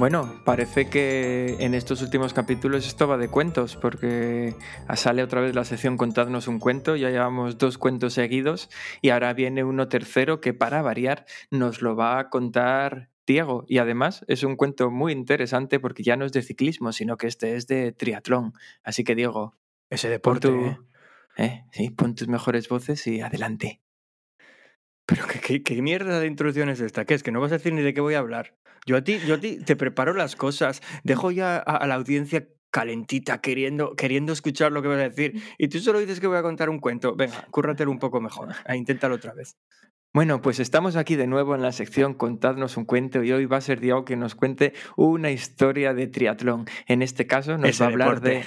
Bueno, 0.00 0.40
parece 0.46 0.88
que 0.88 1.56
en 1.60 1.74
estos 1.74 2.00
últimos 2.00 2.32
capítulos 2.32 2.86
esto 2.86 3.06
va 3.06 3.18
de 3.18 3.28
cuentos, 3.28 3.76
porque 3.76 4.54
sale 4.94 5.22
otra 5.22 5.42
vez 5.42 5.54
la 5.54 5.66
sección 5.66 5.98
Contadnos 5.98 6.48
un 6.48 6.58
cuento, 6.58 6.96
ya 6.96 7.10
llevamos 7.10 7.58
dos 7.58 7.76
cuentos 7.76 8.14
seguidos 8.14 8.70
y 9.02 9.10
ahora 9.10 9.34
viene 9.34 9.62
uno 9.62 9.88
tercero 9.88 10.40
que 10.40 10.54
para 10.54 10.80
variar 10.80 11.26
nos 11.50 11.82
lo 11.82 11.96
va 11.96 12.18
a 12.18 12.30
contar 12.30 13.10
Diego. 13.26 13.66
Y 13.68 13.76
además 13.76 14.24
es 14.26 14.42
un 14.42 14.56
cuento 14.56 14.90
muy 14.90 15.12
interesante 15.12 15.78
porque 15.78 16.02
ya 16.02 16.16
no 16.16 16.24
es 16.24 16.32
de 16.32 16.40
ciclismo, 16.40 16.92
sino 16.92 17.18
que 17.18 17.26
este 17.26 17.56
es 17.56 17.66
de 17.66 17.92
triatlón. 17.92 18.54
Así 18.82 19.04
que 19.04 19.14
Diego, 19.14 19.54
Ese 19.90 20.18
pon, 20.18 20.40
deporte. 20.40 20.48
tu- 20.48 20.64
¿eh? 20.64 20.78
¿eh? 21.36 21.64
Sí, 21.72 21.90
pon 21.90 22.14
tus 22.14 22.26
mejores 22.26 22.70
voces 22.70 23.06
y 23.06 23.20
adelante. 23.20 23.82
Pero 25.10 25.26
¿qué, 25.26 25.40
qué, 25.40 25.62
qué 25.62 25.82
mierda 25.82 26.20
de 26.20 26.26
introducción 26.26 26.68
es 26.68 26.80
esta? 26.80 27.04
¿Qué 27.04 27.14
es? 27.14 27.22
Que 27.24 27.32
no 27.32 27.40
vas 27.40 27.50
a 27.50 27.56
decir 27.56 27.72
ni 27.72 27.82
de 27.82 27.92
qué 27.92 28.00
voy 28.00 28.14
a 28.14 28.20
hablar. 28.20 28.54
Yo 28.86 28.96
a 28.96 29.02
ti, 29.02 29.18
yo 29.26 29.34
a 29.34 29.40
ti 29.40 29.58
te 29.58 29.74
preparo 29.74 30.14
las 30.14 30.36
cosas, 30.36 30.80
dejo 31.02 31.32
ya 31.32 31.56
a, 31.56 31.76
a 31.76 31.86
la 31.88 31.96
audiencia 31.96 32.46
calentita, 32.70 33.40
queriendo, 33.40 33.96
queriendo 33.96 34.32
escuchar 34.32 34.70
lo 34.70 34.82
que 34.82 34.88
vas 34.88 35.00
a 35.00 35.08
decir. 35.08 35.42
Y 35.58 35.68
tú 35.68 35.80
solo 35.80 35.98
dices 35.98 36.20
que 36.20 36.28
voy 36.28 36.38
a 36.38 36.42
contar 36.42 36.70
un 36.70 36.78
cuento. 36.78 37.16
Venga, 37.16 37.46
cúrratelo 37.50 37.90
un 37.90 37.98
poco 37.98 38.20
mejor. 38.20 38.50
Ah, 38.64 38.76
inténtalo 38.76 39.16
otra 39.16 39.34
vez. 39.34 39.56
Bueno, 40.12 40.40
pues 40.40 40.58
estamos 40.58 40.96
aquí 40.96 41.14
de 41.14 41.28
nuevo 41.28 41.54
en 41.54 41.62
la 41.62 41.70
sección 41.70 42.14
Contadnos 42.14 42.76
un 42.76 42.84
cuento 42.84 43.22
y 43.22 43.30
hoy 43.30 43.46
va 43.46 43.58
a 43.58 43.60
ser 43.60 43.80
Diego 43.80 44.04
que 44.04 44.16
nos 44.16 44.34
cuente 44.34 44.74
una 44.96 45.30
historia 45.30 45.94
de 45.94 46.08
triatlón. 46.08 46.66
En 46.86 47.02
este 47.02 47.26
caso 47.26 47.58
nos 47.58 47.70
Ese 47.70 47.84
va 47.84 47.90
a 47.90 47.92
hablar 47.92 48.20
de, 48.20 48.44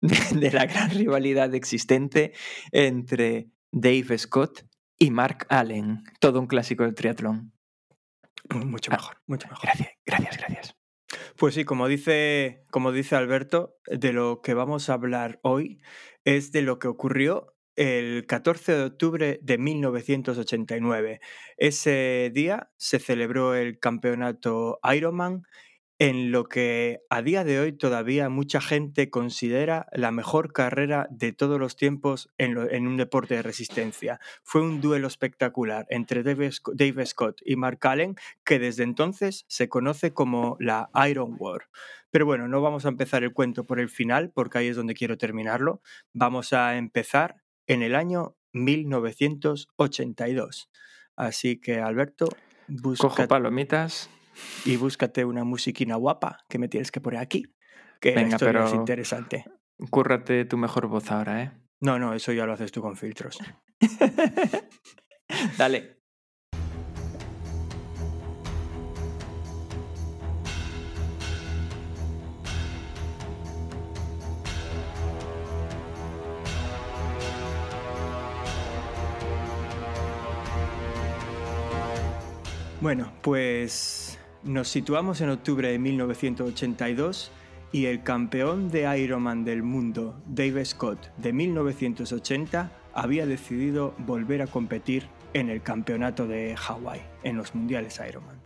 de 0.00 0.50
la 0.50 0.66
gran 0.66 0.90
rivalidad 0.90 1.54
existente 1.54 2.32
entre 2.72 3.48
Dave 3.70 4.16
Scott 4.16 4.64
y 4.98 5.10
Mark 5.10 5.46
Allen. 5.48 6.04
Todo 6.20 6.40
un 6.40 6.46
clásico 6.46 6.84
del 6.84 6.94
triatlón. 6.94 7.52
Mu- 8.50 8.64
Mucho 8.66 8.90
Ah, 8.92 8.96
mejor, 8.96 9.16
mucho 9.26 9.48
mejor. 9.48 9.64
Gracias, 9.64 9.90
gracias, 10.06 10.36
gracias. 10.38 10.76
Pues 11.36 11.54
sí, 11.54 11.64
como 11.64 11.88
dice, 11.88 12.64
como 12.70 12.92
dice 12.92 13.16
Alberto, 13.16 13.76
de 13.86 14.12
lo 14.12 14.40
que 14.42 14.54
vamos 14.54 14.88
a 14.88 14.94
hablar 14.94 15.40
hoy 15.42 15.80
es 16.24 16.52
de 16.52 16.62
lo 16.62 16.78
que 16.78 16.88
ocurrió 16.88 17.54
el 17.76 18.24
14 18.26 18.72
de 18.72 18.84
octubre 18.84 19.38
de 19.42 19.58
1989. 19.58 21.20
Ese 21.56 22.30
día 22.32 22.70
se 22.76 22.98
celebró 23.00 23.54
el 23.54 23.78
campeonato 23.78 24.78
Ironman 24.94 25.42
en 26.06 26.32
lo 26.32 26.44
que 26.44 27.00
a 27.08 27.22
día 27.22 27.44
de 27.44 27.58
hoy 27.60 27.72
todavía 27.72 28.28
mucha 28.28 28.60
gente 28.60 29.08
considera 29.08 29.86
la 29.92 30.10
mejor 30.10 30.52
carrera 30.52 31.06
de 31.10 31.32
todos 31.32 31.58
los 31.58 31.76
tiempos 31.76 32.28
en, 32.36 32.52
lo- 32.54 32.70
en 32.70 32.86
un 32.86 32.98
deporte 32.98 33.36
de 33.36 33.42
resistencia. 33.42 34.20
Fue 34.42 34.60
un 34.60 34.82
duelo 34.82 35.06
espectacular 35.06 35.86
entre 35.88 36.22
Dave 36.22 36.50
Dave 36.74 37.06
Scott 37.06 37.40
y 37.44 37.56
Mark 37.56 37.78
Allen 37.86 38.16
que 38.44 38.58
desde 38.58 38.82
entonces 38.82 39.46
se 39.48 39.70
conoce 39.70 40.12
como 40.12 40.58
la 40.60 40.90
Iron 41.08 41.36
War. 41.38 41.70
Pero 42.10 42.26
bueno, 42.26 42.48
no 42.48 42.60
vamos 42.60 42.84
a 42.84 42.88
empezar 42.90 43.24
el 43.24 43.32
cuento 43.32 43.64
por 43.64 43.80
el 43.80 43.88
final, 43.88 44.30
porque 44.30 44.58
ahí 44.58 44.66
es 44.68 44.76
donde 44.76 44.92
quiero 44.94 45.16
terminarlo. 45.16 45.80
Vamos 46.12 46.52
a 46.52 46.76
empezar 46.76 47.36
en 47.66 47.80
el 47.82 47.94
año 47.94 48.36
1982. 48.52 50.68
Así 51.16 51.56
que, 51.60 51.80
Alberto, 51.80 52.26
Cojo 52.26 52.38
busca 53.08 53.26
palomitas 53.28 54.10
y 54.64 54.76
búscate 54.76 55.24
una 55.24 55.44
musiquina 55.44 55.96
guapa 55.96 56.44
que 56.48 56.58
me 56.58 56.68
tienes 56.68 56.90
que 56.90 57.00
poner 57.00 57.20
aquí. 57.20 57.44
Que 58.00 58.14
Venga, 58.14 58.38
pero... 58.38 58.66
es 58.66 58.74
interesante. 58.74 59.44
Cúrrate 59.90 60.44
tu 60.44 60.56
mejor 60.56 60.86
voz 60.86 61.10
ahora, 61.10 61.42
¿eh? 61.42 61.52
No, 61.80 61.98
no, 61.98 62.14
eso 62.14 62.32
ya 62.32 62.46
lo 62.46 62.52
haces 62.52 62.72
tú 62.72 62.80
con 62.80 62.96
filtros. 62.96 63.38
Dale. 65.58 66.04
Bueno, 82.80 83.14
pues 83.22 84.18
nos 84.44 84.68
situamos 84.68 85.20
en 85.20 85.30
octubre 85.30 85.70
de 85.70 85.78
1982 85.78 87.30
y 87.72 87.86
el 87.86 88.02
campeón 88.02 88.70
de 88.70 88.98
Ironman 88.98 89.44
del 89.44 89.62
mundo, 89.62 90.20
Dave 90.26 90.64
Scott, 90.64 91.12
de 91.16 91.32
1980, 91.32 92.70
había 92.92 93.26
decidido 93.26 93.94
volver 93.98 94.42
a 94.42 94.46
competir 94.46 95.08
en 95.32 95.48
el 95.50 95.62
campeonato 95.62 96.26
de 96.26 96.54
Hawái, 96.56 97.00
en 97.24 97.36
los 97.36 97.54
mundiales 97.54 98.00
Ironman. 98.06 98.36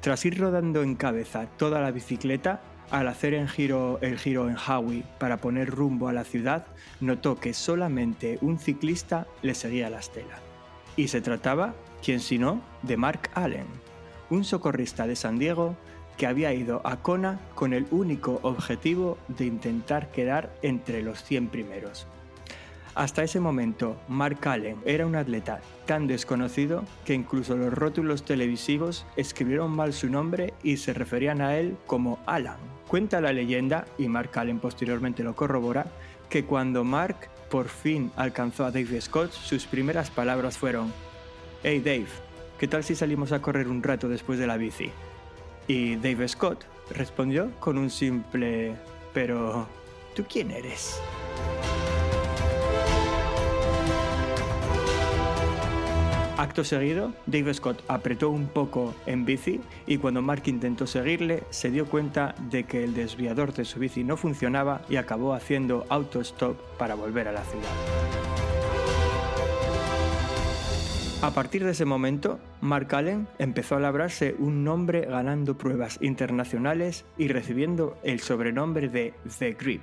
Tras 0.00 0.24
ir 0.24 0.38
rodando 0.38 0.82
en 0.82 0.94
cabeza 0.94 1.46
toda 1.56 1.80
la 1.80 1.90
bicicleta, 1.90 2.62
al 2.90 3.08
hacer 3.08 3.34
el 3.34 3.48
giro, 3.48 3.98
el 4.00 4.18
giro 4.18 4.48
en 4.48 4.54
Hawái 4.54 5.04
para 5.18 5.38
poner 5.38 5.68
rumbo 5.68 6.08
a 6.08 6.12
la 6.12 6.24
ciudad, 6.24 6.66
notó 7.00 7.40
que 7.40 7.52
solamente 7.52 8.38
un 8.40 8.58
ciclista 8.58 9.26
le 9.42 9.54
seguía 9.54 9.90
la 9.90 9.98
estela. 9.98 10.38
Y 10.96 11.08
se 11.08 11.20
trataba, 11.20 11.74
quién 12.02 12.20
si 12.20 12.38
no, 12.38 12.62
de 12.82 12.96
Mark 12.96 13.28
Allen, 13.34 13.66
un 14.30 14.44
socorrista 14.44 15.06
de 15.06 15.16
San 15.16 15.38
Diego 15.38 15.76
que 16.16 16.26
había 16.26 16.52
ido 16.52 16.80
a 16.84 16.96
Kona 16.96 17.38
con 17.54 17.72
el 17.72 17.86
único 17.90 18.40
objetivo 18.42 19.18
de 19.28 19.46
intentar 19.46 20.10
quedar 20.10 20.54
entre 20.62 21.02
los 21.02 21.22
100 21.22 21.48
primeros. 21.48 22.06
Hasta 22.94 23.22
ese 23.22 23.40
momento, 23.40 23.98
Mark 24.08 24.38
Allen 24.48 24.78
era 24.86 25.06
un 25.06 25.16
atleta 25.16 25.60
tan 25.84 26.06
desconocido 26.06 26.82
que 27.04 27.12
incluso 27.12 27.54
los 27.54 27.72
rótulos 27.74 28.24
televisivos 28.24 29.04
escribieron 29.16 29.70
mal 29.70 29.92
su 29.92 30.08
nombre 30.08 30.54
y 30.62 30.78
se 30.78 30.94
referían 30.94 31.42
a 31.42 31.58
él 31.58 31.76
como 31.86 32.18
Alan. 32.24 32.56
Cuenta 32.88 33.20
la 33.20 33.34
leyenda, 33.34 33.84
y 33.98 34.08
Mark 34.08 34.30
Allen 34.36 34.60
posteriormente 34.60 35.22
lo 35.22 35.36
corrobora, 35.36 35.84
que 36.30 36.46
cuando 36.46 36.84
Mark 36.84 37.28
por 37.50 37.68
fin 37.68 38.10
alcanzó 38.16 38.64
a 38.64 38.70
Dave 38.70 38.98
Scott, 39.02 39.30
sus 39.30 39.66
primeras 39.66 40.10
palabras 40.10 40.56
fueron, 40.56 40.90
Hey 41.62 41.80
Dave, 41.80 42.06
¿qué 42.58 42.68
tal 42.68 42.84
si 42.84 42.94
salimos 42.94 43.32
a 43.32 43.42
correr 43.42 43.68
un 43.68 43.82
rato 43.82 44.08
después 44.08 44.38
de 44.38 44.46
la 44.46 44.56
bici? 44.56 44.90
Y 45.68 45.96
Dave 45.96 46.28
Scott 46.28 46.64
respondió 46.90 47.50
con 47.58 47.78
un 47.78 47.90
simple, 47.90 48.76
pero, 49.12 49.66
¿tú 50.14 50.24
quién 50.28 50.50
eres? 50.50 51.00
Acto 56.38 56.64
seguido, 56.64 57.14
Dave 57.24 57.54
Scott 57.54 57.82
apretó 57.88 58.28
un 58.28 58.48
poco 58.48 58.94
en 59.06 59.24
bici 59.24 59.60
y 59.86 59.96
cuando 59.96 60.20
Mark 60.20 60.42
intentó 60.46 60.86
seguirle, 60.86 61.44
se 61.48 61.70
dio 61.70 61.86
cuenta 61.86 62.34
de 62.50 62.64
que 62.64 62.84
el 62.84 62.92
desviador 62.92 63.54
de 63.54 63.64
su 63.64 63.78
bici 63.78 64.04
no 64.04 64.18
funcionaba 64.18 64.82
y 64.90 64.96
acabó 64.96 65.32
haciendo 65.32 65.86
autostop 65.88 66.58
para 66.76 66.94
volver 66.94 67.28
a 67.28 67.32
la 67.32 67.42
ciudad. 67.42 68.25
A 71.26 71.32
partir 71.32 71.64
de 71.64 71.72
ese 71.72 71.84
momento, 71.84 72.38
Mark 72.60 72.94
Allen 72.94 73.26
empezó 73.40 73.74
a 73.74 73.80
labrarse 73.80 74.36
un 74.38 74.62
nombre 74.62 75.00
ganando 75.00 75.58
pruebas 75.58 75.98
internacionales 76.00 77.04
y 77.18 77.26
recibiendo 77.26 77.98
el 78.04 78.20
sobrenombre 78.20 78.88
de 78.88 79.12
The 79.40 79.54
Grip, 79.54 79.82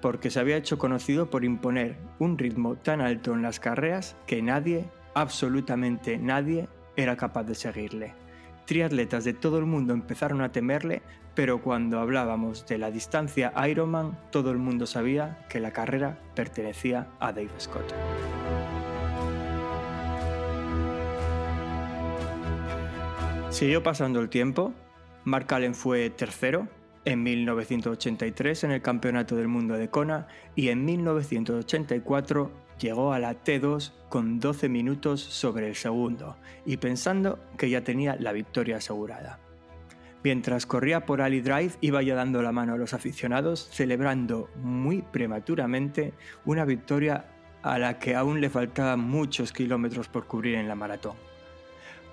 porque 0.00 0.30
se 0.30 0.40
había 0.40 0.56
hecho 0.56 0.78
conocido 0.78 1.28
por 1.28 1.44
imponer 1.44 1.98
un 2.20 2.38
ritmo 2.38 2.76
tan 2.76 3.02
alto 3.02 3.34
en 3.34 3.42
las 3.42 3.60
carreras 3.60 4.16
que 4.26 4.40
nadie 4.40 4.86
absolutamente 5.12 6.16
nadie 6.16 6.70
era 6.96 7.18
capaz 7.18 7.44
de 7.44 7.54
seguirle. 7.54 8.14
Triatletas 8.64 9.24
de 9.24 9.34
todo 9.34 9.58
el 9.58 9.66
mundo 9.66 9.92
empezaron 9.92 10.40
a 10.40 10.52
temerle, 10.52 11.02
pero 11.34 11.60
cuando 11.60 12.00
hablábamos 12.00 12.64
de 12.64 12.78
la 12.78 12.90
distancia 12.90 13.52
Ironman, 13.68 14.18
todo 14.32 14.52
el 14.52 14.56
mundo 14.56 14.86
sabía 14.86 15.46
que 15.50 15.60
la 15.60 15.72
carrera 15.72 16.18
pertenecía 16.34 17.08
a 17.20 17.32
Dave 17.32 17.50
Scott. 17.58 17.92
Siguió 23.50 23.82
pasando 23.82 24.20
el 24.20 24.28
tiempo, 24.28 24.74
Mark 25.24 25.52
Allen 25.54 25.74
fue 25.74 26.10
tercero 26.10 26.68
en 27.04 27.22
1983 27.22 28.64
en 28.64 28.72
el 28.72 28.82
Campeonato 28.82 29.36
del 29.36 29.48
Mundo 29.48 29.74
de 29.74 29.88
Kona 29.88 30.26
y 30.54 30.68
en 30.68 30.84
1984 30.84 32.50
llegó 32.78 33.12
a 33.12 33.18
la 33.18 33.42
T2 33.44 33.92
con 34.08 34.40
12 34.40 34.68
minutos 34.68 35.20
sobre 35.20 35.68
el 35.68 35.74
segundo 35.74 36.36
y 36.66 36.76
pensando 36.76 37.38
que 37.56 37.70
ya 37.70 37.82
tenía 37.82 38.16
la 38.16 38.32
victoria 38.32 38.76
asegurada. 38.76 39.38
Mientras 40.22 40.66
corría 40.66 41.06
por 41.06 41.22
Ali 41.22 41.40
Drive 41.40 41.74
iba 41.80 42.02
ya 42.02 42.14
dando 42.14 42.42
la 42.42 42.52
mano 42.52 42.74
a 42.74 42.78
los 42.78 42.94
aficionados, 42.94 43.68
celebrando 43.72 44.50
muy 44.56 45.02
prematuramente 45.02 46.12
una 46.44 46.64
victoria 46.64 47.26
a 47.62 47.78
la 47.78 47.98
que 47.98 48.16
aún 48.16 48.40
le 48.40 48.50
faltaban 48.50 49.00
muchos 49.00 49.52
kilómetros 49.52 50.08
por 50.08 50.26
cubrir 50.26 50.56
en 50.56 50.68
la 50.68 50.74
maratón. 50.74 51.25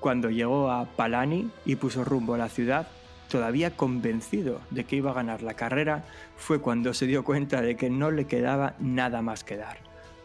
Cuando 0.04 0.30
llegó 0.30 0.70
a 0.70 0.84
Palani 0.84 1.49
y 1.64 1.78
puso 1.78 2.04
rumbo 2.04 2.34
a 2.34 2.38
la 2.38 2.49
ciudad, 2.49 2.89
todavía 3.30 3.78
convencido 3.78 4.60
de 4.70 4.84
que 4.84 4.97
iba 4.97 5.12
a 5.12 5.14
ganar 5.14 5.41
la 5.41 5.54
carrera, 5.54 6.04
fue 6.36 6.60
cuando 6.60 6.93
se 6.93 7.08
dio 7.08 7.24
cuenta 7.24 7.62
de 7.62 7.78
que 7.78 7.89
no 7.89 8.12
le 8.12 8.26
quedaba 8.26 8.74
nada 8.80 9.22
más 9.22 9.45
que 9.45 9.56
dar 9.56 9.78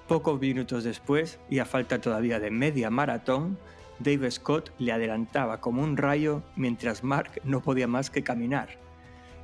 Pocos 0.09 0.41
minutos 0.41 0.83
después, 0.83 1.39
y 1.49 1.61
a 1.61 1.65
falta 1.65 2.01
todavía 2.01 2.41
de 2.41 2.51
media 2.51 2.91
maratón, 2.91 3.57
Dave 4.01 4.29
Scott 4.33 4.73
le 4.81 4.91
adelantaba 4.91 5.61
como 5.61 5.81
un 5.85 5.97
rayo 5.97 6.43
mientras 6.57 7.05
Mark 7.05 7.41
no 7.45 7.61
podía 7.61 7.87
más 7.87 8.11
que 8.11 8.25
caminar. 8.25 8.71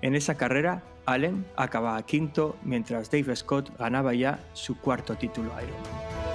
En 0.03 0.17
esa 0.17 0.37
carrera, 0.37 0.83
Allen 1.07 1.47
acababa 1.55 2.05
quinto 2.05 2.57
mientras 2.65 3.09
Dave 3.09 3.37
Scott 3.37 3.71
ganaba 3.79 4.15
ya 4.15 4.41
su 4.53 4.77
cuarto 4.79 5.15
título 5.15 5.53
Ironman. 5.63 6.34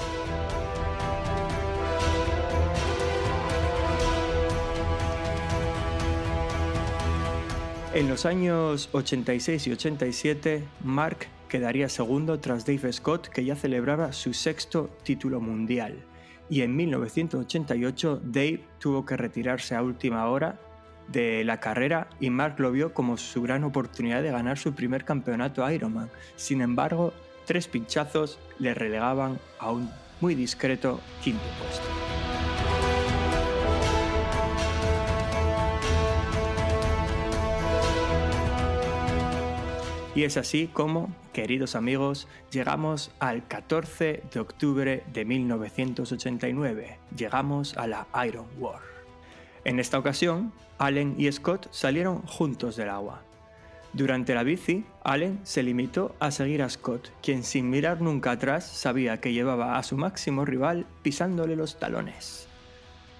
En 7.91 8.07
los 8.07 8.27
años 8.27 8.89
86 8.91 9.65
y 9.65 9.71
87, 9.71 10.63
Mark 10.83 11.27
quedaría 11.47 11.89
segundo 11.89 12.39
tras 12.39 12.63
Dave 12.63 12.93
Scott, 12.93 13.27
que 13.29 13.43
ya 13.43 13.55
celebraba 13.55 14.13
su 14.13 14.35
sexto 14.35 14.91
título 15.01 15.41
mundial. 15.41 16.05
Y 16.51 16.61
en 16.61 16.75
1988 16.75 18.21
Dave 18.23 18.61
tuvo 18.77 19.05
que 19.05 19.17
retirarse 19.17 19.73
a 19.73 19.81
última 19.81 20.27
hora 20.27 20.59
de 21.07 21.43
la 21.43 21.59
carrera 21.59 22.09
y 22.19 22.29
Mark 22.29 22.59
lo 22.59 22.71
vio 22.71 22.93
como 22.93 23.17
su 23.17 23.41
gran 23.41 23.63
oportunidad 23.63 24.21
de 24.21 24.31
ganar 24.31 24.59
su 24.59 24.75
primer 24.75 25.03
campeonato 25.03 25.69
Ironman. 25.69 26.11
Sin 26.35 26.61
embargo, 26.61 27.11
tres 27.45 27.67
pinchazos 27.67 28.37
le 28.59 28.75
relegaban 28.75 29.39
a 29.57 29.71
un 29.71 29.89
muy 30.21 30.35
discreto 30.35 30.99
quinto 31.23 31.43
puesto. 31.59 32.38
Y 40.19 40.25
es 40.25 40.35
así 40.35 40.67
como, 40.67 41.15
queridos 41.31 41.75
amigos, 41.77 42.27
llegamos 42.51 43.09
al 43.19 43.47
14 43.47 44.21
de 44.29 44.39
octubre 44.41 45.01
de 45.13 45.23
1989. 45.23 46.97
Llegamos 47.15 47.77
a 47.77 47.87
la 47.87 48.05
Iron 48.27 48.45
War. 48.57 48.81
En 49.63 49.79
esta 49.79 49.97
ocasión, 49.97 50.51
Allen 50.77 51.15
y 51.17 51.31
Scott 51.31 51.69
salieron 51.71 52.21
juntos 52.23 52.75
del 52.75 52.89
agua. 52.89 53.21
Durante 53.93 54.35
la 54.35 54.43
bici, 54.43 54.83
Allen 55.05 55.39
se 55.43 55.63
limitó 55.63 56.13
a 56.19 56.31
seguir 56.31 56.63
a 56.63 56.69
Scott, 56.69 57.13
quien 57.23 57.45
sin 57.45 57.69
mirar 57.69 58.01
nunca 58.01 58.31
atrás 58.31 58.67
sabía 58.67 59.21
que 59.21 59.31
llevaba 59.31 59.77
a 59.77 59.83
su 59.83 59.95
máximo 59.95 60.43
rival 60.43 60.85
pisándole 61.01 61.55
los 61.55 61.79
talones. 61.79 62.48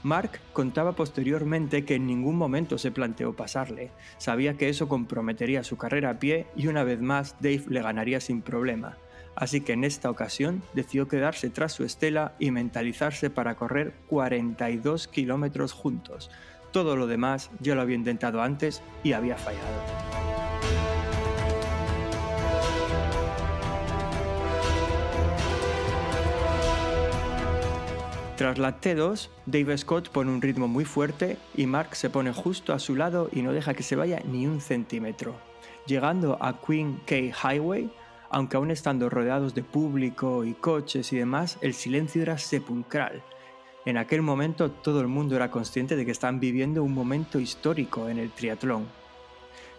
Mark 0.03 0.39
contaba 0.53 0.93
posteriormente 0.93 1.83
que 1.83 1.95
en 1.95 2.07
ningún 2.07 2.37
momento 2.37 2.77
se 2.77 2.91
planteó 2.91 3.33
pasarle, 3.33 3.91
sabía 4.17 4.55
que 4.55 4.69
eso 4.69 4.87
comprometería 4.87 5.63
su 5.63 5.77
carrera 5.77 6.11
a 6.11 6.19
pie 6.19 6.47
y 6.55 6.67
una 6.67 6.83
vez 6.83 7.01
más 7.01 7.35
Dave 7.41 7.63
le 7.67 7.81
ganaría 7.81 8.21
sin 8.21 8.41
problema, 8.41 8.97
así 9.35 9.61
que 9.61 9.73
en 9.73 9.83
esta 9.83 10.09
ocasión 10.09 10.63
decidió 10.73 11.07
quedarse 11.07 11.49
tras 11.49 11.73
su 11.73 11.83
estela 11.83 12.33
y 12.39 12.51
mentalizarse 12.51 13.29
para 13.29 13.55
correr 13.55 13.93
42 14.07 15.07
kilómetros 15.09 15.73
juntos. 15.73 16.31
Todo 16.71 16.95
lo 16.95 17.07
demás 17.07 17.49
ya 17.59 17.75
lo 17.75 17.81
había 17.81 17.95
intentado 17.95 18.41
antes 18.41 18.81
y 19.03 19.13
había 19.13 19.37
fallado. 19.37 20.18
Tras 28.39 28.57
la 28.57 28.79
T2, 28.79 29.27
Dave 29.47 29.77
Scott 29.77 30.07
pone 30.07 30.31
un 30.31 30.41
ritmo 30.41 30.69
muy 30.69 30.85
fuerte 30.85 31.37
y 31.57 31.65
Mark 31.65 31.93
se 31.97 32.09
pone 32.09 32.31
justo 32.31 32.71
a 32.71 32.79
su 32.79 32.95
lado 32.95 33.29
y 33.33 33.41
no 33.41 33.51
deja 33.51 33.73
que 33.73 33.83
se 33.83 33.97
vaya 33.97 34.21
ni 34.23 34.47
un 34.47 34.61
centímetro. 34.61 35.35
Llegando 35.85 36.37
a 36.39 36.61
Queen 36.61 37.01
K 37.05 37.15
Highway, 37.15 37.91
aunque 38.29 38.55
aún 38.55 38.71
estando 38.71 39.09
rodeados 39.09 39.55
de 39.55 39.63
público 39.63 40.45
y 40.45 40.53
coches 40.53 41.11
y 41.11 41.17
demás, 41.17 41.57
el 41.59 41.73
silencio 41.73 42.21
era 42.21 42.37
sepulcral. 42.37 43.21
En 43.83 43.97
aquel 43.97 44.21
momento 44.21 44.71
todo 44.71 45.01
el 45.01 45.07
mundo 45.07 45.35
era 45.35 45.51
consciente 45.51 45.97
de 45.97 46.05
que 46.05 46.11
estaban 46.11 46.39
viviendo 46.39 46.81
un 46.81 46.93
momento 46.93 47.41
histórico 47.41 48.07
en 48.07 48.19
el 48.19 48.31
triatlón. 48.31 48.87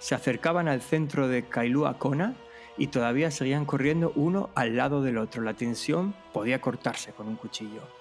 Se 0.01 0.15
acercaban 0.15 0.69
al 0.69 0.83
centro 0.83 1.29
de 1.29 1.45
Kailua 1.47 1.97
Kona 1.97 2.35
y 2.77 2.89
todavía 2.89 3.31
seguían 3.31 3.65
corriendo 3.65 4.13
uno 4.17 4.51
al 4.55 4.77
lado 4.77 5.01
del 5.03 5.17
otro. 5.17 5.41
La 5.41 5.55
tensión 5.55 6.15
podía 6.35 6.61
cortarse 6.61 7.13
con 7.13 7.27
un 7.27 7.37
cuchillo. 7.37 8.00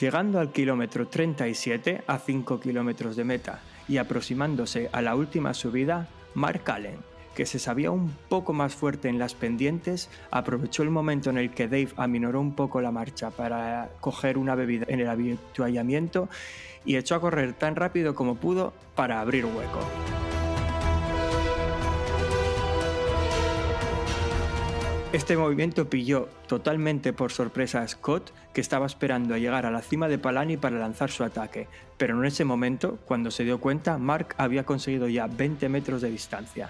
Llegando 0.00 0.38
al 0.38 0.52
kilómetro 0.52 1.08
37 1.08 2.02
a 2.06 2.18
5 2.18 2.60
kilómetros 2.60 3.16
de 3.16 3.24
meta 3.24 3.60
y 3.88 3.96
aproximándose 3.96 4.88
a 4.92 5.02
la 5.02 5.16
última 5.16 5.54
subida, 5.54 6.06
Mark 6.34 6.62
Allen, 6.70 6.98
que 7.34 7.46
se 7.46 7.58
sabía 7.58 7.90
un 7.90 8.14
poco 8.28 8.52
más 8.52 8.76
fuerte 8.76 9.08
en 9.08 9.18
las 9.18 9.34
pendientes, 9.34 10.08
aprovechó 10.30 10.84
el 10.84 10.90
momento 10.90 11.30
en 11.30 11.38
el 11.38 11.50
que 11.50 11.66
Dave 11.66 11.88
aminoró 11.96 12.40
un 12.40 12.54
poco 12.54 12.80
la 12.80 12.92
marcha 12.92 13.30
para 13.30 13.90
coger 14.00 14.38
una 14.38 14.54
bebida 14.54 14.86
en 14.88 15.00
el 15.00 15.08
habituallamiento 15.08 16.28
y 16.84 16.96
echó 16.96 17.16
a 17.16 17.20
correr 17.20 17.54
tan 17.54 17.74
rápido 17.74 18.14
como 18.14 18.36
pudo 18.36 18.72
para 18.94 19.20
abrir 19.20 19.46
hueco. 19.46 19.80
Este 25.10 25.38
movimiento 25.38 25.88
pilló 25.88 26.28
totalmente 26.46 27.14
por 27.14 27.32
sorpresa 27.32 27.80
a 27.80 27.88
Scott, 27.88 28.30
que 28.52 28.60
estaba 28.60 28.84
esperando 28.84 29.34
a 29.34 29.38
llegar 29.38 29.64
a 29.64 29.70
la 29.70 29.80
cima 29.80 30.06
de 30.06 30.18
Palani 30.18 30.58
para 30.58 30.78
lanzar 30.78 31.10
su 31.10 31.24
ataque, 31.24 31.66
pero 31.96 32.18
en 32.18 32.26
ese 32.26 32.44
momento, 32.44 32.98
cuando 33.06 33.30
se 33.30 33.44
dio 33.44 33.58
cuenta, 33.58 33.96
Mark 33.96 34.34
había 34.36 34.66
conseguido 34.66 35.08
ya 35.08 35.26
20 35.26 35.66
metros 35.70 36.02
de 36.02 36.10
distancia. 36.10 36.68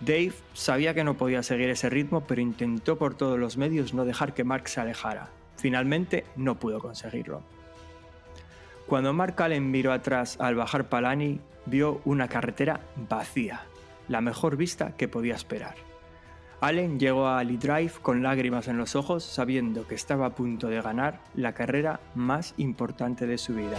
Dave 0.00 0.32
sabía 0.54 0.94
que 0.94 1.04
no 1.04 1.18
podía 1.18 1.42
seguir 1.42 1.68
ese 1.68 1.90
ritmo, 1.90 2.22
pero 2.26 2.40
intentó 2.40 2.96
por 2.96 3.16
todos 3.16 3.38
los 3.38 3.58
medios 3.58 3.92
no 3.92 4.06
dejar 4.06 4.32
que 4.32 4.44
Mark 4.44 4.66
se 4.68 4.80
alejara. 4.80 5.28
Finalmente 5.58 6.24
no 6.36 6.58
pudo 6.58 6.80
conseguirlo. 6.80 7.42
Cuando 8.86 9.12
Mark 9.12 9.34
Allen 9.42 9.70
miró 9.70 9.92
atrás 9.92 10.38
al 10.40 10.54
bajar 10.54 10.88
Palani, 10.88 11.38
vio 11.66 12.00
una 12.06 12.28
carretera 12.28 12.80
vacía, 13.10 13.66
la 14.08 14.22
mejor 14.22 14.56
vista 14.56 14.96
que 14.96 15.06
podía 15.06 15.34
esperar. 15.34 15.91
Allen 16.62 17.00
llegó 17.00 17.26
a 17.26 17.40
Ali 17.40 17.56
Drive 17.56 17.94
con 18.00 18.22
lágrimas 18.22 18.68
en 18.68 18.78
los 18.78 18.94
ojos, 18.94 19.24
sabiendo 19.24 19.84
que 19.88 19.96
estaba 19.96 20.26
a 20.26 20.34
punto 20.36 20.68
de 20.68 20.80
ganar 20.80 21.18
la 21.34 21.54
carrera 21.54 21.98
más 22.14 22.54
importante 22.56 23.26
de 23.26 23.36
su 23.36 23.56
vida. 23.56 23.76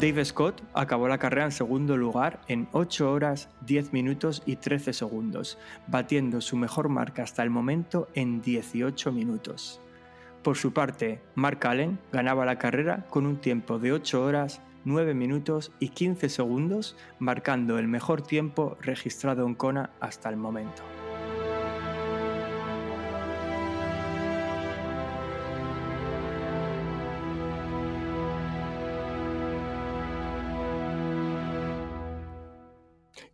Dave 0.00 0.24
Scott 0.24 0.62
acabó 0.74 1.08
la 1.08 1.18
carrera 1.18 1.46
en 1.46 1.50
segundo 1.50 1.96
lugar 1.96 2.38
en 2.46 2.68
8 2.70 3.10
horas 3.10 3.48
10 3.62 3.92
minutos 3.92 4.44
y 4.46 4.54
13 4.54 4.92
segundos, 4.92 5.58
batiendo 5.88 6.40
su 6.40 6.56
mejor 6.56 6.88
marca 6.88 7.24
hasta 7.24 7.42
el 7.42 7.50
momento 7.50 8.06
en 8.14 8.40
18 8.42 9.10
minutos. 9.10 9.80
Por 10.44 10.56
su 10.56 10.72
parte, 10.72 11.20
Mark 11.34 11.66
Allen 11.66 11.98
ganaba 12.12 12.46
la 12.46 12.60
carrera 12.60 13.06
con 13.10 13.26
un 13.26 13.38
tiempo 13.38 13.80
de 13.80 13.92
8 13.92 14.22
horas 14.22 14.60
9 14.88 15.12
minutos 15.12 15.70
y 15.78 15.90
15 15.90 16.30
segundos, 16.30 16.96
marcando 17.18 17.78
el 17.78 17.86
mejor 17.86 18.22
tiempo 18.22 18.78
registrado 18.80 19.46
en 19.46 19.54
Kona 19.54 19.90
hasta 20.00 20.30
el 20.30 20.38
momento. 20.38 20.82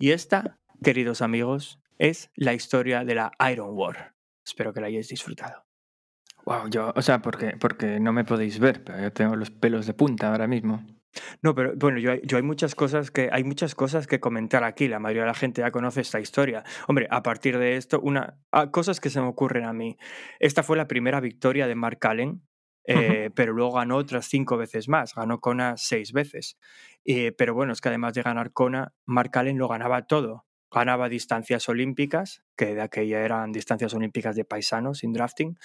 Y 0.00 0.10
esta, 0.10 0.58
queridos 0.82 1.22
amigos, 1.22 1.80
es 1.98 2.32
la 2.34 2.52
historia 2.52 3.04
de 3.04 3.14
la 3.14 3.30
Iron 3.52 3.70
War. 3.74 4.16
Espero 4.44 4.74
que 4.74 4.80
la 4.80 4.88
hayáis 4.88 5.08
disfrutado. 5.08 5.64
Wow, 6.44 6.68
yo, 6.68 6.92
o 6.96 7.00
sea, 7.00 7.22
porque, 7.22 7.56
porque 7.58 8.00
no 8.00 8.12
me 8.12 8.24
podéis 8.24 8.58
ver, 8.58 8.82
pero 8.82 9.00
yo 9.00 9.12
tengo 9.12 9.36
los 9.36 9.52
pelos 9.52 9.86
de 9.86 9.94
punta 9.94 10.32
ahora 10.32 10.48
mismo. 10.48 10.84
No, 11.42 11.54
pero 11.54 11.74
bueno, 11.76 11.98
yo, 11.98 12.14
yo, 12.22 12.36
hay 12.36 12.42
muchas 12.42 12.74
cosas 12.74 13.10
que 13.10 13.28
hay 13.32 13.44
muchas 13.44 13.74
cosas 13.74 14.06
que 14.06 14.20
comentar 14.20 14.64
aquí. 14.64 14.88
La 14.88 14.98
mayoría 14.98 15.22
de 15.22 15.28
la 15.28 15.34
gente 15.34 15.60
ya 15.62 15.70
conoce 15.70 16.00
esta 16.00 16.20
historia. 16.20 16.64
Hombre, 16.88 17.06
a 17.10 17.22
partir 17.22 17.58
de 17.58 17.76
esto, 17.76 18.00
una 18.00 18.38
ah, 18.52 18.70
cosas 18.70 19.00
que 19.00 19.10
se 19.10 19.20
me 19.20 19.26
ocurren 19.26 19.64
a 19.64 19.72
mí. 19.72 19.96
Esta 20.40 20.62
fue 20.62 20.76
la 20.76 20.88
primera 20.88 21.20
victoria 21.20 21.66
de 21.66 21.74
Mark 21.74 21.98
Allen, 22.02 22.42
eh, 22.86 23.30
pero 23.34 23.52
luego 23.52 23.72
ganó 23.72 23.96
otras 23.96 24.26
cinco 24.26 24.56
veces 24.56 24.88
más. 24.88 25.14
Ganó 25.14 25.40
Kona 25.40 25.76
seis 25.76 26.12
veces. 26.12 26.58
Eh, 27.04 27.32
pero 27.32 27.54
bueno, 27.54 27.72
es 27.72 27.80
que 27.80 27.88
además 27.88 28.14
de 28.14 28.22
ganar 28.22 28.52
Kona, 28.52 28.92
Mark 29.06 29.30
Allen 29.34 29.58
lo 29.58 29.68
ganaba 29.68 30.06
todo 30.06 30.46
ganaba 30.74 31.08
distancias 31.08 31.68
olímpicas, 31.68 32.42
que 32.56 32.74
de 32.74 32.82
aquella 32.82 33.20
eran 33.20 33.52
distancias 33.52 33.94
olímpicas 33.94 34.34
de 34.34 34.44
paisanos 34.44 34.98
sin 34.98 35.12
drafting, 35.12 35.56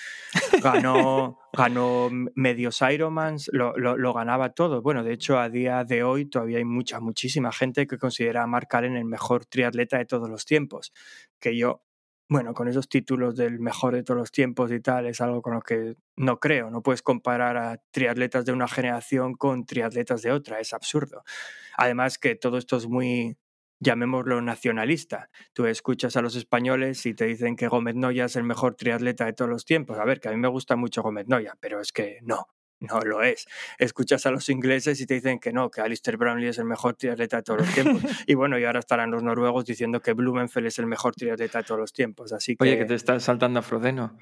ganó, 0.61 1.39
ganó 1.53 2.09
medios 2.35 2.79
Ironmans, 2.81 3.49
lo, 3.51 3.75
lo, 3.75 4.13
ganaba 4.13 4.51
todo. 4.51 4.83
Bueno, 4.83 5.03
de 5.03 5.13
hecho, 5.13 5.39
a 5.39 5.49
día 5.49 5.83
de 5.83 6.03
hoy 6.03 6.25
todavía 6.25 6.59
hay 6.59 6.65
mucha, 6.65 6.99
muchísima 6.99 7.51
gente 7.51 7.87
que 7.87 7.97
considera 7.97 8.43
a 8.43 8.47
Mark 8.47 8.67
Allen 8.71 8.95
el 8.95 9.05
mejor 9.05 9.45
triatleta 9.45 9.97
de 9.97 10.05
todos 10.05 10.29
los 10.29 10.45
tiempos, 10.45 10.93
que 11.39 11.57
yo, 11.57 11.81
bueno, 12.29 12.53
con 12.53 12.67
esos 12.67 12.87
títulos 12.87 13.35
del 13.35 13.59
mejor 13.59 13.95
de 13.95 14.03
todos 14.03 14.19
los 14.19 14.31
tiempos 14.31 14.71
y 14.71 14.79
tal, 14.79 15.07
es 15.07 15.21
algo 15.21 15.41
con 15.41 15.55
lo 15.55 15.61
que 15.61 15.95
no 16.17 16.39
creo, 16.39 16.69
no 16.69 16.83
puedes 16.83 17.01
comparar 17.01 17.57
a 17.57 17.81
triatletas 17.89 18.45
de 18.45 18.51
una 18.51 18.67
generación 18.67 19.33
con 19.33 19.65
triatletas 19.65 20.21
de 20.21 20.31
otra, 20.31 20.59
es 20.59 20.71
absurdo. 20.71 21.23
Además 21.77 22.19
que 22.19 22.35
todo 22.35 22.59
esto 22.59 22.77
es 22.77 22.85
muy 22.85 23.38
llamémoslo 23.79 24.41
nacionalista. 24.41 25.29
Tú 25.53 25.65
escuchas 25.65 26.15
a 26.17 26.21
los 26.21 26.35
españoles 26.35 27.05
y 27.05 27.13
te 27.13 27.25
dicen 27.25 27.55
que 27.55 27.67
Gómez 27.67 27.95
Noya 27.95 28.25
es 28.25 28.35
el 28.35 28.43
mejor 28.43 28.75
triatleta 28.75 29.25
de 29.25 29.33
todos 29.33 29.49
los 29.49 29.65
tiempos. 29.65 29.97
A 29.99 30.05
ver, 30.05 30.19
que 30.19 30.29
a 30.29 30.31
mí 30.31 30.37
me 30.37 30.47
gusta 30.47 30.75
mucho 30.75 31.01
Gómez 31.01 31.27
Noya, 31.27 31.55
pero 31.59 31.79
es 31.79 31.91
que 31.91 32.19
no, 32.21 32.47
no 32.79 32.99
lo 33.01 33.21
es. 33.23 33.47
Escuchas 33.77 34.25
a 34.25 34.31
los 34.31 34.49
ingleses 34.49 34.99
y 35.01 35.05
te 35.05 35.15
dicen 35.15 35.39
que 35.39 35.51
no, 35.51 35.69
que 35.69 35.81
Alistair 35.81 36.17
Brownlee 36.17 36.49
es 36.49 36.57
el 36.57 36.65
mejor 36.65 36.95
triatleta 36.95 37.37
de 37.37 37.43
todos 37.43 37.61
los 37.61 37.73
tiempos. 37.73 38.03
y 38.27 38.33
bueno, 38.35 38.59
y 38.59 38.65
ahora 38.65 38.79
estarán 38.79 39.11
los 39.11 39.23
noruegos 39.23 39.65
diciendo 39.65 40.01
que 40.01 40.13
Blumenfeld 40.13 40.67
es 40.67 40.79
el 40.79 40.85
mejor 40.85 41.15
triatleta 41.15 41.59
de 41.59 41.63
todos 41.63 41.79
los 41.79 41.93
tiempos. 41.93 42.33
Así 42.33 42.55
que... 42.55 42.63
Oye, 42.63 42.77
que 42.77 42.85
te 42.85 42.95
estás 42.95 43.23
saltando 43.23 43.59
a 43.59 43.61
Frodeno. 43.61 44.17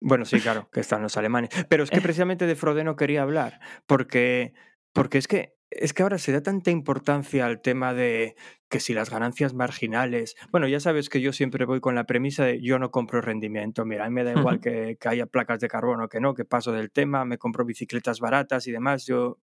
Bueno, 0.00 0.24
sí, 0.24 0.40
claro, 0.40 0.68
que 0.72 0.80
están 0.80 1.02
los 1.02 1.16
alemanes. 1.16 1.50
Pero 1.68 1.84
es 1.84 1.90
que 1.90 2.00
precisamente 2.00 2.46
de 2.46 2.56
Frodeno 2.56 2.96
quería 2.96 3.22
hablar, 3.22 3.60
porque, 3.86 4.54
porque 4.92 5.18
es 5.18 5.28
que 5.28 5.59
es 5.70 5.92
que 5.92 6.02
ahora 6.02 6.18
se 6.18 6.32
da 6.32 6.42
tanta 6.42 6.70
importancia 6.70 7.46
al 7.46 7.60
tema 7.60 7.94
de 7.94 8.34
que 8.68 8.80
si 8.80 8.94
las 8.94 9.10
ganancias 9.10 9.52
marginales. 9.52 10.36
Bueno, 10.52 10.68
ya 10.68 10.78
sabes 10.78 11.08
que 11.08 11.20
yo 11.20 11.32
siempre 11.32 11.64
voy 11.64 11.80
con 11.80 11.94
la 11.96 12.04
premisa 12.04 12.44
de 12.44 12.60
yo 12.62 12.78
no 12.78 12.90
compro 12.90 13.20
rendimiento. 13.20 13.84
Mira, 13.84 14.04
a 14.04 14.08
mí 14.08 14.14
me 14.14 14.24
da 14.24 14.32
igual 14.32 14.60
que, 14.60 14.96
haya 15.04 15.26
placas 15.26 15.60
de 15.60 15.68
carbono 15.68 16.08
que 16.08 16.20
no, 16.20 16.34
que 16.34 16.44
paso 16.44 16.72
del 16.72 16.90
tema, 16.90 17.24
me 17.24 17.36
compro 17.36 17.64
bicicletas 17.64 18.20
baratas 18.20 18.66
y 18.68 18.72
demás. 18.72 19.06
Yo, 19.06 19.38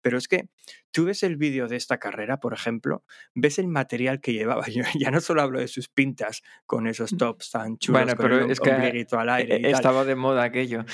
Pero 0.00 0.18
es 0.18 0.26
que 0.26 0.48
tú 0.90 1.04
ves 1.04 1.22
el 1.22 1.36
vídeo 1.36 1.68
de 1.68 1.76
esta 1.76 1.98
carrera, 1.98 2.40
por 2.40 2.54
ejemplo, 2.54 3.04
ves 3.34 3.58
el 3.58 3.68
material 3.68 4.20
que 4.20 4.32
llevaba. 4.32 4.64
Yo 4.72 4.82
ya 4.98 5.10
no 5.10 5.20
solo 5.20 5.42
hablo 5.42 5.60
de 5.60 5.68
sus 5.68 5.88
pintas 5.88 6.42
con 6.66 6.86
esos 6.86 7.12
mm. 7.12 7.16
tops 7.18 7.50
tan 7.50 7.78
chulos, 7.78 8.02
bueno, 8.02 8.16
pero 8.18 8.50
es 8.50 8.58
que 8.58 8.70
al 8.70 9.28
aire. 9.28 9.56
E, 9.56 9.70
estaba 9.70 10.04
de 10.04 10.16
moda 10.16 10.44
aquello. 10.44 10.84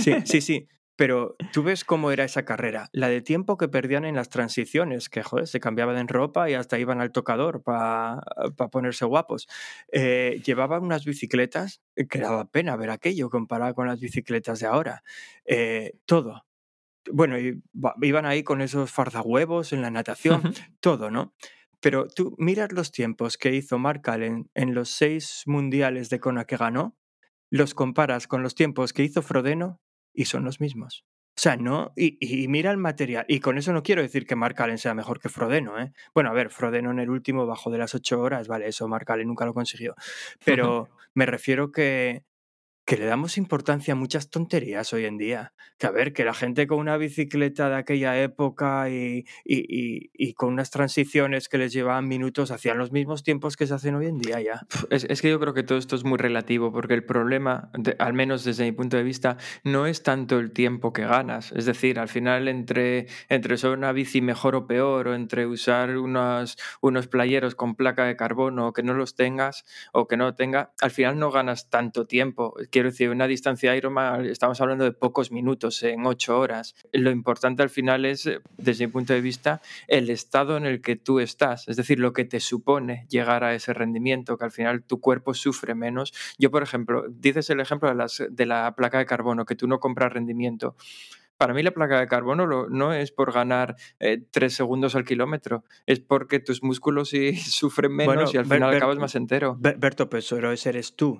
Sí, 0.00 0.16
sí, 0.24 0.40
sí. 0.40 0.68
Pero 1.00 1.34
tú 1.50 1.62
ves 1.62 1.82
cómo 1.82 2.10
era 2.10 2.24
esa 2.24 2.44
carrera, 2.44 2.90
la 2.92 3.08
de 3.08 3.22
tiempo 3.22 3.56
que 3.56 3.68
perdían 3.68 4.04
en 4.04 4.16
las 4.16 4.28
transiciones, 4.28 5.08
que 5.08 5.22
joder, 5.22 5.46
se 5.46 5.58
cambiaban 5.58 5.96
en 5.96 6.08
ropa 6.08 6.50
y 6.50 6.52
hasta 6.52 6.78
iban 6.78 7.00
al 7.00 7.10
tocador 7.10 7.62
para 7.62 8.20
ponerse 8.70 9.06
guapos. 9.06 9.48
Eh, 9.92 10.42
llevaban 10.44 10.82
unas 10.82 11.06
bicicletas 11.06 11.80
que 12.10 12.18
daba 12.18 12.50
pena 12.50 12.76
ver 12.76 12.90
aquello 12.90 13.30
comparado 13.30 13.74
con 13.74 13.86
las 13.86 13.98
bicicletas 13.98 14.60
de 14.60 14.66
ahora. 14.66 15.02
Eh, 15.46 15.94
todo. 16.04 16.44
Bueno, 17.10 17.38
iban 18.02 18.26
ahí 18.26 18.42
con 18.42 18.60
esos 18.60 18.90
fardahuevos 18.90 19.72
en 19.72 19.80
la 19.80 19.90
natación, 19.90 20.52
todo, 20.80 21.10
¿no? 21.10 21.32
Pero 21.80 22.08
tú 22.08 22.34
miras 22.36 22.72
los 22.72 22.92
tiempos 22.92 23.38
que 23.38 23.54
hizo 23.54 23.78
Mark 23.78 24.02
Allen 24.04 24.50
en 24.52 24.74
los 24.74 24.90
seis 24.90 25.44
mundiales 25.46 26.10
de 26.10 26.20
Kona 26.20 26.44
que 26.44 26.58
ganó, 26.58 26.94
los 27.48 27.72
comparas 27.72 28.26
con 28.26 28.42
los 28.42 28.54
tiempos 28.54 28.92
que 28.92 29.02
hizo 29.02 29.22
Frodeno 29.22 29.80
y 30.12 30.26
son 30.26 30.44
los 30.44 30.60
mismos. 30.60 31.04
O 31.30 31.42
sea, 31.42 31.56
no, 31.56 31.92
y, 31.96 32.48
mira 32.48 32.70
el 32.70 32.76
material. 32.76 33.24
Y 33.28 33.40
con 33.40 33.56
eso 33.56 33.72
no 33.72 33.82
quiero 33.82 34.02
decir 34.02 34.26
que 34.26 34.36
Mark 34.36 34.60
Allen 34.60 34.76
sea 34.76 34.94
mejor 34.94 35.20
que 35.20 35.28
Frodeno, 35.28 35.80
¿eh? 35.80 35.92
Bueno, 36.14 36.30
a 36.30 36.34
ver, 36.34 36.50
Frodeno 36.50 36.90
en 36.90 36.98
el 36.98 37.08
último 37.08 37.46
bajo 37.46 37.70
de 37.70 37.78
las 37.78 37.94
ocho 37.94 38.20
horas, 38.20 38.46
vale, 38.46 38.68
eso 38.68 38.86
Mark 38.88 39.10
Allen 39.10 39.28
nunca 39.28 39.46
lo 39.46 39.54
consiguió. 39.54 39.94
Pero 40.44 40.90
me 41.14 41.26
refiero 41.26 41.72
que 41.72 42.24
que 42.84 42.96
le 42.96 43.06
damos 43.06 43.38
importancia 43.38 43.92
a 43.92 43.96
muchas 43.96 44.30
tonterías 44.30 44.92
hoy 44.92 45.04
en 45.04 45.16
día. 45.16 45.52
Que 45.78 45.86
a 45.86 45.90
ver, 45.90 46.12
que 46.12 46.24
la 46.24 46.34
gente 46.34 46.66
con 46.66 46.78
una 46.78 46.96
bicicleta 46.96 47.68
de 47.68 47.76
aquella 47.76 48.20
época 48.20 48.90
y, 48.90 49.24
y, 49.44 50.34
con 50.34 50.52
unas 50.52 50.70
transiciones 50.70 51.48
que 51.48 51.58
les 51.58 51.72
llevaban 51.72 52.08
minutos 52.08 52.50
hacían 52.50 52.78
los 52.78 52.92
mismos 52.92 53.22
tiempos 53.22 53.56
que 53.56 53.66
se 53.66 53.74
hacen 53.74 53.94
hoy 53.94 54.06
en 54.06 54.18
día 54.18 54.40
ya. 54.40 54.66
Es, 54.90 55.04
es 55.04 55.22
que 55.22 55.30
yo 55.30 55.38
creo 55.40 55.54
que 55.54 55.62
todo 55.62 55.78
esto 55.78 55.96
es 55.96 56.04
muy 56.04 56.18
relativo, 56.18 56.72
porque 56.72 56.94
el 56.94 57.04
problema, 57.04 57.70
al 57.98 58.12
menos 58.12 58.44
desde 58.44 58.64
mi 58.64 58.72
punto 58.72 58.96
de 58.96 59.02
vista, 59.02 59.36
no 59.64 59.86
es 59.86 60.02
tanto 60.02 60.38
el 60.38 60.52
tiempo 60.52 60.92
que 60.92 61.02
ganas. 61.02 61.52
Es 61.52 61.66
decir, 61.66 61.98
al 61.98 62.08
final 62.08 62.48
entre, 62.48 63.06
entre 63.28 63.54
usar 63.54 63.70
una 63.70 63.92
bici 63.92 64.20
mejor 64.20 64.54
o 64.56 64.66
peor, 64.66 65.08
o 65.08 65.14
entre 65.14 65.46
usar 65.46 65.96
unos, 65.96 66.58
unos 66.80 67.06
playeros 67.06 67.54
con 67.54 67.74
placa 67.74 68.04
de 68.04 68.16
carbono 68.16 68.68
o 68.68 68.72
que 68.72 68.82
no 68.82 68.94
los 68.94 69.14
tengas, 69.14 69.64
o 69.92 70.08
que 70.08 70.16
no 70.16 70.34
tenga, 70.34 70.72
al 70.80 70.90
final 70.90 71.18
no 71.18 71.30
ganas 71.30 71.70
tanto 71.70 72.06
tiempo 72.06 72.54
quiero 72.70 72.90
decir, 72.90 73.10
una 73.10 73.26
distancia 73.26 73.76
Ironman, 73.76 74.24
estamos 74.26 74.60
hablando 74.60 74.84
de 74.84 74.92
pocos 74.92 75.30
minutos, 75.30 75.82
en 75.82 76.06
ocho 76.06 76.38
horas. 76.38 76.74
Lo 76.92 77.10
importante 77.10 77.62
al 77.62 77.70
final 77.70 78.04
es, 78.04 78.26
eh, 78.26 78.40
desde 78.56 78.86
mi 78.86 78.92
punto 78.92 79.12
de 79.12 79.20
vista, 79.20 79.60
el 79.88 80.10
estado 80.10 80.56
en 80.56 80.66
el 80.66 80.80
que 80.80 80.96
tú 80.96 81.20
estás, 81.20 81.68
es 81.68 81.76
decir, 81.76 81.98
lo 81.98 82.12
que 82.12 82.24
te 82.24 82.40
supone 82.40 83.06
llegar 83.08 83.44
a 83.44 83.54
ese 83.54 83.74
rendimiento, 83.74 84.38
que 84.38 84.44
al 84.44 84.52
final 84.52 84.82
tu 84.82 85.00
cuerpo 85.00 85.34
sufre 85.34 85.74
menos. 85.74 86.12
Yo, 86.38 86.50
por 86.50 86.62
ejemplo, 86.62 87.04
dices 87.08 87.50
el 87.50 87.60
ejemplo 87.60 87.88
de, 87.88 87.94
las, 87.94 88.22
de 88.28 88.46
la 88.46 88.74
placa 88.74 88.98
de 88.98 89.06
carbono, 89.06 89.44
que 89.44 89.56
tú 89.56 89.66
no 89.66 89.80
compras 89.80 90.12
rendimiento 90.12 90.76
para 91.40 91.54
mí 91.54 91.62
la 91.62 91.70
placa 91.70 91.98
de 91.98 92.06
carbono 92.06 92.68
no 92.68 92.92
es 92.92 93.12
por 93.12 93.32
ganar 93.32 93.74
eh, 93.98 94.22
tres 94.30 94.52
segundos 94.52 94.94
al 94.94 95.06
kilómetro, 95.06 95.64
es 95.86 95.98
porque 95.98 96.38
tus 96.38 96.62
músculos 96.62 97.08
sí 97.08 97.34
sufren 97.36 97.96
menos 97.96 98.34
y 98.34 98.36
al 98.36 98.44
final 98.44 98.74
acabas 98.74 98.98
más 98.98 99.14
entero. 99.14 99.56
Berto, 99.58 100.10
pues 100.10 100.30
ese 100.30 100.68
eres 100.68 100.96
tú 100.96 101.18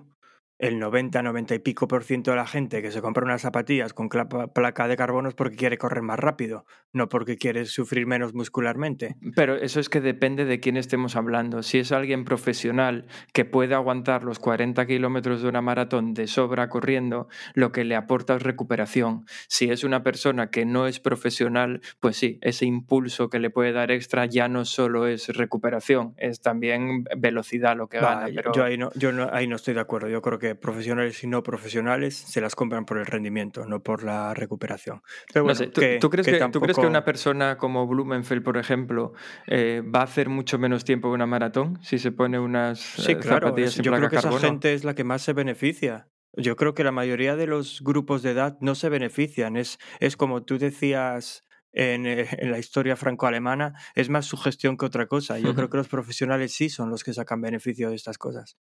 el 0.60 0.78
90, 0.78 1.22
90 1.22 1.54
y 1.54 1.58
pico 1.60 1.88
por 1.88 2.04
ciento 2.04 2.32
de 2.32 2.36
la 2.36 2.46
gente 2.46 2.82
que 2.82 2.90
se 2.90 3.00
compra 3.00 3.24
unas 3.24 3.40
zapatillas 3.40 3.94
con 3.94 4.10
placa 4.10 4.88
de 4.88 4.96
carbono 4.96 5.30
es 5.30 5.34
porque 5.34 5.56
quiere 5.56 5.78
correr 5.78 6.02
más 6.02 6.18
rápido, 6.18 6.66
no 6.92 7.08
porque 7.08 7.38
quiere 7.38 7.64
sufrir 7.64 8.06
menos 8.06 8.34
muscularmente. 8.34 9.16
Pero 9.34 9.56
eso 9.56 9.80
es 9.80 9.88
que 9.88 10.02
depende 10.02 10.44
de 10.44 10.60
quién 10.60 10.76
estemos 10.76 11.16
hablando. 11.16 11.62
Si 11.62 11.78
es 11.78 11.92
alguien 11.92 12.24
profesional 12.24 13.06
que 13.32 13.46
puede 13.46 13.74
aguantar 13.74 14.22
los 14.22 14.38
40 14.38 14.86
kilómetros 14.86 15.40
de 15.40 15.48
una 15.48 15.62
maratón 15.62 16.12
de 16.12 16.26
sobra 16.26 16.68
corriendo, 16.68 17.28
lo 17.54 17.72
que 17.72 17.84
le 17.84 17.96
aporta 17.96 18.36
es 18.36 18.42
recuperación. 18.42 19.24
Si 19.48 19.70
es 19.70 19.82
una 19.82 20.02
persona 20.02 20.50
que 20.50 20.66
no 20.66 20.86
es 20.86 21.00
profesional, 21.00 21.80
pues 22.00 22.18
sí, 22.18 22.38
ese 22.42 22.66
impulso 22.66 23.30
que 23.30 23.38
le 23.38 23.48
puede 23.48 23.72
dar 23.72 23.90
extra 23.90 24.26
ya 24.26 24.46
no 24.48 24.66
solo 24.66 25.06
es 25.06 25.28
recuperación, 25.28 26.12
es 26.18 26.42
también 26.42 27.04
velocidad 27.16 27.78
lo 27.78 27.88
que 27.88 27.98
gana. 27.98 28.28
Yo, 28.28 28.62
ahí, 28.62 28.76
no, 28.76 28.90
yo 28.94 29.10
ahí 29.32 29.46
no 29.46 29.56
estoy 29.56 29.72
de 29.72 29.80
acuerdo. 29.80 30.08
Yo 30.08 30.20
creo 30.20 30.38
que 30.38 30.49
profesionales 30.54 31.22
y 31.24 31.26
no 31.26 31.42
profesionales 31.42 32.16
se 32.16 32.40
las 32.40 32.54
compran 32.54 32.84
por 32.84 32.98
el 32.98 33.06
rendimiento, 33.06 33.64
no 33.66 33.82
por 33.82 34.02
la 34.02 34.34
recuperación. 34.34 35.02
Pero 35.32 35.46
¿tú, 35.46 35.54
crees 35.54 35.70
que, 35.70 35.98
¿tú, 35.98 36.60
crees 36.60 36.78
que, 36.78 36.86
una 36.86 37.04
persona 37.04 37.56
como 37.56 37.86
Blumenfeld, 37.86 38.42
por 38.42 38.56
ejemplo, 38.56 39.12
eh, 39.46 39.82
va 39.82 40.00
a 40.00 40.04
hacer 40.04 40.28
mucho 40.28 40.58
menos 40.58 40.84
tiempo 40.84 41.08
que 41.08 41.14
una 41.14 41.26
maratón 41.26 41.78
si 41.82 41.98
se 41.98 42.12
pone 42.12 42.38
unas 42.38 42.80
sí, 42.80 43.12
eh, 43.12 43.22
zapatillas 43.22 43.76
Yo 43.76 43.92
creo 43.92 44.08
que 44.08 44.16
esa 44.16 44.38
gente 44.38 44.74
es 44.74 44.84
la 44.84 44.94
que 44.94 45.04
más 45.04 45.22
se 45.22 45.32
beneficia. 45.32 46.08
Yo 46.36 46.56
creo 46.56 46.74
que 46.74 46.84
la 46.84 46.92
mayoría 46.92 47.34
de 47.36 47.46
los 47.46 47.82
grupos 47.82 48.22
de 48.22 48.30
edad 48.30 48.56
no 48.60 48.74
se 48.74 48.88
benefician. 48.88 49.56
Es, 49.56 49.78
es 49.98 50.16
como 50.16 50.44
tú 50.44 50.58
decías 50.58 51.44
en, 51.72 52.06
eh, 52.06 52.28
en, 52.38 52.50
la 52.50 52.58
historia 52.58 52.96
franco-alemana 52.96 53.74
es 53.94 54.08
más 54.08 54.26
su 54.26 54.36
gestión 54.36 54.76
que 54.76 54.86
otra 54.86 55.06
cosa. 55.06 55.38
Yo 55.38 55.54
creo 55.54 55.70
que 55.70 55.76
los 55.76 55.88
profesionales 55.88 56.52
sí 56.52 56.68
son 56.68 56.90
los 56.90 57.04
que 57.04 57.14
sacan 57.14 57.40
beneficio 57.40 57.90
de 57.90 57.96
estas 57.96 58.18
cosas. 58.18 58.56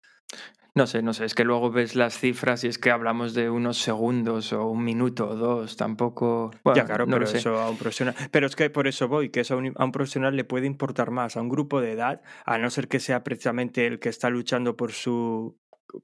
No 0.74 0.86
sé, 0.86 1.02
no 1.02 1.12
sé, 1.12 1.24
es 1.24 1.34
que 1.34 1.44
luego 1.44 1.70
ves 1.70 1.96
las 1.96 2.18
cifras 2.18 2.62
y 2.62 2.68
es 2.68 2.78
que 2.78 2.90
hablamos 2.90 3.34
de 3.34 3.50
unos 3.50 3.78
segundos 3.78 4.52
o 4.52 4.66
un 4.66 4.84
minuto 4.84 5.28
o 5.28 5.34
dos, 5.34 5.76
tampoco... 5.76 6.52
ya, 6.76 6.84
claro, 6.84 7.06
pero 7.06 7.24
eso 7.24 7.58
a 7.58 7.70
un 7.70 7.76
profesional... 7.76 8.14
Pero 8.30 8.46
es 8.46 8.54
que 8.54 8.70
por 8.70 8.86
eso 8.86 9.08
voy, 9.08 9.30
que 9.30 9.40
eso 9.40 9.54
a 9.54 9.56
un, 9.56 9.72
a 9.74 9.84
un, 9.84 9.90
profesional 9.90 10.36
le 10.36 10.44
puede 10.44 10.66
importar 10.66 11.10
más, 11.10 11.36
a 11.36 11.40
un 11.40 11.48
grupo 11.48 11.80
de 11.80 11.92
edad, 11.92 12.22
a 12.44 12.58
no 12.58 12.70
ser 12.70 12.86
que 12.86 13.00
sea 13.00 13.24
precisamente 13.24 13.86
el 13.86 13.98
que 13.98 14.08
está 14.08 14.30
luchando 14.30 14.76
por 14.76 14.92
su 14.92 15.56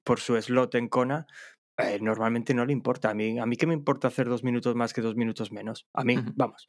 por 0.02 0.20
su 0.20 0.40
slot 0.40 0.74
en 0.74 0.88
Kona, 0.88 1.26
eh, 1.78 1.98
normalmente 2.00 2.54
no 2.54 2.64
le 2.64 2.72
importa. 2.72 3.10
A 3.10 3.14
mí, 3.14 3.38
a 3.38 3.46
mí 3.46 3.56
que 3.56 3.66
me 3.66 3.74
importa 3.74 4.08
hacer 4.08 4.28
dos 4.28 4.44
minutos 4.44 4.74
más 4.74 4.92
que 4.92 5.00
dos 5.00 5.16
minutos 5.16 5.52
menos. 5.52 5.86
A 5.92 6.04
mí, 6.04 6.16
vamos. 6.34 6.68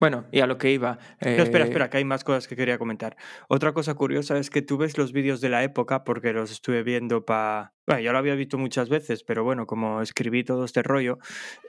Bueno, 0.00 0.26
y 0.30 0.40
a 0.40 0.46
lo 0.46 0.58
que 0.58 0.70
iba. 0.70 0.98
No, 1.20 1.28
espera, 1.28 1.64
espera, 1.64 1.86
eh 1.86 1.90
que 1.90 1.96
hay 1.96 2.04
más 2.04 2.22
cosas 2.22 2.46
que 2.46 2.54
quería 2.54 2.78
comentar. 2.78 3.16
Otra 3.48 3.72
cosa 3.72 3.94
curiosa 3.94 4.38
es 4.38 4.48
que 4.48 4.62
tú 4.62 4.78
ves 4.78 4.96
los 4.96 5.12
vídeos 5.12 5.40
de 5.40 5.48
la 5.48 5.64
época, 5.64 6.04
porque 6.04 6.32
los 6.32 6.52
estuve 6.52 6.84
viendo 6.84 7.24
para. 7.24 7.72
Bueno, 7.84 8.00
yo 8.02 8.12
lo 8.12 8.18
había 8.18 8.36
visto 8.36 8.58
muchas 8.58 8.88
veces, 8.88 9.24
pero 9.24 9.42
bueno, 9.42 9.66
como 9.66 10.00
escribí 10.00 10.44
todo 10.44 10.64
este 10.64 10.82
rollo, 10.82 11.18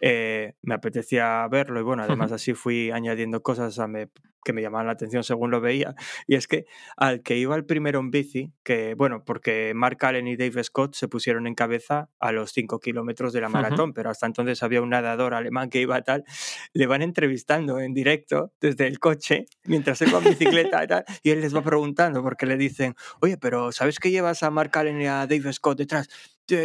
eh, 0.02 0.54
me 0.62 0.76
apetecía 0.76 1.48
verlo 1.50 1.80
y 1.80 1.84
bueno, 1.84 2.04
además 2.04 2.32
así 2.32 2.54
fui 2.54 2.92
añadiendo 2.92 3.42
cosas 3.42 3.80
a 3.80 3.88
me, 3.88 4.10
que 4.44 4.54
me 4.54 4.62
llamaban 4.62 4.88
la 4.88 4.94
atención 4.94 5.24
según 5.24 5.52
lo 5.52 5.62
veía. 5.62 5.96
Y 6.28 6.36
es 6.36 6.48
que 6.48 6.66
al 6.98 7.22
que 7.22 7.38
iba 7.38 7.56
el 7.56 7.66
primero 7.66 8.00
en 8.00 8.12
bici, 8.12 8.54
que 8.64 8.96
bueno, 8.96 9.24
porque 9.26 9.74
Mark 9.76 9.98
Allen 10.02 10.28
y 10.28 10.36
Dave 10.36 10.64
Scott 10.64 10.96
se 10.96 11.08
pusieron 11.08 11.48
en 11.48 11.56
cabeza 11.56 12.10
a 12.20 12.32
los 12.32 12.52
5 12.52 12.80
kilómetros 12.80 13.34
de 13.34 13.42
la 13.42 13.50
maratón, 13.50 13.94
pero 13.94 14.10
hasta 14.10 14.26
entonces 14.26 14.64
había 14.64 14.82
un 14.82 14.90
nadador 14.90 15.34
alemán 15.34 15.70
que 15.70 15.82
iba 15.82 16.02
tal, 16.02 16.24
le 16.74 16.88
van 16.88 17.02
entrevistando 17.02 17.80
en 17.80 17.94
directo 17.94 18.54
desde 18.62 18.88
el 18.88 19.00
coche 19.00 19.46
mientras 19.66 20.02
él 20.02 20.14
va 20.14 20.20
en 20.20 20.26
bicicleta 20.26 20.84
y 20.84 20.88
tal, 20.88 21.06
y 21.24 21.32
él 21.32 21.42
les 21.42 21.56
va 21.56 21.62
preguntando 21.64 22.22
porque 22.24 22.46
le 22.46 22.58
dicen, 22.58 22.96
oye, 23.22 23.38
pero 23.38 23.72
¿sabes 23.72 24.00
que 24.00 24.12
llevas 24.12 24.44
a 24.44 24.50
Mark 24.50 24.78
Allen 24.78 25.02
y 25.02 25.08
a 25.08 25.28
Dave 25.28 25.54
Scott 25.54 25.78
detrás? 25.78 26.10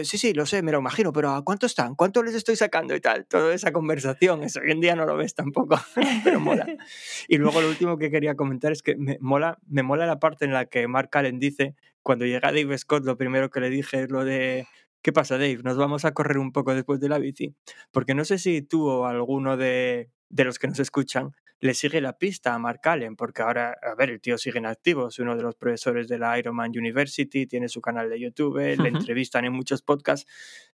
Sí, 0.04 0.18
sí, 0.18 0.32
lo 0.32 0.46
sé, 0.46 0.62
me 0.62 0.72
lo 0.72 0.78
imagino, 0.78 1.12
pero 1.12 1.30
¿a 1.30 1.42
cuánto 1.44 1.66
están? 1.66 1.94
¿Cuánto 1.94 2.22
les 2.22 2.34
estoy 2.34 2.56
sacando 2.56 2.94
y 2.94 3.00
tal? 3.00 3.26
Toda 3.26 3.54
esa 3.54 3.72
conversación, 3.72 4.42
eso 4.42 4.60
hoy 4.60 4.72
en 4.72 4.80
día 4.80 4.96
no 4.96 5.04
lo 5.04 5.16
ves 5.16 5.34
tampoco, 5.34 5.78
pero 6.24 6.40
mola. 6.40 6.66
Y 7.28 7.38
luego 7.38 7.60
lo 7.60 7.68
último 7.68 7.98
que 7.98 8.10
quería 8.10 8.34
comentar 8.34 8.72
es 8.72 8.82
que 8.82 8.96
me 8.96 9.18
mola, 9.20 9.58
me 9.66 9.82
mola 9.82 10.06
la 10.06 10.18
parte 10.18 10.44
en 10.44 10.52
la 10.52 10.66
que 10.66 10.88
Mark 10.88 11.10
Allen 11.12 11.38
dice, 11.38 11.74
cuando 12.02 12.26
llega 12.26 12.52
Dave 12.52 12.76
Scott, 12.78 13.04
lo 13.04 13.16
primero 13.16 13.50
que 13.50 13.60
le 13.60 13.70
dije 13.70 14.02
es 14.02 14.10
lo 14.10 14.24
de, 14.24 14.66
¿qué 15.02 15.12
pasa 15.12 15.34
Dave? 15.34 15.60
Nos 15.62 15.76
vamos 15.76 16.04
a 16.04 16.12
correr 16.12 16.38
un 16.38 16.52
poco 16.52 16.74
después 16.74 17.00
de 17.00 17.08
la 17.08 17.18
bici. 17.18 17.54
Porque 17.92 18.14
no 18.14 18.24
sé 18.24 18.38
si 18.38 18.62
tú 18.62 18.88
o 18.88 19.06
alguno 19.06 19.56
de, 19.56 20.10
de 20.28 20.44
los 20.44 20.58
que 20.58 20.68
nos 20.68 20.78
escuchan 20.80 21.32
le 21.64 21.72
sigue 21.72 22.02
la 22.02 22.18
pista 22.18 22.54
a 22.54 22.58
Mark 22.58 22.80
Allen, 22.84 23.16
porque 23.16 23.40
ahora, 23.40 23.74
a 23.82 23.94
ver, 23.94 24.10
el 24.10 24.20
tío 24.20 24.36
sigue 24.36 24.58
en 24.58 24.66
activo, 24.66 25.08
es 25.08 25.18
uno 25.18 25.34
de 25.34 25.42
los 25.42 25.54
profesores 25.54 26.08
de 26.08 26.18
la 26.18 26.38
Ironman 26.38 26.72
University, 26.76 27.46
tiene 27.46 27.70
su 27.70 27.80
canal 27.80 28.10
de 28.10 28.20
YouTube, 28.20 28.58
le 28.58 28.88
entrevistan 28.90 29.46
en 29.46 29.54
muchos 29.54 29.80
podcasts, 29.80 30.30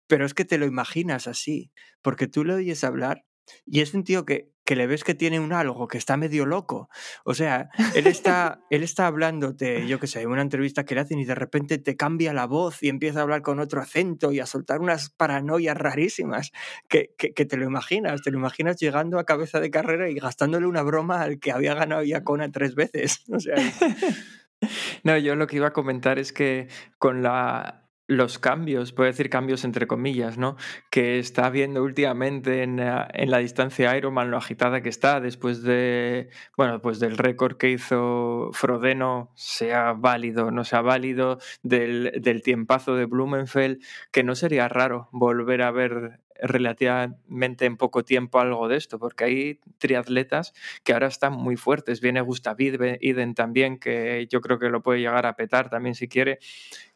pero 0.06 0.28
es 0.28 0.36
que 0.36 0.46
te 0.46 0.60
lo 0.60 0.68
imaginas 0.68 1.28
así, 1.28 1.72
porque 2.04 2.28
tú 2.28 2.46
le 2.46 2.54
oyes 2.54 2.84
hablar 2.84 3.26
y 3.66 3.80
es 3.80 3.96
un 3.96 4.04
tío 4.04 4.26
que, 4.26 4.52
que, 4.66 4.76
le 4.76 4.88
ves 4.88 5.04
que 5.04 5.16
tiene 5.16 5.40
un 5.40 5.54
algo, 5.54 5.88
que 5.88 5.98
está 5.98 6.18
medio 6.18 6.46
loco. 6.46 6.90
O 7.24 7.34
sea, 7.34 7.70
él 7.96 8.08
está, 8.08 8.60
él 8.70 8.84
está 8.84 9.08
hablándote, 9.08 9.88
yo 9.88 10.00
qué 10.00 10.08
sé, 10.08 10.26
una 10.28 10.42
entrevista 10.42 10.86
que 10.86 10.96
le 10.96 11.02
hacen 11.02 11.20
y 11.20 11.26
de 11.26 11.36
repente 11.36 11.78
te 11.78 11.96
cambia 11.96 12.34
la 12.34 12.46
voz 12.46 12.84
y 12.84 12.90
empieza 12.90 13.20
a 13.20 13.24
hablar 13.24 13.42
con 13.42 13.60
otro 13.60 13.82
acento 13.82 14.32
y 14.32 14.40
a 14.40 14.46
soltar 14.46 14.82
unas 14.82 15.10
paranoias 15.10 15.78
rarísimas 15.78 16.52
que, 16.90 17.14
que, 17.18 17.34
que 17.34 17.46
te 17.46 17.58
lo 17.58 17.66
imaginas, 17.66 18.22
te 18.22 18.32
lo 18.32 18.38
imaginas 18.38 18.78
llegando 18.78 19.20
a 19.20 19.26
cabeza 19.26 19.60
de 19.60 19.72
carrera 19.72 20.10
y 20.10 20.16
gastándole 20.16 20.68
una 20.68 20.82
broma 20.82 21.22
al 21.22 21.40
que 21.40 21.52
había 21.52 21.74
ganado 21.74 22.04
ya 22.04 22.24
Kona 22.24 22.52
tres 22.52 22.76
veces. 22.76 23.24
O 23.36 23.40
sea, 23.40 23.56
no, 25.04 25.18
yo 25.18 25.36
lo 25.36 25.48
que 25.48 25.58
iba 25.58 25.68
a 25.68 25.74
comentar 25.74 26.20
es 26.20 26.32
que 26.32 26.70
con 26.98 27.22
la 27.22 27.85
los 28.08 28.40
cambios, 28.40 28.92
puedo 28.92 29.08
decir 29.08 29.30
cambios 29.30 29.64
entre 29.64 29.88
comillas, 29.88 30.38
¿no? 30.38 30.58
Que 30.90 31.20
está 31.20 31.50
viendo 31.50 31.84
últimamente 31.84 32.64
en, 32.64 32.78
la, 32.78 33.08
en 33.14 33.32
la 33.32 33.40
distancia 33.40 33.98
Ironman, 33.98 34.32
lo 34.32 34.38
agitada 34.38 34.82
que 34.82 34.90
está 34.90 35.20
después 35.20 35.64
de, 35.64 36.30
bueno, 36.58 36.82
pues 36.82 37.00
del 37.00 37.18
récord 37.18 37.58
que 37.58 37.72
hizo 37.72 38.50
Frodeno, 38.54 39.32
sea 39.36 39.94
válido 39.94 40.52
no 40.52 40.64
sea 40.64 40.82
válido, 40.82 41.40
del, 41.64 42.12
del 42.22 42.42
tiempazo 42.42 42.96
de 42.96 43.06
Blumenfeld, 43.06 43.82
que 44.12 44.24
no 44.24 44.36
sería 44.36 44.68
raro 44.68 45.10
volver 45.12 45.62
a 45.62 45.72
ver 45.72 46.20
relativamente 46.42 47.66
en 47.66 47.78
poco 47.78 48.04
tiempo 48.04 48.40
algo 48.40 48.68
de 48.68 48.78
esto, 48.78 49.00
porque 49.00 49.24
hay 49.24 49.60
triatletas 49.78 50.54
que 50.84 50.94
ahora 50.94 51.08
están 51.08 51.34
muy 51.34 51.56
fuertes. 51.56 52.02
Viene 52.02 52.22
Gustav 52.22 52.58
Iden 52.60 53.36
también, 53.36 53.80
que 53.80 54.28
yo 54.30 54.42
creo 54.42 54.60
que 54.60 54.70
lo 54.70 54.82
puede 54.82 55.00
llegar 55.00 55.26
a 55.26 55.36
petar 55.36 55.70
también 55.70 55.96
si 55.96 56.08
quiere. 56.08 56.40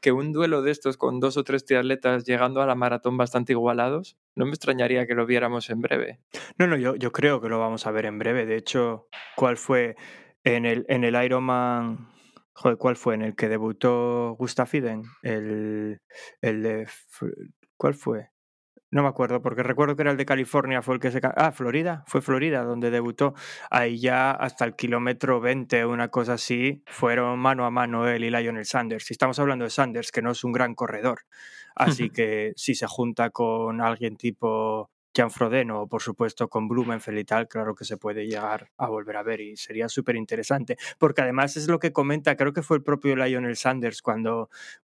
Que 0.02 0.12
un 0.12 0.32
duelo 0.32 0.62
de 0.62 0.72
estos 0.72 0.98
con 0.98 1.20
dos 1.20 1.38
o 1.38 1.44
tres 1.44 1.66
triatletas 1.66 2.26
llegando 2.26 2.62
a 2.62 2.66
la 2.66 2.76
maratón 2.76 3.18
bastante 3.18 3.54
igualados, 3.54 4.18
no 4.36 4.46
me 4.46 4.52
extrañaría 4.52 5.08
que 5.08 5.16
lo 5.16 5.26
viéramos 5.26 5.70
en 5.70 5.82
breve. 5.82 6.20
No, 6.58 6.68
no, 6.68 6.78
yo, 6.78 6.96
yo 6.96 7.12
creo 7.12 7.42
que 7.42 7.50
lo 7.50 7.60
vamos 7.60 7.88
a 7.88 7.92
ver 7.92 8.06
en 8.06 8.20
breve. 8.20 8.46
De 8.46 8.56
hecho, 8.56 9.08
¿cuál 9.36 9.58
fue 9.58 9.96
en 10.44 10.66
el, 10.66 10.86
en 10.90 11.04
el 11.04 11.22
Ironman? 11.24 12.10
¿cuál 12.78 12.96
fue? 12.96 13.16
En 13.16 13.22
el 13.22 13.36
que 13.36 13.50
debutó 13.50 14.36
Gustav 14.38 14.70
Iden. 14.74 15.04
El, 15.24 16.02
el 16.42 16.64
de. 16.64 16.88
¿Cuál 17.78 17.94
fue? 17.94 18.30
No 18.92 19.04
me 19.04 19.10
acuerdo, 19.10 19.42
porque 19.42 19.62
recuerdo 19.62 19.96
que 19.96 20.02
era 20.02 20.12
el 20.12 20.18
de 20.18 20.26
California, 20.26 20.82
fue 20.82 20.96
el 20.96 21.00
que 21.00 21.12
se... 21.12 21.20
Ah, 21.24 21.52
Florida, 21.52 22.04
fue 22.08 22.22
Florida 22.22 22.64
donde 22.64 22.90
debutó. 22.90 23.36
Ahí 23.70 24.00
ya 24.00 24.32
hasta 24.32 24.66
el 24.66 24.76
kilómetro 24.76 25.40
20, 25.40 25.86
una 25.86 26.08
cosa 26.08 26.34
así, 26.34 26.84
fueron 26.88 27.38
mano 27.38 27.66
a 27.66 27.72
mano 27.72 28.08
él 28.08 28.24
y 28.24 28.32
Lionel 28.32 28.66
Sanders. 28.66 29.06
Si 29.06 29.14
estamos 29.14 29.38
hablando 29.38 29.66
de 29.66 29.70
Sanders, 29.70 30.12
que 30.12 30.24
no 30.24 30.32
es 30.32 30.44
un 30.44 30.54
gran 30.54 30.74
corredor. 30.74 31.22
Así 31.76 32.10
que 32.10 32.54
si 32.56 32.74
se 32.74 32.88
junta 32.88 33.30
con 33.30 33.80
alguien 33.80 34.18
tipo 34.18 34.90
Jan 35.16 35.32
Frodeno 35.32 35.82
o 35.82 35.88
por 35.88 36.01
supuesto 36.01 36.47
con 36.49 36.68
Blumenfeld 36.68 37.20
y 37.20 37.26
tal, 37.26 37.47
claro 37.47 37.76
que 37.76 37.86
se 37.86 37.97
puede 37.97 38.26
llegar 38.28 38.72
a 38.78 38.88
volver 38.89 39.18
a 39.18 39.24
ver 39.24 39.41
y 39.41 39.57
sería 39.57 39.89
súper 39.89 40.16
interesante. 40.16 40.78
Porque 40.97 41.22
además 41.22 41.57
es 41.57 41.68
lo 41.68 41.80
que 41.80 41.91
comenta, 41.91 42.36
creo 42.36 42.53
que 42.53 42.62
fue 42.64 42.78
el 42.78 42.84
propio 42.84 43.16
Lionel 43.16 43.55
Sanders 43.57 44.01
cuando 44.01 44.49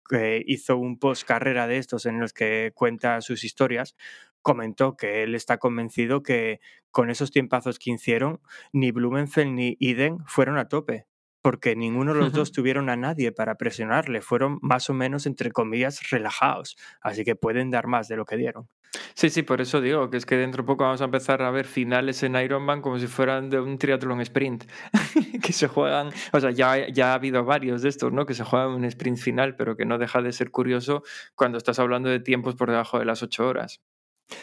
que 0.09 0.43
hizo 0.47 0.77
un 0.77 0.97
post 0.97 1.23
carrera 1.25 1.67
de 1.67 1.77
estos 1.77 2.05
en 2.07 2.19
los 2.19 2.33
que 2.33 2.71
cuenta 2.73 3.21
sus 3.21 3.43
historias, 3.43 3.95
comentó 4.41 4.97
que 4.97 5.23
él 5.23 5.35
está 5.35 5.57
convencido 5.59 6.23
que 6.23 6.59
con 6.91 7.09
esos 7.11 7.31
tiempazos 7.31 7.77
que 7.79 7.91
hicieron, 7.91 8.41
ni 8.73 8.91
Blumenfeld 8.91 9.51
ni 9.51 9.77
Iden 9.79 10.19
fueron 10.25 10.57
a 10.57 10.67
tope. 10.67 11.05
porque 11.41 11.75
ninguno 11.75 12.13
de 12.13 12.19
los 12.19 12.33
dos 12.33 12.51
tuvieron 12.51 12.89
a 12.89 12.97
nadie 12.97 13.31
para 13.31 13.55
presionarle. 13.55 14.21
Fueron 14.21 14.59
más 14.61 14.89
o 14.89 14.93
menos, 14.93 15.25
entre 15.25 15.51
comillas, 15.51 16.09
relajados. 16.09 16.75
Así 17.01 17.23
que 17.23 17.35
pueden 17.35 17.71
dar 17.71 17.87
más 17.87 18.07
de 18.09 18.17
lo 18.17 18.25
que 18.25 18.35
dieron. 18.37 18.67
Sí, 19.13 19.29
sí, 19.29 19.43
por 19.43 19.61
eso 19.61 19.81
digo 19.81 20.09
que 20.09 20.17
es 20.17 20.25
que 20.25 20.35
dentro 20.35 20.63
de 20.63 20.67
poco 20.67 20.83
vamos 20.83 21.01
a 21.01 21.05
empezar 21.05 21.41
a 21.41 21.51
ver 21.51 21.65
finales 21.65 22.23
en 22.23 22.35
Ironman 22.35 22.81
como 22.81 22.97
si 22.97 23.07
fueran 23.07 23.49
de 23.49 23.59
un 23.59 23.77
triatlón 23.77 24.21
sprint, 24.21 24.65
que 25.43 25.53
se 25.53 25.67
juegan, 25.67 26.09
o 26.31 26.39
sea, 26.39 26.51
ya, 26.51 26.87
ya 26.89 27.11
ha 27.11 27.13
habido 27.15 27.43
varios 27.45 27.81
de 27.83 27.89
estos, 27.89 28.11
¿no? 28.11 28.25
Que 28.25 28.33
se 28.33 28.43
juegan 28.43 28.69
un 28.69 28.85
sprint 28.85 29.17
final, 29.19 29.55
pero 29.55 29.75
que 29.77 29.85
no 29.85 29.97
deja 29.97 30.21
de 30.21 30.31
ser 30.31 30.49
curioso 30.51 31.03
cuando 31.35 31.57
estás 31.57 31.77
hablando 31.79 32.09
de 32.09 32.19
tiempos 32.19 32.55
por 32.55 32.69
debajo 32.71 32.97
de 32.97 33.05
las 33.05 33.21
ocho 33.21 33.47
horas. 33.47 33.81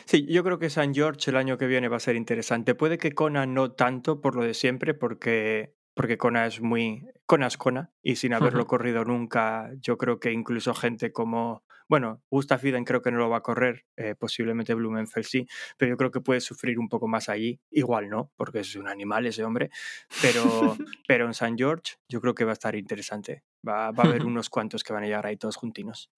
Sí, 0.04 0.26
yo 0.28 0.42
creo 0.44 0.58
que 0.58 0.70
San 0.70 0.94
George 0.94 1.30
el 1.30 1.36
año 1.36 1.58
que 1.58 1.66
viene 1.66 1.88
va 1.88 1.96
a 1.96 2.00
ser 2.00 2.16
interesante. 2.16 2.74
Puede 2.74 2.98
que 2.98 3.12
Kona 3.12 3.46
no 3.46 3.72
tanto 3.72 4.20
por 4.20 4.34
lo 4.36 4.42
de 4.42 4.54
siempre, 4.54 4.94
porque, 4.94 5.74
porque 5.96 6.18
Kona 6.18 6.46
es 6.46 6.60
muy. 6.60 7.08
Kona 7.24 7.46
es 7.46 7.56
Kona, 7.56 7.90
y 8.02 8.16
sin 8.16 8.34
haberlo 8.34 8.66
corrido 8.66 9.04
nunca, 9.04 9.70
yo 9.80 9.96
creo 9.96 10.20
que 10.20 10.30
incluso 10.30 10.74
gente 10.74 11.10
como. 11.10 11.64
Bueno, 11.88 12.22
Gustav 12.30 12.64
Iden 12.64 12.84
creo 12.84 13.00
que 13.00 13.10
no 13.10 13.18
lo 13.18 13.30
va 13.30 13.38
a 13.38 13.42
correr, 13.42 13.86
eh, 13.96 14.14
posiblemente 14.14 14.74
Blumenfeld 14.74 15.24
sí, 15.24 15.46
pero 15.78 15.90
yo 15.90 15.96
creo 15.96 16.10
que 16.10 16.20
puede 16.20 16.40
sufrir 16.40 16.78
un 16.78 16.88
poco 16.88 17.08
más 17.08 17.28
allí. 17.28 17.60
Igual 17.70 18.10
no, 18.10 18.30
porque 18.36 18.60
es 18.60 18.76
un 18.76 18.88
animal 18.88 19.24
ese 19.24 19.42
hombre, 19.42 19.70
pero, 20.20 20.42
pero 21.08 21.26
en 21.26 21.34
San 21.34 21.56
George 21.56 21.94
yo 22.08 22.20
creo 22.20 22.34
que 22.34 22.44
va 22.44 22.50
a 22.50 22.54
estar 22.54 22.74
interesante. 22.76 23.44
Va, 23.66 23.90
va 23.92 24.04
a 24.04 24.06
haber 24.06 24.24
unos 24.26 24.50
cuantos 24.50 24.84
que 24.84 24.92
van 24.92 25.04
a 25.04 25.06
llegar 25.06 25.24
ahí 25.24 25.36
todos 25.36 25.56
juntinos. 25.56 26.10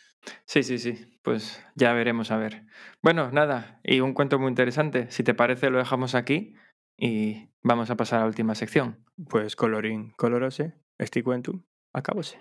Sí, 0.44 0.64
sí, 0.64 0.78
sí, 0.78 1.18
pues 1.22 1.64
ya 1.76 1.92
veremos 1.92 2.32
a 2.32 2.38
ver. 2.38 2.64
Bueno, 3.00 3.30
nada, 3.30 3.80
y 3.84 4.00
un 4.00 4.12
cuento 4.12 4.40
muy 4.40 4.48
interesante. 4.48 5.08
Si 5.10 5.22
te 5.22 5.34
parece, 5.34 5.70
lo 5.70 5.78
dejamos 5.78 6.16
aquí 6.16 6.54
y 6.98 7.48
vamos 7.62 7.90
a 7.90 7.96
pasar 7.96 8.18
a 8.18 8.22
la 8.22 8.28
última 8.28 8.54
sección. 8.54 9.04
Pues 9.30 9.56
colorín 9.56 10.10
colorose, 10.16 10.74
este 10.98 11.22
cuento, 11.22 11.60
acabóse. 11.92 12.38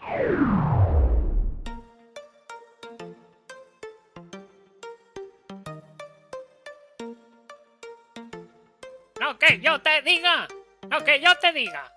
Lo 9.20 9.38
que 9.40 9.60
yo 9.62 9.82
te 9.82 10.02
diga. 10.04 10.48
Lo 10.90 11.04
que 11.04 11.22
yo 11.22 11.30
te 11.40 11.54
diga. 11.54 11.92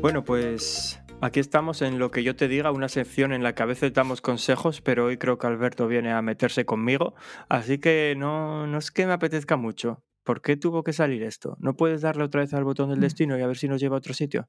Bueno, 0.00 0.24
pues 0.24 1.00
aquí 1.20 1.40
estamos 1.40 1.82
en 1.82 1.98
lo 1.98 2.10
que 2.10 2.22
yo 2.22 2.36
te 2.36 2.48
diga, 2.48 2.70
una 2.70 2.88
sección 2.88 3.32
en 3.32 3.42
la 3.42 3.54
que 3.54 3.62
a 3.62 3.66
veces 3.66 3.92
damos 3.92 4.20
consejos, 4.20 4.80
pero 4.80 5.06
hoy 5.06 5.18
creo 5.18 5.38
que 5.38 5.46
Alberto 5.46 5.88
viene 5.88 6.12
a 6.12 6.22
meterse 6.22 6.64
conmigo, 6.64 7.14
así 7.48 7.78
que 7.78 8.14
no, 8.16 8.66
no 8.66 8.78
es 8.78 8.90
que 8.90 9.06
me 9.06 9.12
apetezca 9.12 9.56
mucho. 9.56 10.02
¿Por 10.24 10.42
qué 10.42 10.56
tuvo 10.56 10.82
que 10.82 10.92
salir 10.92 11.22
esto? 11.22 11.56
¿No 11.60 11.76
puedes 11.76 12.02
darle 12.02 12.24
otra 12.24 12.40
vez 12.40 12.52
al 12.52 12.64
botón 12.64 12.90
del 12.90 13.00
destino 13.00 13.38
y 13.38 13.42
a 13.42 13.46
ver 13.46 13.56
si 13.56 13.68
nos 13.68 13.80
lleva 13.80 13.94
a 13.94 13.98
otro 13.98 14.12
sitio? 14.12 14.48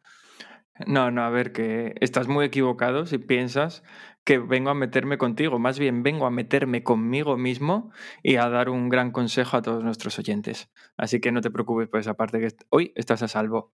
No, 0.86 1.11
no, 1.11 1.24
a 1.24 1.30
ver, 1.30 1.51
que 1.51 1.95
estás 2.01 2.28
muy 2.28 2.45
equivocado 2.45 3.05
si 3.05 3.18
piensas 3.20 3.84
que 4.24 4.39
vengo 4.39 4.70
a 4.70 4.74
meterme 4.74 5.18
contigo. 5.18 5.59
Más 5.59 5.80
bien 5.80 6.03
vengo 6.03 6.26
a 6.26 6.32
meterme 6.32 6.84
conmigo 6.84 7.38
mismo 7.38 7.91
y 8.24 8.36
a 8.36 8.49
dar 8.49 8.70
un 8.70 8.89
gran 8.89 9.11
consejo 9.11 9.57
a 9.57 9.61
todos 9.61 9.84
nuestros 9.84 10.18
oyentes. 10.20 10.70
Así 10.97 11.20
que 11.20 11.32
no 11.32 11.41
te 11.41 11.51
preocupes 11.51 11.88
por 11.89 11.99
esa 11.99 12.15
parte, 12.15 12.39
que 12.39 12.49
hoy 12.70 12.91
estás 12.95 13.24
a 13.24 13.28
salvo. 13.28 13.74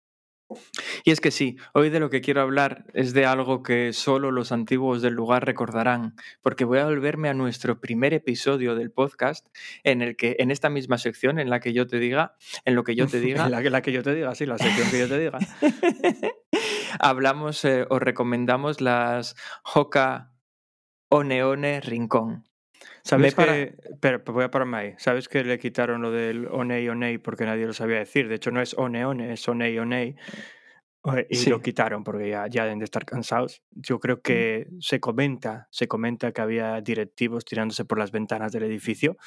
Y 1.04 1.12
es 1.12 1.22
que 1.22 1.32
sí, 1.32 1.58
hoy 1.74 1.90
de 1.90 2.00
lo 2.00 2.10
que 2.10 2.22
quiero 2.22 2.42
hablar 2.42 2.86
es 2.94 3.14
de 3.14 3.26
algo 3.26 3.64
que 3.64 3.94
solo 3.94 4.32
los 4.32 4.52
antiguos 4.52 5.02
del 5.02 5.14
lugar 5.14 5.46
recordarán, 5.46 6.16
porque 6.42 6.66
voy 6.66 6.80
a 6.80 6.86
volverme 6.86 7.30
a 7.30 7.34
nuestro 7.34 7.80
primer 7.80 8.14
episodio 8.14 8.76
del 8.76 8.92
podcast 8.92 9.48
en 9.84 10.02
el 10.02 10.16
que 10.16 10.36
en 10.40 10.52
esta 10.52 10.70
misma 10.70 10.98
sección 10.98 11.40
en 11.40 11.50
la 11.50 11.60
que 11.60 11.74
yo 11.74 11.88
te 11.88 12.00
diga, 12.00 12.36
en 12.66 12.76
lo 12.76 12.84
que 12.84 12.96
yo 12.96 13.08
te 13.08 13.20
diga, 13.22 13.50
la, 13.50 13.62
que- 13.62 13.70
la 13.70 13.82
que 13.82 13.92
yo 13.92 14.04
te 14.04 14.14
diga, 14.14 14.34
sí, 14.36 14.46
la 14.46 14.58
sección 14.58 14.90
que 14.90 15.00
yo 15.00 15.08
te 15.08 15.20
diga. 15.20 15.40
hablamos 17.00 17.64
eh, 17.66 17.86
o 17.90 18.00
recomendamos 18.00 18.82
las 18.82 19.36
Hoka 19.74 20.32
Oneone 21.10 21.82
Rincón. 21.82 22.46
¿Sabes 23.04 23.34
para- 23.36 23.54
que... 23.54 23.76
Pero 24.00 24.22
voy 24.26 24.44
a 24.44 24.52
pararme 24.52 24.78
ahí. 24.78 24.94
¿Sabes 24.98 25.28
que 25.28 25.44
le 25.44 25.58
quitaron 25.60 26.02
lo 26.02 26.12
del 26.12 26.48
Onei 26.48 26.88
Onei 26.90 27.18
porque 27.18 27.46
nadie 27.46 27.66
lo 27.66 27.74
sabía 27.74 27.98
decir? 28.00 28.28
De 28.28 28.36
hecho, 28.36 28.52
no 28.52 28.62
es 28.62 28.76
One 28.78 29.06
One, 29.06 29.34
es 29.34 29.48
Onei. 29.48 29.78
Eh, 29.78 31.28
Y 31.30 31.36
Sí. 31.36 31.50
lo 31.50 31.62
quitaron 31.62 32.04
porque 32.04 32.30
ya, 32.30 32.46
ya 32.48 32.64
deben 32.64 32.78
de 32.80 32.86
estar 32.86 33.06
cansados. 33.06 33.64
Yo 33.72 34.00
creo 34.00 34.22
que 34.22 34.68
se 34.80 35.00
comenta, 35.00 35.68
se 35.72 35.88
comenta 35.88 36.32
que 36.32 36.42
había 36.42 36.80
directivos 36.82 37.44
tirándose 37.44 37.86
por 37.86 37.98
las 37.98 38.12
ventanas 38.12 38.52
del 38.52 38.64
edificio 38.64 39.18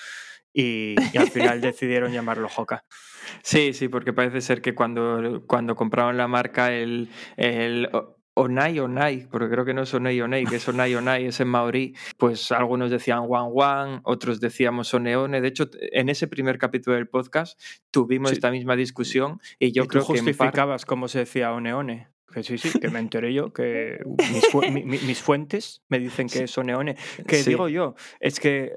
y, 0.52 0.94
y 1.12 1.18
al 1.18 1.28
final 1.30 1.60
decidieron 1.60 2.12
llamarlo 2.12 2.48
Hoka. 2.56 2.84
Sí, 3.42 3.72
sí, 3.72 3.88
porque 3.88 4.12
parece 4.12 4.40
ser 4.40 4.62
que 4.62 4.76
cuando, 4.76 5.42
cuando 5.48 5.74
compraron 5.74 6.16
la 6.16 6.28
marca 6.28 6.72
el, 6.72 7.08
el 7.36 7.88
Onai 8.36 8.78
Onai, 8.80 9.28
porque 9.30 9.48
creo 9.48 9.64
que 9.64 9.74
no 9.74 9.82
es 9.82 9.94
Onei 9.94 10.20
Onei, 10.20 10.44
que 10.44 10.56
es 10.56 10.68
Onai 10.68 10.94
Onai, 10.96 11.26
es 11.26 11.38
en 11.40 11.48
maorí, 11.48 11.94
pues 12.18 12.50
algunos 12.50 12.90
decían 12.90 13.20
Wan 13.26 13.46
Wan, 13.52 14.00
otros 14.04 14.40
decíamos 14.40 14.92
Oneone. 14.92 15.40
De 15.40 15.48
hecho, 15.48 15.68
en 15.80 16.08
ese 16.08 16.26
primer 16.26 16.58
capítulo 16.58 16.96
del 16.96 17.06
podcast 17.08 17.60
tuvimos 17.92 18.30
Sí. 18.30 18.34
esta 18.36 18.50
misma 18.50 18.74
discusión 18.74 19.40
y 19.60 19.70
yo 19.72 19.84
y 19.84 19.86
tú 19.86 19.90
creo 19.90 20.02
que 20.02 20.06
justificabas 20.08 20.84
cómo 20.84 21.06
se 21.08 21.20
decía 21.20 21.52
One 21.52 21.72
One. 21.74 22.08
Que 22.32 22.42
sí, 22.42 22.58
sí, 22.58 22.76
que 22.80 22.88
me 22.88 22.98
enteré 22.98 23.32
yo, 23.32 23.52
que 23.52 24.00
mis, 24.32 24.48
fu- 24.50 24.62
mi- 24.62 24.82
mi- 24.82 24.98
mis 24.98 25.22
fuentes 25.22 25.84
me 25.88 26.00
dicen 26.00 26.28
que 26.28 26.42
es 26.44 26.58
One 26.58 26.74
One. 26.74 26.96
Que 27.28 27.36
Sí. 27.36 27.50
digo 27.50 27.68
yo, 27.68 27.94
es 28.18 28.40
que, 28.40 28.72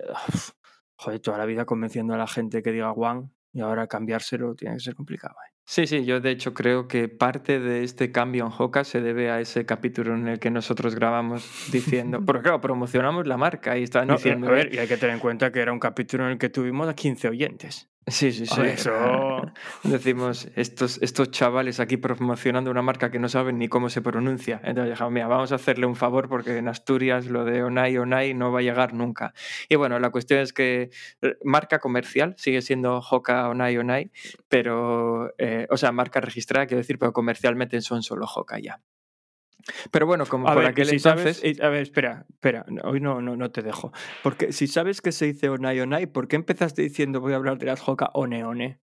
joder, 0.95 1.19
toda 1.19 1.39
la 1.39 1.45
vida 1.47 1.65
convenciendo 1.65 2.13
a 2.13 2.17
la 2.17 2.27
gente 2.27 2.61
que 2.61 2.71
diga 2.71 2.91
One 2.91 3.31
y 3.53 3.61
ahora 3.61 3.87
cambiárselo 3.87 4.53
tiene 4.53 4.75
que 4.75 4.81
ser 4.81 4.93
complicado. 4.93 5.33
¿eh? 5.49 5.56
Sí, 5.69 5.85
sí, 5.85 6.05
yo 6.05 6.21
de 6.21 6.31
hecho 6.31 6.53
creo 6.53 6.87
que 6.87 7.09
parte 7.09 7.59
de 7.59 7.83
este 7.83 8.09
cambio 8.13 8.45
en 8.45 8.53
Hoka 8.57 8.85
se 8.85 9.01
debe 9.01 9.29
a 9.29 9.41
ese 9.41 9.65
capítulo 9.65 10.15
en 10.15 10.29
el 10.29 10.39
que 10.39 10.49
nosotros 10.49 10.95
grabamos 10.95 11.67
diciendo, 11.73 12.21
porque 12.25 12.43
claro, 12.43 12.61
promocionamos 12.61 13.27
la 13.27 13.35
marca 13.35 13.77
y 13.77 13.83
estaban 13.83 14.07
No, 14.07 14.13
diciendo, 14.13 14.47
a 14.47 14.51
ver, 14.51 14.73
y 14.73 14.77
hay 14.77 14.87
que 14.87 14.95
tener 14.95 15.15
en 15.15 15.19
cuenta 15.19 15.51
que 15.51 15.59
era 15.59 15.73
un 15.73 15.79
capítulo 15.79 16.23
en 16.23 16.31
el 16.31 16.37
que 16.37 16.47
tuvimos 16.47 16.87
a 16.87 16.95
15 16.95 17.27
oyentes. 17.27 17.89
Sí, 18.07 18.31
sí, 18.31 18.45
sí, 18.45 18.61
eso- 18.61 19.41
decimos, 19.83 20.47
estos, 20.55 21.01
estos 21.01 21.29
chavales 21.31 21.79
aquí 21.79 21.97
promocionando 21.97 22.71
una 22.71 22.81
marca 22.81 23.11
que 23.11 23.19
no 23.19 23.29
saben 23.29 23.57
ni 23.57 23.67
cómo 23.67 23.89
se 23.89 24.01
pronuncia. 24.01 24.59
Entonces 24.63 24.91
dijimos, 24.91 25.11
mira, 25.13 25.27
vamos 25.27 25.51
a 25.51 25.55
hacerle 25.55 25.85
un 25.85 25.95
favor 25.95 26.27
porque 26.29 26.57
en 26.57 26.67
Asturias 26.67 27.25
lo 27.27 27.45
de 27.45 27.63
Onai 27.63 27.97
Onai 27.97 28.33
no 28.33 28.51
va 28.51 28.59
a 28.59 28.61
llegar 28.63 28.93
nunca. 28.93 29.33
Y 29.69 29.75
bueno, 29.75 29.99
la 29.99 30.09
cuestión 30.09 30.39
es 30.39 30.53
que 30.53 30.89
eh, 31.21 31.35
marca 31.43 31.79
comercial 31.79 32.33
sigue 32.37 32.61
siendo 32.61 32.97
Hoka 32.99 33.49
Onai 33.49 33.77
Onai, 33.77 34.11
pero, 34.47 35.33
eh, 35.37 35.67
o 35.69 35.77
sea, 35.77 35.91
marca 35.91 36.21
registrada, 36.21 36.65
quiero 36.65 36.79
decir, 36.79 36.97
pero 36.99 37.13
comercialmente 37.13 37.79
son 37.81 38.03
solo 38.03 38.25
Hoka 38.33 38.59
ya. 38.59 38.81
Pero 39.91 40.05
bueno, 40.05 40.25
como 40.25 40.47
A 40.47 40.53
por 40.53 40.63
ver, 40.63 40.71
aquel 40.71 40.87
si 40.87 40.95
entonces... 40.97 41.37
sabes, 41.37 41.57
y- 41.57 41.61
a 41.61 41.69
ver, 41.69 41.81
espera, 41.81 42.25
espera, 42.29 42.65
hoy 42.83 42.99
no, 42.99 43.21
no, 43.21 43.35
no 43.35 43.51
te 43.51 43.61
dejo. 43.61 43.91
Porque 44.23 44.51
si 44.53 44.67
sabes 44.67 45.01
que 45.01 45.11
se 45.11 45.25
dice 45.25 45.49
Onai 45.49 45.79
Onai, 45.79 46.05
¿por 46.07 46.27
qué 46.27 46.35
empezaste 46.35 46.81
diciendo 46.81 47.19
voy 47.21 47.33
a 47.33 47.37
hablar 47.37 47.57
de 47.57 47.65
las 47.65 47.87
Hoka 47.87 48.09
One 48.13 48.43
One? 48.45 48.79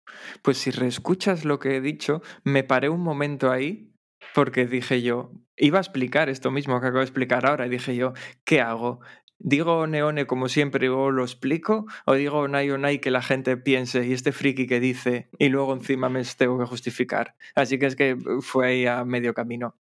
Pues 0.43 0.59
si 0.59 0.71
reescuchas 0.71 1.45
lo 1.45 1.59
que 1.59 1.77
he 1.77 1.81
dicho, 1.81 2.23
me 2.45 2.65
paré 2.65 2.89
un 2.89 3.01
momento 3.03 3.51
ahí 3.51 3.93
porque 4.35 4.67
dije 4.67 5.03
yo, 5.03 5.33
iba 5.57 5.79
a 5.79 5.81
explicar 5.81 6.29
esto 6.29 6.51
mismo 6.51 6.81
que 6.81 6.87
acabo 6.87 6.99
de 7.01 7.05
explicar 7.05 7.47
ahora 7.47 7.67
y 7.67 7.71
dije 7.71 7.97
yo, 7.97 8.13
¿qué 8.45 8.61
hago? 8.61 9.01
¿Digo 9.41 9.87
Neone 9.87 10.27
como 10.27 10.49
siempre 10.49 10.87
luego 10.87 11.11
lo 11.13 11.23
explico? 11.23 11.87
¿O 12.07 12.15
digo 12.15 12.39
Onai 12.39 12.71
Onai 12.71 13.01
que 13.01 13.11
la 13.11 13.23
gente 13.23 13.57
piense 13.57 14.05
y 14.07 14.13
este 14.13 14.33
friki 14.33 14.67
que 14.67 14.81
dice 14.81 15.29
y 15.39 15.49
luego 15.49 15.73
encima 15.75 16.09
me 16.09 16.23
tengo 16.37 16.59
que 16.59 16.67
justificar? 16.67 17.37
Así 17.55 17.79
que 17.79 17.87
es 17.87 17.97
que 17.97 18.17
fue 18.41 18.67
ahí 18.67 18.87
a 18.87 19.05
medio 19.05 19.35
camino. 19.35 19.77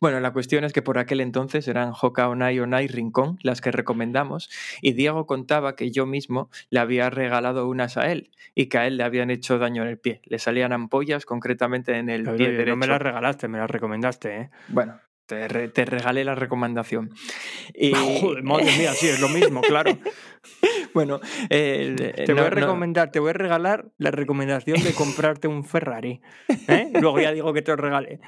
Bueno, 0.00 0.20
la 0.20 0.32
cuestión 0.32 0.64
es 0.64 0.72
que 0.72 0.82
por 0.82 0.98
aquel 0.98 1.20
entonces 1.20 1.66
eran 1.66 1.92
Hoka 2.00 2.28
Onai 2.28 2.60
Onai 2.60 2.86
Rincón 2.86 3.38
las 3.42 3.60
que 3.60 3.72
recomendamos 3.72 4.48
y 4.82 4.92
Diego 4.92 5.26
contaba 5.26 5.74
que 5.74 5.90
yo 5.90 6.06
mismo 6.06 6.50
le 6.70 6.78
había 6.80 7.10
regalado 7.10 7.66
unas 7.68 7.96
a 7.96 8.10
él 8.12 8.30
y 8.54 8.66
que 8.66 8.78
a 8.78 8.86
él 8.86 8.96
le 8.98 9.02
habían 9.04 9.30
hecho 9.30 9.58
daño 9.58 9.82
en 9.82 9.88
el 9.88 9.98
pie. 9.98 10.20
Le 10.24 10.38
salían 10.38 10.72
ampollas 10.72 11.24
concretamente 11.24 11.96
en 11.98 12.10
el 12.10 12.24
Pero, 12.24 12.36
pie 12.36 12.50
derecho. 12.50 12.70
no 12.70 12.76
me 12.76 12.86
las 12.86 13.00
regalaste, 13.02 13.48
me 13.48 13.58
las 13.58 13.70
recomendaste, 13.70 14.36
¿eh? 14.36 14.50
Bueno, 14.68 15.00
te, 15.26 15.48
re- 15.48 15.68
te 15.68 15.84
regalé 15.84 16.24
la 16.24 16.34
recomendación. 16.34 17.10
Y... 17.74 17.92
Joder, 17.92 18.44
madre 18.44 18.66
mía, 18.78 18.92
sí, 18.92 19.08
es 19.08 19.20
lo 19.20 19.28
mismo, 19.28 19.62
claro. 19.62 19.98
bueno, 20.94 21.18
el- 21.48 21.96
Te 22.14 22.26
no- 22.28 22.34
voy 22.36 22.44
a 22.46 22.50
no- 22.50 22.50
recomendar, 22.50 23.10
te 23.10 23.18
voy 23.18 23.30
a 23.30 23.34
regalar 23.34 23.86
la 23.98 24.10
recomendación 24.10 24.82
de 24.82 24.92
comprarte 24.92 25.48
un 25.48 25.64
Ferrari. 25.64 26.20
¿eh? 26.68 26.90
Luego 27.00 27.20
ya 27.20 27.32
digo 27.32 27.52
que 27.52 27.62
te 27.62 27.72
lo 27.72 27.76
regale. 27.76 28.20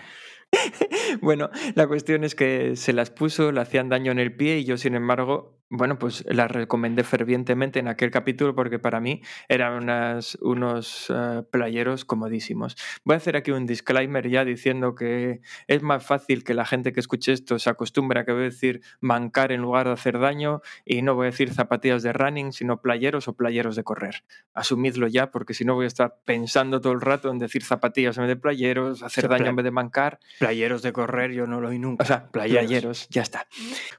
Bueno, 1.20 1.50
la 1.74 1.86
cuestión 1.86 2.24
es 2.24 2.34
que 2.34 2.76
se 2.76 2.92
las 2.92 3.10
puso, 3.10 3.52
le 3.52 3.60
hacían 3.60 3.88
daño 3.88 4.12
en 4.12 4.18
el 4.18 4.34
pie 4.34 4.58
y 4.58 4.64
yo, 4.64 4.76
sin 4.76 4.94
embargo, 4.94 5.57
bueno, 5.70 5.98
pues 5.98 6.24
la 6.26 6.48
recomendé 6.48 7.04
fervientemente 7.04 7.78
en 7.78 7.88
aquel 7.88 8.10
capítulo 8.10 8.54
porque 8.54 8.78
para 8.78 9.00
mí 9.00 9.20
eran 9.48 9.74
unas, 9.74 10.38
unos 10.40 11.12
eh, 11.14 11.42
playeros 11.50 12.06
comodísimos. 12.06 12.76
Voy 13.04 13.14
a 13.14 13.16
hacer 13.18 13.36
aquí 13.36 13.50
un 13.50 13.66
disclaimer 13.66 14.28
ya 14.30 14.44
diciendo 14.46 14.94
que 14.94 15.40
es 15.66 15.82
más 15.82 16.06
fácil 16.06 16.42
que 16.42 16.54
la 16.54 16.64
gente 16.64 16.92
que 16.92 17.00
escuche 17.00 17.32
esto 17.32 17.58
se 17.58 17.68
acostumbre 17.68 18.20
a 18.20 18.24
que 18.24 18.32
voy 18.32 18.42
a 18.42 18.44
decir 18.44 18.80
mancar 19.00 19.52
en 19.52 19.60
lugar 19.60 19.86
de 19.86 19.92
hacer 19.92 20.18
daño 20.18 20.62
y 20.86 21.02
no 21.02 21.14
voy 21.14 21.26
a 21.26 21.30
decir 21.30 21.52
zapatillas 21.52 22.02
de 22.02 22.14
running, 22.14 22.52
sino 22.52 22.80
playeros 22.80 23.28
o 23.28 23.34
playeros 23.34 23.76
de 23.76 23.84
correr. 23.84 24.24
Asumidlo 24.54 25.06
ya 25.06 25.30
porque 25.30 25.52
si 25.52 25.66
no 25.66 25.74
voy 25.74 25.84
a 25.84 25.88
estar 25.88 26.16
pensando 26.24 26.80
todo 26.80 26.94
el 26.94 27.02
rato 27.02 27.30
en 27.30 27.38
decir 27.38 27.62
zapatillas 27.62 28.16
en 28.16 28.22
vez 28.22 28.28
de 28.28 28.36
playeros, 28.36 29.02
hacer 29.02 29.28
daño 29.28 29.48
en 29.48 29.56
vez 29.56 29.64
de 29.64 29.70
mancar. 29.70 30.18
Playeros 30.38 30.80
de 30.80 30.92
correr 30.94 31.32
yo 31.32 31.46
no 31.46 31.60
lo 31.60 31.68
oí 31.68 31.78
nunca. 31.78 32.04
O 32.04 32.06
sea, 32.06 32.28
playeros. 32.30 32.64
playeros, 32.64 33.08
ya 33.10 33.20
está. 33.20 33.46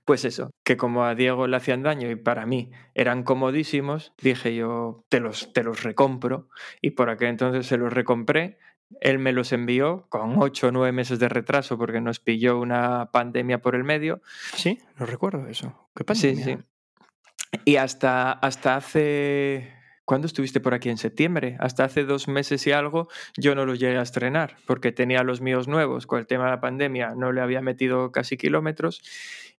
Pues 0.03 0.25
eso, 0.25 0.49
que 0.63 0.75
como 0.75 1.05
a 1.05 1.13
Diego 1.13 1.45
le 1.45 1.58
hacían 1.59 1.83
daño 1.83 2.09
y 2.09 2.15
para 2.15 2.45
mí 2.45 2.71
eran 2.95 3.23
comodísimos, 3.23 4.13
dije 4.21 4.55
yo, 4.55 5.05
te 5.09 5.19
los, 5.19 5.53
te 5.53 5.63
los 5.63 5.83
recompro. 5.83 6.49
Y 6.81 6.91
por 6.91 7.09
aquel 7.09 7.29
entonces 7.29 7.67
se 7.67 7.77
los 7.77 7.93
recompré. 7.93 8.57
Él 9.01 9.19
me 9.19 9.33
los 9.33 9.51
envió 9.53 10.07
con 10.09 10.41
ocho 10.41 10.67
o 10.69 10.71
nueve 10.71 10.91
meses 10.91 11.19
de 11.19 11.29
retraso 11.29 11.77
porque 11.77 12.01
nos 12.01 12.19
pilló 12.19 12.59
una 12.59 13.11
pandemia 13.11 13.61
por 13.61 13.75
el 13.75 13.83
medio. 13.83 14.21
Sí, 14.55 14.79
no 14.97 15.05
recuerdo 15.05 15.47
eso. 15.47 15.89
¿Qué 15.95 16.03
Sí, 16.15 16.33
pandemia? 16.33 16.57
sí. 16.57 17.59
Y 17.65 17.75
hasta, 17.77 18.31
hasta 18.31 18.75
hace... 18.75 19.78
¿Cuándo 20.09 20.25
estuviste 20.25 20.59
por 20.59 20.73
aquí? 20.73 20.89
En 20.89 20.97
septiembre. 20.97 21.55
Hasta 21.59 21.83
hace 21.83 22.03
dos 22.03 22.27
meses 22.27 22.65
y 22.65 22.71
algo 22.71 23.09
yo 23.37 23.53
no 23.53 23.67
los 23.67 23.77
llegué 23.79 23.99
a 23.99 24.01
estrenar 24.01 24.57
porque 24.65 24.91
tenía 24.91 25.21
los 25.21 25.39
míos 25.39 25.67
nuevos. 25.67 26.07
Con 26.07 26.17
el 26.17 26.25
tema 26.25 26.45
de 26.45 26.49
la 26.49 26.59
pandemia 26.59 27.13
no 27.15 27.31
le 27.31 27.41
había 27.41 27.61
metido 27.61 28.11
casi 28.11 28.35
kilómetros 28.35 29.03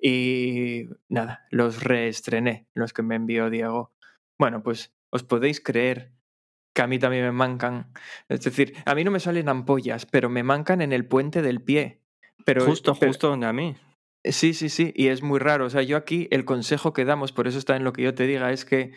y 0.02 0.90
nada, 1.08 1.46
los 1.52 1.84
reestrené, 1.84 2.66
los 2.74 2.94
que 2.94 3.04
me 3.04 3.14
envió 3.14 3.52
Diego. 3.52 3.92
Bueno, 4.40 4.64
pues 4.64 4.92
os 5.12 5.22
podéis 5.22 5.62
creer 5.62 6.14
que 6.76 6.82
a 6.82 6.88
mí 6.88 6.98
también 6.98 7.26
me 7.26 7.32
mancan. 7.32 7.94
Es 8.28 8.42
decir, 8.42 8.74
a 8.88 8.96
mí 8.96 9.04
no 9.04 9.12
me 9.12 9.20
salen 9.20 9.50
ampollas, 9.50 10.08
pero 10.08 10.30
me 10.30 10.42
mancan 10.42 10.82
en 10.82 10.94
el 10.94 11.06
puente 11.06 11.44
del 11.44 11.62
pie. 11.62 12.02
Pero, 12.44 12.66
justo, 12.66 12.96
pero- 12.96 13.12
justo 13.12 13.28
donde 13.28 13.46
a 13.46 13.54
mí. 13.54 13.76
Sí, 14.24 14.56
sí, 14.56 14.70
sí, 14.70 14.94
y 14.96 15.10
es 15.10 15.22
muy 15.22 15.38
raro. 15.38 15.66
O 15.66 15.70
sea, 15.70 15.84
yo 15.84 15.96
aquí 15.96 16.28
el 16.32 16.44
consejo 16.44 16.92
que 16.92 17.06
damos, 17.06 17.34
por 17.34 17.48
eso 17.48 17.60
está 17.60 17.76
en 17.76 17.84
lo 17.84 17.94
que 17.94 18.02
yo 18.02 18.16
te 18.16 18.26
diga, 18.26 18.52
es 18.52 18.66
que 18.66 18.94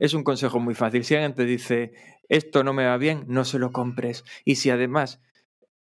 es 0.00 0.14
un 0.14 0.24
consejo 0.24 0.60
muy 0.60 0.74
fácil. 0.74 1.04
Si 1.04 1.14
alguien 1.14 1.34
te 1.34 1.44
dice, 1.44 1.92
esto 2.28 2.64
no 2.64 2.72
me 2.72 2.86
va 2.86 2.96
bien, 2.96 3.24
no 3.28 3.44
se 3.44 3.58
lo 3.58 3.72
compres. 3.72 4.24
Y 4.44 4.56
si 4.56 4.70
además 4.70 5.20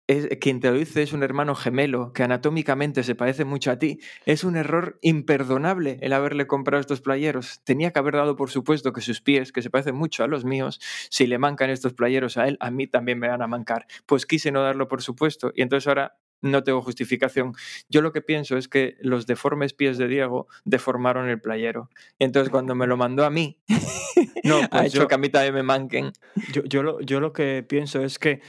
es, 0.09 0.27
quien 0.41 0.59
te 0.61 0.71
lo 0.71 0.77
dice 0.79 1.03
es 1.03 1.13
un 1.13 1.23
hermano 1.23 1.55
gemelo 1.55 2.13
que 2.15 2.23
anatómicamente 2.23 3.03
se 3.03 3.15
parece 3.15 3.45
mucho 3.45 3.71
a 3.71 3.79
ti, 3.79 4.01
es 4.25 4.43
un 4.43 4.57
error 4.57 4.99
imperdonable 5.03 5.99
el 6.01 6.15
haberle 6.15 6.47
comprado 6.47 6.81
estos 6.81 7.03
playeros. 7.03 7.61
Tenía 7.65 7.93
que 7.93 7.99
haber 7.99 8.15
dado 8.15 8.35
por 8.35 8.51
supuesto 8.51 8.93
que 8.93 9.03
sus 9.03 9.21
pies, 9.21 9.53
que 9.53 9.63
se 9.63 9.71
parecen 9.71 9.95
mucho 9.95 10.25
a 10.25 10.27
los 10.27 10.45
míos, 10.45 10.81
si 11.11 11.27
le 11.27 11.39
mancan 11.39 11.71
estos 11.71 11.93
playeros 11.93 12.39
a 12.39 12.49
él, 12.49 12.57
a 12.61 12.71
mí 12.71 12.87
también 12.87 13.19
me 13.19 13.29
van 13.29 13.43
a 13.43 13.47
mancar. 13.47 13.87
Pues 14.07 14.25
quise 14.25 14.51
no 14.51 14.63
darlo 14.63 14.89
por 14.89 15.03
supuesto 15.03 15.53
y 15.55 15.63
entonces 15.63 15.87
ahora 15.87 16.17
no 16.41 16.63
tengo 16.65 16.83
justificación. 16.83 17.55
Yo 17.89 18.01
lo 18.03 18.13
que 18.13 18.23
pienso 18.23 18.57
es 18.57 18.69
que 18.69 18.97
los 19.01 19.27
deformes 19.27 19.73
pies 19.75 19.99
de 19.99 20.09
Diego 20.09 20.47
deformaron 20.65 21.29
el 21.29 21.41
playero. 21.41 21.91
Entonces 22.19 22.51
cuando 22.51 22.75
me 22.75 22.87
lo 22.87 22.97
mandó 22.97 23.25
a 23.25 23.31
mí, 23.31 23.59
No, 24.45 24.59
ha 24.59 24.69
pues 24.69 24.87
hecho 24.87 25.01
yo- 25.03 25.09
que 25.09 25.15
a 25.15 25.19
mí 25.19 25.29
también 25.29 25.55
me 25.55 25.63
manquen. 25.63 26.13
Yo, 26.53 26.63
yo, 26.65 26.83
lo, 26.83 27.01
yo 27.01 27.21
lo 27.21 27.33
que 27.33 27.65
pienso 27.69 28.03
es 28.05 28.19
que 28.19 28.41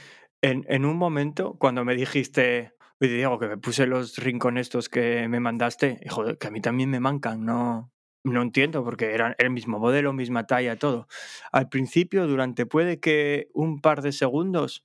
en, 0.42 0.64
en 0.68 0.84
un 0.84 0.96
momento, 0.96 1.54
cuando 1.58 1.84
me 1.84 1.94
dijiste, 1.94 2.72
oye 3.00 3.12
Diego, 3.14 3.38
que 3.38 3.48
me 3.48 3.58
puse 3.58 3.86
los 3.86 4.16
rincones 4.18 4.66
estos 4.68 4.88
que 4.88 5.26
me 5.28 5.40
mandaste, 5.40 5.98
y 6.04 6.08
joder, 6.08 6.38
que 6.38 6.46
a 6.46 6.50
mí 6.50 6.60
también 6.60 6.90
me 6.90 7.00
mancan, 7.00 7.44
no, 7.44 7.92
no 8.24 8.42
entiendo, 8.42 8.82
porque 8.84 9.12
eran 9.14 9.34
el 9.38 9.50
mismo 9.50 9.78
modelo, 9.78 10.12
misma 10.12 10.46
talla, 10.46 10.76
todo. 10.76 11.08
Al 11.52 11.68
principio, 11.68 12.26
durante 12.26 12.66
puede 12.66 13.00
que 13.00 13.48
un 13.52 13.80
par 13.80 14.00
de 14.02 14.12
segundos, 14.12 14.84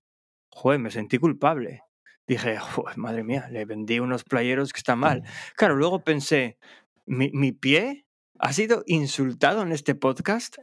joder, 0.49 0.79
me 0.79 0.91
sentí 0.91 1.17
culpable. 1.17 1.83
Dije, 2.27 2.57
joder, 2.57 2.97
madre 2.97 3.23
mía, 3.23 3.47
le 3.51 3.65
vendí 3.65 3.99
unos 3.99 4.23
playeros 4.23 4.73
que 4.73 4.79
están 4.79 4.99
mal. 4.99 5.23
Claro, 5.55 5.75
luego 5.75 6.03
pensé, 6.03 6.57
¿mi, 7.05 7.29
mi 7.33 7.51
pie 7.51 8.05
ha 8.39 8.51
sido 8.51 8.83
insultado 8.87 9.61
en 9.61 9.71
este 9.71 9.95
podcast? 9.95 10.57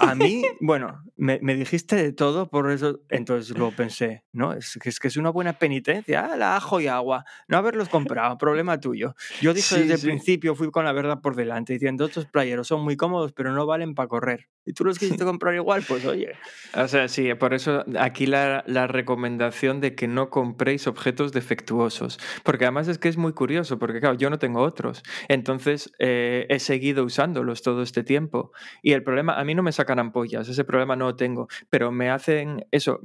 A 0.00 0.14
mí, 0.14 0.42
bueno, 0.60 1.02
me, 1.16 1.38
me 1.42 1.54
dijiste 1.54 1.96
de 1.96 2.12
todo, 2.12 2.48
por 2.50 2.70
eso, 2.70 3.00
entonces 3.08 3.56
luego 3.56 3.74
pensé, 3.74 4.22
no, 4.32 4.52
es 4.52 4.78
que 4.80 4.88
es, 4.90 5.00
que 5.00 5.08
es 5.08 5.16
una 5.16 5.30
buena 5.30 5.54
penitencia, 5.54 6.28
ah, 6.32 6.36
la 6.36 6.56
ajo 6.56 6.80
y 6.80 6.86
agua, 6.88 7.24
no 7.48 7.56
haberlos 7.56 7.88
comprado, 7.88 8.36
problema 8.38 8.78
tuyo. 8.78 9.14
Yo 9.40 9.54
dije 9.54 9.74
Sí, 9.76 9.80
desde 9.82 9.96
sí. 9.96 10.06
el 10.06 10.12
principio, 10.12 10.54
fui 10.54 10.70
con 10.70 10.84
la 10.84 10.92
verdad 10.92 11.20
por 11.22 11.34
delante, 11.36 11.72
diciendo, 11.72 12.04
estos 12.04 12.26
playeros 12.26 12.68
son 12.68 12.84
muy 12.84 12.96
cómodos, 12.96 13.32
pero 13.32 13.52
no 13.52 13.66
valen 13.66 13.94
para 13.94 14.08
correr. 14.08 14.48
Y 14.64 14.72
tú 14.74 14.84
los 14.84 14.98
quisiste 14.98 15.24
comprar 15.24 15.54
igual, 15.54 15.82
pues 15.86 16.04
oye, 16.04 16.32
O 16.74 16.86
sea, 16.88 17.08
sí, 17.08 17.34
por 17.34 17.52
eso 17.52 17.84
aquí 17.98 18.26
la, 18.26 18.62
la 18.66 18.86
recomendación 18.86 19.80
de 19.80 19.94
que 19.94 20.06
no 20.08 20.30
compréis 20.30 20.86
objetos 20.86 21.32
defectuosos. 21.32 22.18
Porque 22.44 22.64
además 22.64 22.88
es 22.88 22.98
que 22.98 23.08
es 23.08 23.16
muy 23.16 23.32
curioso, 23.32 23.78
porque 23.78 24.00
claro, 24.00 24.16
yo 24.16 24.30
no 24.30 24.38
tengo 24.38 24.62
otros. 24.62 25.02
Entonces 25.28 25.92
eh, 25.98 26.46
he 26.48 26.58
seguido 26.60 27.04
usándolos 27.04 27.62
todo 27.62 27.82
este 27.82 28.04
tiempo. 28.04 28.52
Y 28.82 28.92
el 28.92 29.02
problema, 29.02 29.34
a 29.38 29.44
mí 29.44 29.54
no 29.54 29.62
me 29.62 29.72
sacan 29.72 29.98
ampollas, 29.98 30.48
ese 30.48 30.64
problema 30.64 30.96
no 30.96 31.06
lo 31.06 31.16
tengo. 31.16 31.48
Pero 31.68 31.90
me 31.92 32.08
hacen 32.10 32.64
eso, 32.70 33.00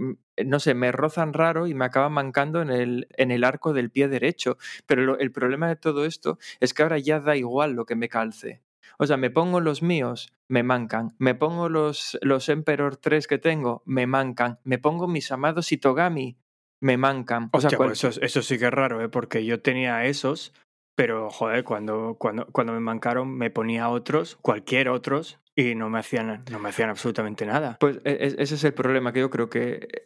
no 0.46 0.60
sé, 0.60 0.74
me 0.76 0.92
rozan 0.92 1.34
raro 1.34 1.68
y 1.68 1.74
me 1.74 1.86
acaban 1.86 2.14
mancando 2.14 2.62
en 2.62 2.70
el, 2.70 3.08
en 3.18 3.32
el 3.32 3.44
arco 3.44 3.74
del 3.74 3.90
pie 3.92 4.08
derecho. 4.08 4.58
Pero 4.86 5.02
lo- 5.04 5.20
el 5.20 5.32
problema 5.32 5.68
de 5.68 5.76
todo 5.76 6.06
esto 6.06 6.38
es 6.60 6.74
que 6.74 6.84
ahora 6.84 7.00
ya 7.00 7.20
da 7.20 7.36
igual 7.36 7.74
lo 7.74 7.86
que 7.86 7.96
me 7.96 8.08
calce. 8.10 8.62
O 8.98 9.06
sea, 9.06 9.18
me 9.18 9.30
pongo 9.30 9.60
los 9.60 9.82
míos, 9.82 10.34
me 10.48 10.64
mancan. 10.64 11.16
Me 11.18 11.36
pongo 11.36 11.70
los, 11.70 12.18
los 12.22 12.50
Emperor 12.50 12.98
3 12.98 13.28
que 13.28 13.38
tengo, 13.38 13.84
me 13.86 14.08
mancan. 14.08 14.60
Me 14.64 14.78
pongo 14.78 15.08
mis 15.08 15.32
amados 15.32 15.72
Itogami, 15.72 16.38
me 16.82 16.98
mancan. 16.98 17.50
O 17.54 17.62
sea, 17.62 17.70
cual- 17.78 17.90
pues 17.90 18.04
eso, 18.04 18.22
eso 18.22 18.42
sí 18.42 18.58
que 18.58 18.66
es 18.66 18.72
raro, 18.72 19.02
¿eh? 19.02 19.10
porque 19.10 19.46
yo 19.46 19.62
tenía 19.62 20.06
esos, 20.06 20.54
pero 20.96 21.30
joder, 21.30 21.64
cuando, 21.64 22.16
cuando, 22.20 22.48
cuando 22.48 22.74
me 22.74 22.80
mancaron 22.80 23.30
me 23.36 23.50
ponía 23.50 23.90
otros, 23.90 24.38
cualquier 24.42 24.90
otros, 24.90 25.40
y 25.58 25.74
no 25.76 25.90
me 25.90 25.98
hacían, 26.00 26.44
no 26.52 26.60
me 26.60 26.70
hacían 26.70 26.90
absolutamente 26.90 27.46
nada. 27.46 27.78
Pues 27.80 27.98
e- 28.06 28.12
e- 28.12 28.36
ese 28.44 28.56
es 28.56 28.64
el 28.64 28.74
problema, 28.74 29.12
que 29.12 29.20
yo 29.22 29.30
creo 29.32 29.50
que 29.50 29.88
eh, 29.92 30.04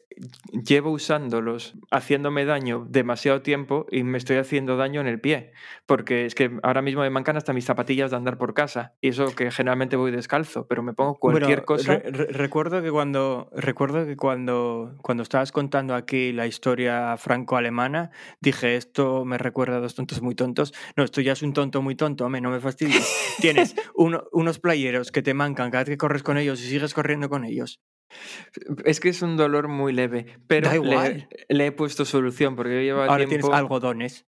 llevo 0.64 0.92
usándolos, 0.92 1.74
haciéndome 1.92 2.46
daño 2.46 2.86
demasiado 2.90 3.42
tiempo 3.42 3.86
y 3.92 4.04
me 4.04 4.18
estoy 4.18 4.38
haciendo 4.38 4.78
daño 4.78 5.02
en 5.02 5.08
el 5.08 5.20
pie. 5.20 5.52
Porque 5.86 6.26
es 6.26 6.36
que 6.36 6.52
ahora 6.64 6.82
mismo 6.82 7.02
me 7.02 7.10
mancan 7.10 7.36
hasta 7.36 7.52
mis 7.52 7.66
zapatillas 7.66 8.12
de 8.12 8.18
andar 8.18 8.38
por 8.38 8.54
casa. 8.54 8.94
Y 9.02 9.10
eso 9.10 9.36
que 9.36 9.52
generalmente 9.52 9.98
voy 9.98 10.12
descalzo, 10.12 10.68
pero 10.68 10.84
me 10.84 10.94
pongo 10.94 11.16
cualquier 11.20 11.50
Bueno, 11.60 11.66
cosa. 11.66 11.92
re- 11.98 12.04
re- 12.12 12.26
recuerdo 12.28 12.82
que 12.82 12.90
cuando 12.92 13.50
recuerdo 13.54 14.06
que 14.06 14.16
cuando, 14.16 14.96
cuando 15.02 15.24
estabas 15.24 15.52
contando 15.52 15.96
aquí 15.96 16.32
la 16.32 16.48
historia 16.48 17.18
franco-alemana, 17.18 18.12
dije 18.40 18.78
esto 18.78 19.26
me 19.26 19.38
recuerda 19.38 19.78
a 19.78 19.80
dos 19.82 19.96
tontos 19.96 20.22
muy 20.22 20.36
tontos. 20.36 20.74
No, 20.96 21.04
esto 21.04 21.20
ya 21.20 21.34
es 21.34 21.42
un 21.42 21.52
tonto 21.54 21.82
muy 21.82 21.96
tonto, 21.96 22.26
hombre, 22.26 22.40
no 22.40 22.52
me 22.52 22.60
fastidies. 22.62 23.06
Tienes 23.42 23.76
uno- 23.96 24.24
unos 24.32 24.60
playeros 24.60 25.12
que 25.12 25.22
te 25.22 25.34
mancan 25.42 25.72
cada 25.72 25.84
vez 25.84 25.90
que 25.90 25.98
corres 25.98 26.24
con 26.24 26.38
ellos 26.38 26.62
y 26.62 26.68
sigues 26.70 26.94
corriendo 26.94 27.30
con 27.30 27.44
ellos. 27.46 27.80
Es 28.84 29.00
que 29.00 29.08
es 29.10 29.22
un 29.22 29.38
dolor 29.38 29.70
muy 29.70 29.94
leve, 29.94 30.26
pero 30.48 30.68
Da 30.68 30.76
le, 30.76 30.82
igual. 30.86 31.30
le 31.48 31.66
he 31.68 31.72
puesto 31.72 32.04
solución 32.04 32.56
porque 32.58 32.86
yo 32.86 32.98
Ahora 33.02 33.18
tiempo... 33.26 33.30
tienes 33.48 33.58
algodones. 33.58 34.26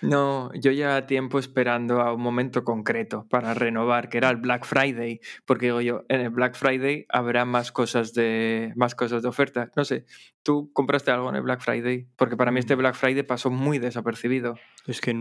No, 0.00 0.50
yo 0.54 0.72
llevaba 0.72 1.06
tiempo 1.06 1.38
esperando 1.38 2.00
a 2.00 2.14
un 2.14 2.22
momento 2.22 2.64
concreto 2.64 3.26
para 3.28 3.52
renovar, 3.52 4.08
que 4.08 4.16
era 4.16 4.30
el 4.30 4.36
Black 4.38 4.64
Friday, 4.64 5.20
porque 5.44 5.66
digo 5.66 5.82
yo, 5.82 6.04
en 6.08 6.20
el 6.22 6.30
Black 6.30 6.54
Friday 6.56 7.04
habrá 7.10 7.44
más 7.44 7.72
cosas 7.72 8.14
de 8.14 8.72
más 8.74 8.94
cosas 8.94 9.22
de 9.22 9.28
oferta. 9.28 9.70
No 9.76 9.84
sé, 9.84 10.06
¿tú 10.42 10.70
compraste 10.72 11.10
algo 11.10 11.28
en 11.28 11.36
el 11.36 11.42
Black 11.42 11.60
Friday? 11.60 12.08
Porque 12.16 12.38
para 12.38 12.50
mí 12.52 12.58
este 12.60 12.74
Mm. 12.74 12.78
Black 12.78 12.94
Friday 12.94 13.22
pasó 13.22 13.50
muy 13.50 13.78
desapercibido. 13.78 14.54
Es 14.86 15.02
que 15.02 15.14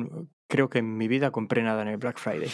creo 0.47 0.69
que 0.69 0.79
en 0.79 0.95
mi 0.97 1.09
vida 1.09 1.31
compré 1.31 1.61
nada 1.61 1.81
en 1.81 1.89
el 1.89 1.97
Black 1.97 2.17
Friday. 2.17 2.49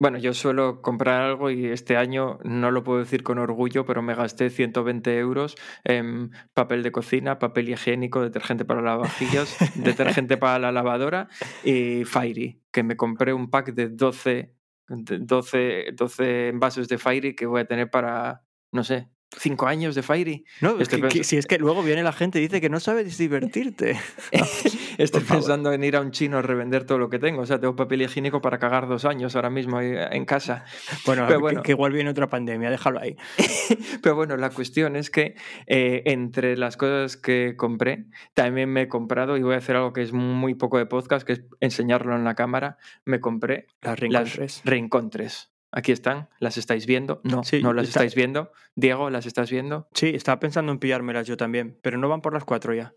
Bueno, 0.00 0.18
yo 0.18 0.34
suelo 0.34 0.82
comprar 0.82 1.22
algo 1.22 1.50
y 1.50 1.66
este 1.66 1.96
año 1.96 2.38
no 2.42 2.70
lo 2.72 2.82
puedo 2.82 2.98
decir 2.98 3.22
con 3.22 3.38
orgullo, 3.38 3.86
pero 3.86 4.02
me 4.02 4.14
gasté 4.14 4.50
120 4.50 5.16
euros 5.18 5.54
en 5.84 6.32
papel 6.52 6.82
de 6.82 6.90
cocina, 6.92 7.38
papel 7.38 7.68
higiénico, 7.68 8.20
detergente 8.20 8.64
para 8.64 8.82
lavavajillas, 8.82 9.56
detergente 9.76 10.36
para 10.36 10.58
la 10.58 10.72
lavadora 10.72 11.28
y 11.64 12.04
Fairy, 12.04 12.60
que 12.72 12.82
me 12.82 12.96
compré 12.96 13.32
un 13.32 13.48
pack 13.50 13.72
de 13.72 13.88
12, 13.88 14.54
de 14.88 15.18
12, 15.20 15.86
12 15.94 16.48
envases 16.48 16.88
de 16.88 16.98
Fairy 16.98 17.34
que 17.36 17.46
voy 17.46 17.60
a 17.60 17.64
tener 17.66 17.88
para, 17.88 18.42
no 18.72 18.82
sé, 18.82 19.08
5 19.36 19.66
años 19.66 19.94
de 19.94 20.02
Fairy. 20.02 20.44
No, 20.60 20.76
que- 20.76 21.24
si 21.24 21.36
es 21.36 21.46
que 21.46 21.58
luego 21.58 21.82
viene 21.82 22.02
la 22.02 22.12
gente 22.12 22.38
y 22.38 22.42
dice 22.42 22.60
que 22.60 22.68
no 22.68 22.78
sabes 22.80 23.16
divertirte. 23.16 23.96
Estoy 24.98 25.22
pensando 25.22 25.72
en 25.72 25.82
ir 25.84 25.96
a 25.96 26.00
un 26.00 26.10
chino 26.10 26.38
a 26.38 26.42
revender 26.42 26.84
todo 26.84 26.98
lo 26.98 27.08
que 27.10 27.18
tengo. 27.18 27.42
O 27.42 27.46
sea, 27.46 27.60
tengo 27.60 27.76
papel 27.76 28.02
higiénico 28.02 28.40
para 28.40 28.58
cagar 28.58 28.88
dos 28.88 29.04
años 29.04 29.34
ahora 29.36 29.50
mismo 29.50 29.80
en 29.80 30.24
casa. 30.24 30.64
Bueno, 31.06 31.24
Pero 31.26 31.38
que- 31.38 31.42
bueno. 31.42 31.62
Que, 31.62 31.72
igual 31.72 31.92
viene 31.92 32.10
otra 32.10 32.28
pandemia, 32.28 32.70
déjalo 32.70 33.00
ahí. 33.00 33.16
Pero 34.02 34.14
bueno, 34.16 34.36
la 34.36 34.50
cuestión 34.50 34.96
es 34.96 35.10
que 35.10 35.34
eh, 35.66 36.02
entre 36.06 36.56
las 36.56 36.76
cosas 36.76 37.16
que 37.16 37.54
compré, 37.56 38.06
también 38.34 38.70
me 38.70 38.82
he 38.82 38.88
comprado, 38.88 39.36
y 39.36 39.42
voy 39.42 39.54
a 39.54 39.58
hacer 39.58 39.76
algo 39.76 39.92
que 39.92 40.02
es 40.02 40.12
muy 40.12 40.54
poco 40.54 40.78
de 40.78 40.86
podcast, 40.86 41.26
que 41.26 41.34
es 41.34 41.44
enseñarlo 41.60 42.14
en 42.16 42.24
la 42.24 42.34
cámara, 42.34 42.78
me 43.04 43.20
compré 43.20 43.66
Las 43.82 44.00
las 44.00 44.00
reencontres. 44.00 44.62
reencontres. 44.64 45.50
aquí 45.72 45.90
están, 45.92 46.28
las 46.38 46.56
estáis 46.56 46.86
viendo. 46.86 47.20
No, 47.24 47.42
Sí, 47.42 47.60
no 47.62 47.72
las 47.72 47.88
está- 47.88 48.00
estáis 48.00 48.14
viendo. 48.14 48.52
Diego, 48.76 49.10
¿las 49.10 49.26
estás 49.26 49.50
viendo? 49.50 49.88
Sí, 49.92 50.12
estaba 50.14 50.38
pensando 50.40 50.70
en 50.72 50.78
pillármelas 50.78 51.26
yo 51.26 51.36
también, 51.36 51.78
pero 51.82 51.98
no 51.98 52.08
van 52.08 52.20
por 52.20 52.32
las 52.32 52.44
cuatro 52.44 52.74
ya. 52.74 52.94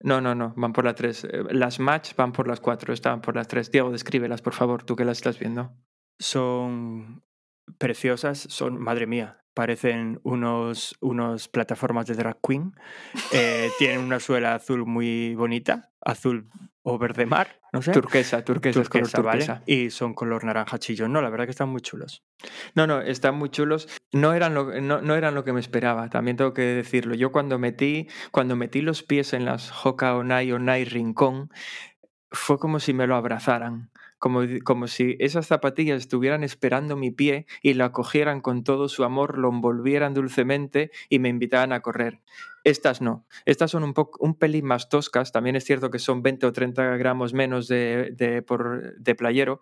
No, 0.00 0.20
no, 0.20 0.34
no, 0.34 0.52
van 0.56 0.72
por 0.72 0.84
las 0.84 0.94
tres. 0.94 1.26
Las 1.50 1.80
match 1.80 2.14
van 2.16 2.32
por 2.32 2.46
las 2.48 2.60
cuatro, 2.60 2.92
estaban 2.92 3.20
por 3.20 3.34
las 3.34 3.48
tres. 3.48 3.70
Diego, 3.70 3.90
descríbelas, 3.90 4.42
por 4.42 4.52
favor, 4.52 4.84
tú 4.84 4.94
que 4.94 5.04
las 5.04 5.18
estás 5.18 5.38
viendo. 5.38 5.72
Son 6.18 7.22
preciosas, 7.78 8.38
son, 8.38 8.78
madre 8.78 9.06
mía, 9.06 9.44
parecen 9.54 10.20
unos, 10.22 10.96
unos 11.00 11.48
plataformas 11.48 12.06
de 12.06 12.14
drag 12.14 12.38
queen. 12.46 12.72
Eh, 13.32 13.70
tienen 13.78 14.00
una 14.00 14.20
suela 14.20 14.54
azul 14.54 14.84
muy 14.86 15.34
bonita, 15.34 15.92
azul 16.02 16.50
o 16.88 16.98
verde 16.98 17.26
mar, 17.26 17.60
no 17.72 17.82
sé. 17.82 17.90
Turquesa, 17.90 18.44
turquesa, 18.44 18.80
es 18.80 18.88
color 18.88 19.06
Turquesa, 19.08 19.20
¿vale? 19.20 19.44
turquesa. 19.44 19.62
Y 19.66 19.90
son 19.90 20.14
color 20.14 20.44
naranja 20.44 20.78
chillón. 20.78 21.12
No, 21.12 21.20
la 21.20 21.30
verdad 21.30 21.46
que 21.46 21.50
están 21.50 21.68
muy 21.68 21.80
chulos. 21.80 22.22
No, 22.76 22.86
no, 22.86 23.00
están 23.00 23.34
muy 23.34 23.50
chulos. 23.50 23.88
No 24.12 24.34
eran, 24.34 24.54
lo, 24.54 24.80
no, 24.80 25.00
no 25.00 25.16
eran 25.16 25.34
lo 25.34 25.42
que 25.42 25.52
me 25.52 25.58
esperaba, 25.58 26.08
también 26.10 26.36
tengo 26.36 26.54
que 26.54 26.62
decirlo. 26.62 27.16
Yo 27.16 27.32
cuando 27.32 27.58
metí, 27.58 28.06
cuando 28.30 28.54
metí 28.54 28.82
los 28.82 29.02
pies 29.02 29.32
en 29.32 29.44
las 29.44 29.84
Hoka 29.84 30.14
Onai 30.14 30.52
Onai 30.52 30.84
Rincón, 30.84 31.50
fue 32.30 32.56
como 32.60 32.78
si 32.78 32.94
me 32.94 33.08
lo 33.08 33.16
abrazaran. 33.16 33.90
Como, 34.18 34.42
como 34.64 34.86
si 34.86 35.16
esas 35.18 35.48
zapatillas 35.48 35.98
estuvieran 35.98 36.44
esperando 36.44 36.96
mi 36.96 37.10
pie 37.10 37.46
y 37.62 37.74
lo 37.74 37.84
acogieran 37.84 38.40
con 38.40 38.62
todo 38.62 38.88
su 38.88 39.02
amor, 39.02 39.38
lo 39.38 39.48
envolvieran 39.48 40.14
dulcemente 40.14 40.92
y 41.08 41.18
me 41.18 41.28
invitaran 41.30 41.72
a 41.72 41.80
correr. 41.80 42.20
Estas 42.66 43.00
no. 43.00 43.28
Estas 43.44 43.70
son 43.70 43.84
un, 43.84 43.94
poco, 43.94 44.18
un 44.24 44.34
pelín 44.34 44.64
más 44.64 44.88
toscas. 44.88 45.30
También 45.30 45.54
es 45.54 45.62
cierto 45.62 45.88
que 45.88 46.00
son 46.00 46.24
20 46.24 46.46
o 46.46 46.52
30 46.52 46.96
gramos 46.96 47.32
menos 47.32 47.68
de, 47.68 48.10
de, 48.16 48.42
por, 48.42 48.98
de 48.98 49.14
playero 49.14 49.60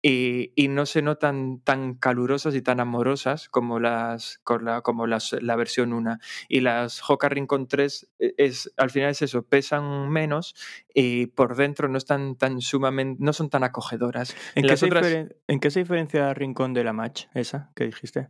y, 0.00 0.54
y 0.56 0.68
no 0.68 0.86
se 0.86 1.02
notan 1.02 1.60
tan 1.60 1.92
calurosas 1.92 2.54
y 2.54 2.62
tan 2.62 2.80
amorosas 2.80 3.50
como 3.50 3.80
las 3.80 4.40
con 4.44 4.64
la, 4.64 4.80
como 4.80 5.06
las, 5.06 5.36
la 5.42 5.56
versión 5.56 5.92
1 5.92 6.16
y 6.48 6.60
las 6.60 7.02
Hoka 7.06 7.28
Rincon 7.28 7.68
3 7.68 8.08
e- 8.18 8.34
es 8.38 8.72
al 8.78 8.88
final 8.88 9.10
es 9.10 9.20
eso 9.20 9.42
pesan 9.42 10.08
menos 10.08 10.54
y 10.94 11.26
por 11.26 11.54
dentro 11.54 11.88
no 11.88 11.98
están 11.98 12.36
tan 12.36 12.62
sumamente 12.62 13.22
no 13.22 13.34
son 13.34 13.50
tan 13.50 13.62
acogedoras 13.62 14.34
¿En, 14.54 14.66
qué 14.66 14.72
otras 14.72 15.28
¿En 15.48 15.60
qué 15.60 15.70
se 15.70 15.80
diferencia 15.80 16.32
Rincón 16.32 16.72
de 16.72 16.84
la 16.84 16.94
Match, 16.94 17.26
esa 17.34 17.72
que 17.74 17.84
dijiste? 17.84 18.28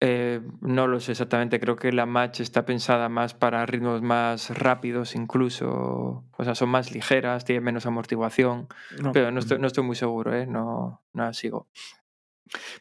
Eh, 0.00 0.40
no 0.62 0.86
lo 0.86 0.98
sé 0.98 1.12
exactamente 1.12 1.60
creo 1.60 1.76
que 1.76 1.92
la 1.92 2.06
match 2.06 2.40
está 2.40 2.64
pensada 2.64 3.08
más 3.08 3.34
para 3.34 3.66
ritmos 3.66 4.00
más 4.00 4.56
rápidos 4.58 5.14
incluso 5.14 6.24
o 6.36 6.44
sea 6.44 6.54
son 6.54 6.70
más 6.70 6.92
ligeras 6.92 7.44
tienen 7.44 7.64
menos 7.64 7.84
amortiguación 7.84 8.68
No. 9.00 9.12
Pero 9.12 9.30
no 9.30 9.40
estoy, 9.40 9.58
no 9.58 9.66
estoy 9.66 9.84
muy 9.84 9.96
seguro, 9.96 10.34
¿eh? 10.34 10.46
No, 10.46 11.02
no 11.12 11.32
sigo. 11.34 11.68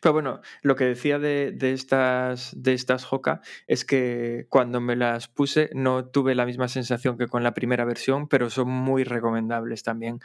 Pero 0.01 0.13
bueno, 0.13 0.41
lo 0.61 0.75
que 0.75 0.85
decía 0.85 1.19
de, 1.19 1.51
de 1.51 1.73
estas, 1.73 2.51
de 2.55 2.73
estas 2.73 3.11
Hoka 3.11 3.41
es 3.67 3.85
que 3.85 4.45
cuando 4.49 4.81
me 4.81 4.95
las 4.95 5.27
puse 5.27 5.69
no 5.73 6.05
tuve 6.05 6.33
la 6.35 6.45
misma 6.45 6.67
sensación 6.67 7.17
que 7.17 7.27
con 7.27 7.43
la 7.43 7.53
primera 7.53 7.85
versión, 7.85 8.27
pero 8.27 8.49
son 8.49 8.67
muy 8.69 9.03
recomendables 9.03 9.83
también. 9.83 10.19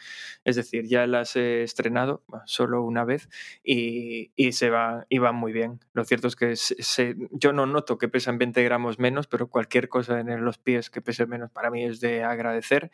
Es 0.44 0.56
decir, 0.56 0.86
ya 0.86 1.06
las 1.06 1.36
he 1.36 1.62
estrenado 1.62 2.22
solo 2.46 2.82
una 2.82 3.04
vez 3.04 3.28
y, 3.62 4.30
y 4.36 4.52
se 4.52 4.70
va, 4.70 5.04
y 5.08 5.18
van 5.18 5.34
muy 5.36 5.52
bien. 5.52 5.80
Lo 5.92 6.04
cierto 6.04 6.28
es 6.28 6.36
que 6.36 6.56
se- 6.56 6.82
se- 6.82 7.16
yo 7.30 7.52
no 7.52 7.66
noto 7.66 7.98
que 7.98 8.08
pesan 8.08 8.38
20 8.38 8.62
gramos 8.62 8.98
menos, 8.98 9.26
pero 9.26 9.48
cualquier 9.48 9.88
cosa 9.88 10.20
en 10.20 10.44
los 10.44 10.58
pies 10.58 10.88
que 10.90 11.02
pese 11.02 11.26
menos 11.26 11.50
para 11.50 11.70
mí 11.70 11.84
es 11.84 12.00
de 12.00 12.22
agradecer. 12.24 12.90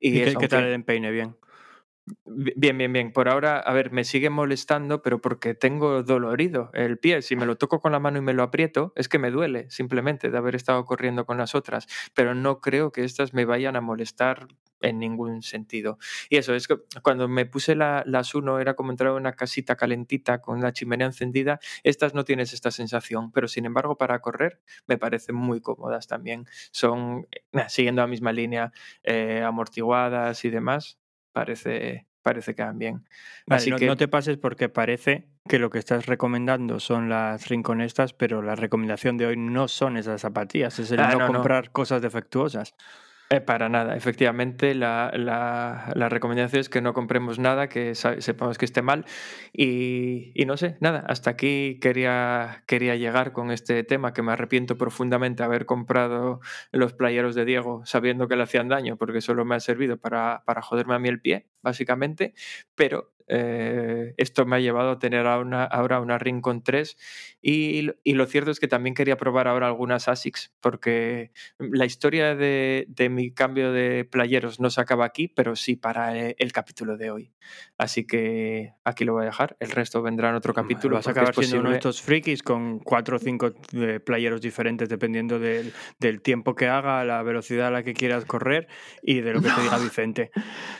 Y, 0.00 0.10
¿Y 0.10 0.12
qué, 0.12 0.22
eso, 0.30 0.38
qué 0.38 0.48
tal 0.48 0.58
aunque- 0.60 0.68
el 0.68 0.74
empeine? 0.74 1.10
Bien. 1.10 1.34
Bi- 2.26 2.52
Bien, 2.56 2.76
bien, 2.76 2.92
bien. 2.92 3.12
Por 3.12 3.28
ahora, 3.28 3.58
a 3.60 3.72
ver, 3.72 3.90
me 3.92 4.04
sigue 4.04 4.28
molestando, 4.28 5.00
pero 5.02 5.20
porque 5.20 5.54
tengo 5.54 6.02
dolorido 6.02 6.70
el 6.74 6.98
pie. 6.98 7.22
Si 7.22 7.34
me 7.36 7.46
lo 7.46 7.56
toco 7.56 7.80
con 7.80 7.92
la 7.92 7.98
mano 8.00 8.18
y 8.18 8.20
me 8.20 8.34
lo 8.34 8.42
aprieto, 8.42 8.92
es 8.96 9.08
que 9.08 9.18
me 9.18 9.30
duele 9.30 9.70
simplemente 9.70 10.30
de 10.30 10.36
haber 10.38 10.54
estado 10.54 10.84
corriendo 10.84 11.24
con 11.24 11.38
las 11.38 11.54
otras. 11.54 11.86
Pero 12.14 12.34
no 12.34 12.60
creo 12.60 12.92
que 12.92 13.04
estas 13.04 13.32
me 13.32 13.44
vayan 13.46 13.76
a 13.76 13.80
molestar 13.80 14.48
en 14.82 14.98
ningún 14.98 15.40
sentido. 15.42 15.96
Y 16.28 16.36
eso, 16.36 16.54
es 16.54 16.68
que 16.68 16.76
cuando 17.02 17.26
me 17.26 17.46
puse 17.46 17.74
la- 17.74 18.02
las 18.06 18.34
uno 18.34 18.58
era 18.60 18.74
como 18.74 18.90
entrar 18.90 19.10
a 19.12 19.14
una 19.14 19.32
casita 19.32 19.76
calentita 19.76 20.42
con 20.42 20.60
la 20.60 20.72
chimenea 20.74 21.06
encendida. 21.06 21.58
Estas 21.84 22.12
no 22.12 22.24
tienes 22.24 22.52
esta 22.52 22.70
sensación, 22.70 23.32
pero 23.32 23.48
sin 23.48 23.64
embargo 23.64 23.96
para 23.96 24.20
correr 24.20 24.60
me 24.86 24.98
parecen 24.98 25.36
muy 25.36 25.60
cómodas 25.62 26.06
también. 26.06 26.46
Son, 26.70 27.26
eh, 27.32 27.64
siguiendo 27.68 28.02
la 28.02 28.08
misma 28.08 28.32
línea, 28.32 28.72
eh, 29.04 29.42
amortiguadas 29.42 30.44
y 30.44 30.50
demás 30.50 30.98
parece, 31.34 32.06
parece 32.22 32.54
que 32.54 32.62
van 32.62 32.78
bien. 32.78 33.04
Vale, 33.46 33.60
Así 33.60 33.70
no, 33.70 33.76
que 33.76 33.86
no 33.86 33.96
te 33.96 34.08
pases 34.08 34.38
porque 34.38 34.70
parece 34.70 35.28
que 35.46 35.58
lo 35.58 35.68
que 35.68 35.78
estás 35.78 36.06
recomendando 36.06 36.80
son 36.80 37.10
las 37.10 37.48
rinconestas, 37.48 38.14
pero 38.14 38.40
la 38.40 38.54
recomendación 38.54 39.18
de 39.18 39.26
hoy 39.26 39.36
no 39.36 39.68
son 39.68 39.98
esas 39.98 40.22
zapatillas, 40.22 40.78
es 40.78 40.90
el 40.92 41.00
Ah, 41.00 41.08
no, 41.12 41.18
no, 41.18 41.26
no. 41.26 41.32
comprar 41.34 41.70
cosas 41.72 42.00
defectuosas. 42.00 42.74
Eh, 43.36 43.40
para 43.40 43.68
nada, 43.68 43.96
efectivamente, 43.96 44.74
la, 44.74 45.10
la- 45.14 46.08
recomendación 46.08 46.60
es 46.60 46.68
que 46.68 46.80
no 46.80 46.92
compremos 46.94 47.38
nada 47.38 47.68
que 47.68 47.94
sepamos 47.94 48.58
que 48.58 48.64
esté 48.64 48.82
mal. 48.82 49.04
Y, 49.52 50.32
no 50.46 50.56
sé, 50.56 50.76
nada, 50.80 51.04
hasta 51.08 51.30
aquí 51.30 51.78
quería, 51.80 52.62
quería 52.66 52.96
llegar 52.96 53.32
con 53.32 53.50
este 53.50 53.82
tema 53.84 54.12
que 54.12 54.22
me 54.22 54.32
arrepiento 54.32 54.76
profundamente 54.78 55.42
haber 55.42 55.66
comprado 55.66 56.40
los 56.72 56.92
playeros 56.92 57.34
de 57.34 57.44
Diego 57.44 57.82
sabiendo 57.86 58.28
que 58.28 58.36
le 58.36 58.42
hacían 58.44 58.68
daño, 58.68 58.96
porque 58.96 59.20
solo 59.20 59.44
me 59.44 59.54
ha 59.56 59.60
servido 59.60 59.96
para, 59.98 60.42
para 60.46 60.62
joderme 60.62 60.94
a 60.94 60.98
mí 60.98 61.08
el 61.08 61.20
pie, 61.20 61.46
básicamente. 61.62 62.34
Pero 62.74 63.12
eh, 63.28 64.14
esto 64.18 64.44
me 64.46 64.56
ha 64.56 64.60
llevado 64.60 64.90
a 64.92 64.98
tener 64.98 65.26
ahora 65.26 65.40
una, 65.40 65.64
ahora 65.64 66.00
una 66.00 66.18
Rincon 66.18 66.62
3 66.62 66.96
y, 67.46 67.90
y 68.04 68.14
lo 68.14 68.24
cierto 68.24 68.50
es 68.50 68.58
que 68.58 68.68
también 68.68 68.94
quería 68.94 69.18
probar 69.18 69.48
ahora 69.48 69.66
algunas 69.66 70.08
ASICS 70.08 70.54
porque 70.60 71.30
la 71.58 71.84
historia 71.84 72.34
de, 72.34 72.86
de 72.88 73.10
mi 73.10 73.32
cambio 73.32 73.70
de 73.70 74.06
playeros 74.06 74.60
no 74.60 74.70
se 74.70 74.80
acaba 74.80 75.04
aquí, 75.04 75.28
pero 75.28 75.54
sí 75.54 75.76
para 75.76 76.16
eh, 76.16 76.36
el 76.38 76.52
capítulo 76.52 76.96
de 76.96 77.10
hoy. 77.10 77.34
Así 77.76 78.06
que 78.06 78.72
aquí 78.82 79.04
lo 79.04 79.12
voy 79.12 79.24
a 79.24 79.26
dejar, 79.26 79.58
el 79.60 79.72
resto 79.72 80.00
vendrá 80.00 80.30
en 80.30 80.36
otro 80.36 80.54
capítulo. 80.54 80.96
Vas 80.96 81.06
a 81.06 81.10
acabar 81.10 81.34
siendo 81.34 81.60
uno 81.60 81.68
de 81.68 81.76
estos 81.76 82.00
frikis 82.00 82.42
con 82.42 82.78
cuatro 82.78 83.16
o 83.16 83.18
cinco 83.18 83.52
playeros 84.06 84.40
diferentes 84.40 84.88
dependiendo 84.88 85.38
del, 85.38 85.74
del 86.00 86.22
tiempo 86.22 86.54
que 86.54 86.68
haga, 86.68 87.04
la 87.04 87.22
velocidad 87.22 87.66
a 87.66 87.70
la 87.70 87.82
que 87.82 87.92
quieras 87.92 88.24
correr 88.24 88.68
y 89.02 89.20
de 89.20 89.34
lo 89.34 89.42
que 89.42 89.50
te 89.50 89.60
diga 89.60 89.76
Vicente. 89.82 90.30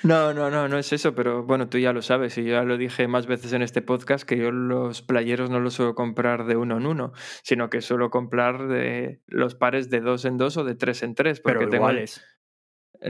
No, 0.02 0.32
no, 0.32 0.50
no, 0.50 0.66
no 0.66 0.78
es 0.78 0.94
eso, 0.94 1.14
pero 1.14 1.42
bueno, 1.42 1.68
tú 1.68 1.76
ya 1.76 1.92
lo 1.92 2.00
sabes 2.00 2.38
y 2.38 2.44
ya 2.44 2.62
lo 2.62 2.78
dije 2.78 3.06
más 3.06 3.26
veces 3.26 3.52
en 3.52 3.60
este 3.60 3.82
podcast 3.82 4.26
que 4.26 4.38
yo 4.38 4.50
los 4.50 5.02
playeros 5.02 5.50
no 5.50 5.60
los 5.60 5.74
suelo 5.74 5.94
comprar 5.94 6.46
de 6.46 6.53
uno 6.56 6.78
en 6.78 6.86
uno, 6.86 7.12
sino 7.42 7.70
que 7.70 7.80
suelo 7.80 8.10
comprar 8.10 8.66
de 8.68 9.20
los 9.26 9.54
pares 9.54 9.90
de 9.90 10.00
dos 10.00 10.24
en 10.24 10.36
dos 10.38 10.56
o 10.56 10.64
de 10.64 10.74
tres 10.74 11.02
en 11.02 11.14
tres. 11.14 11.40
Porque 11.40 11.58
Pero 11.58 11.70
tengo, 11.70 11.84
iguales. 11.84 12.24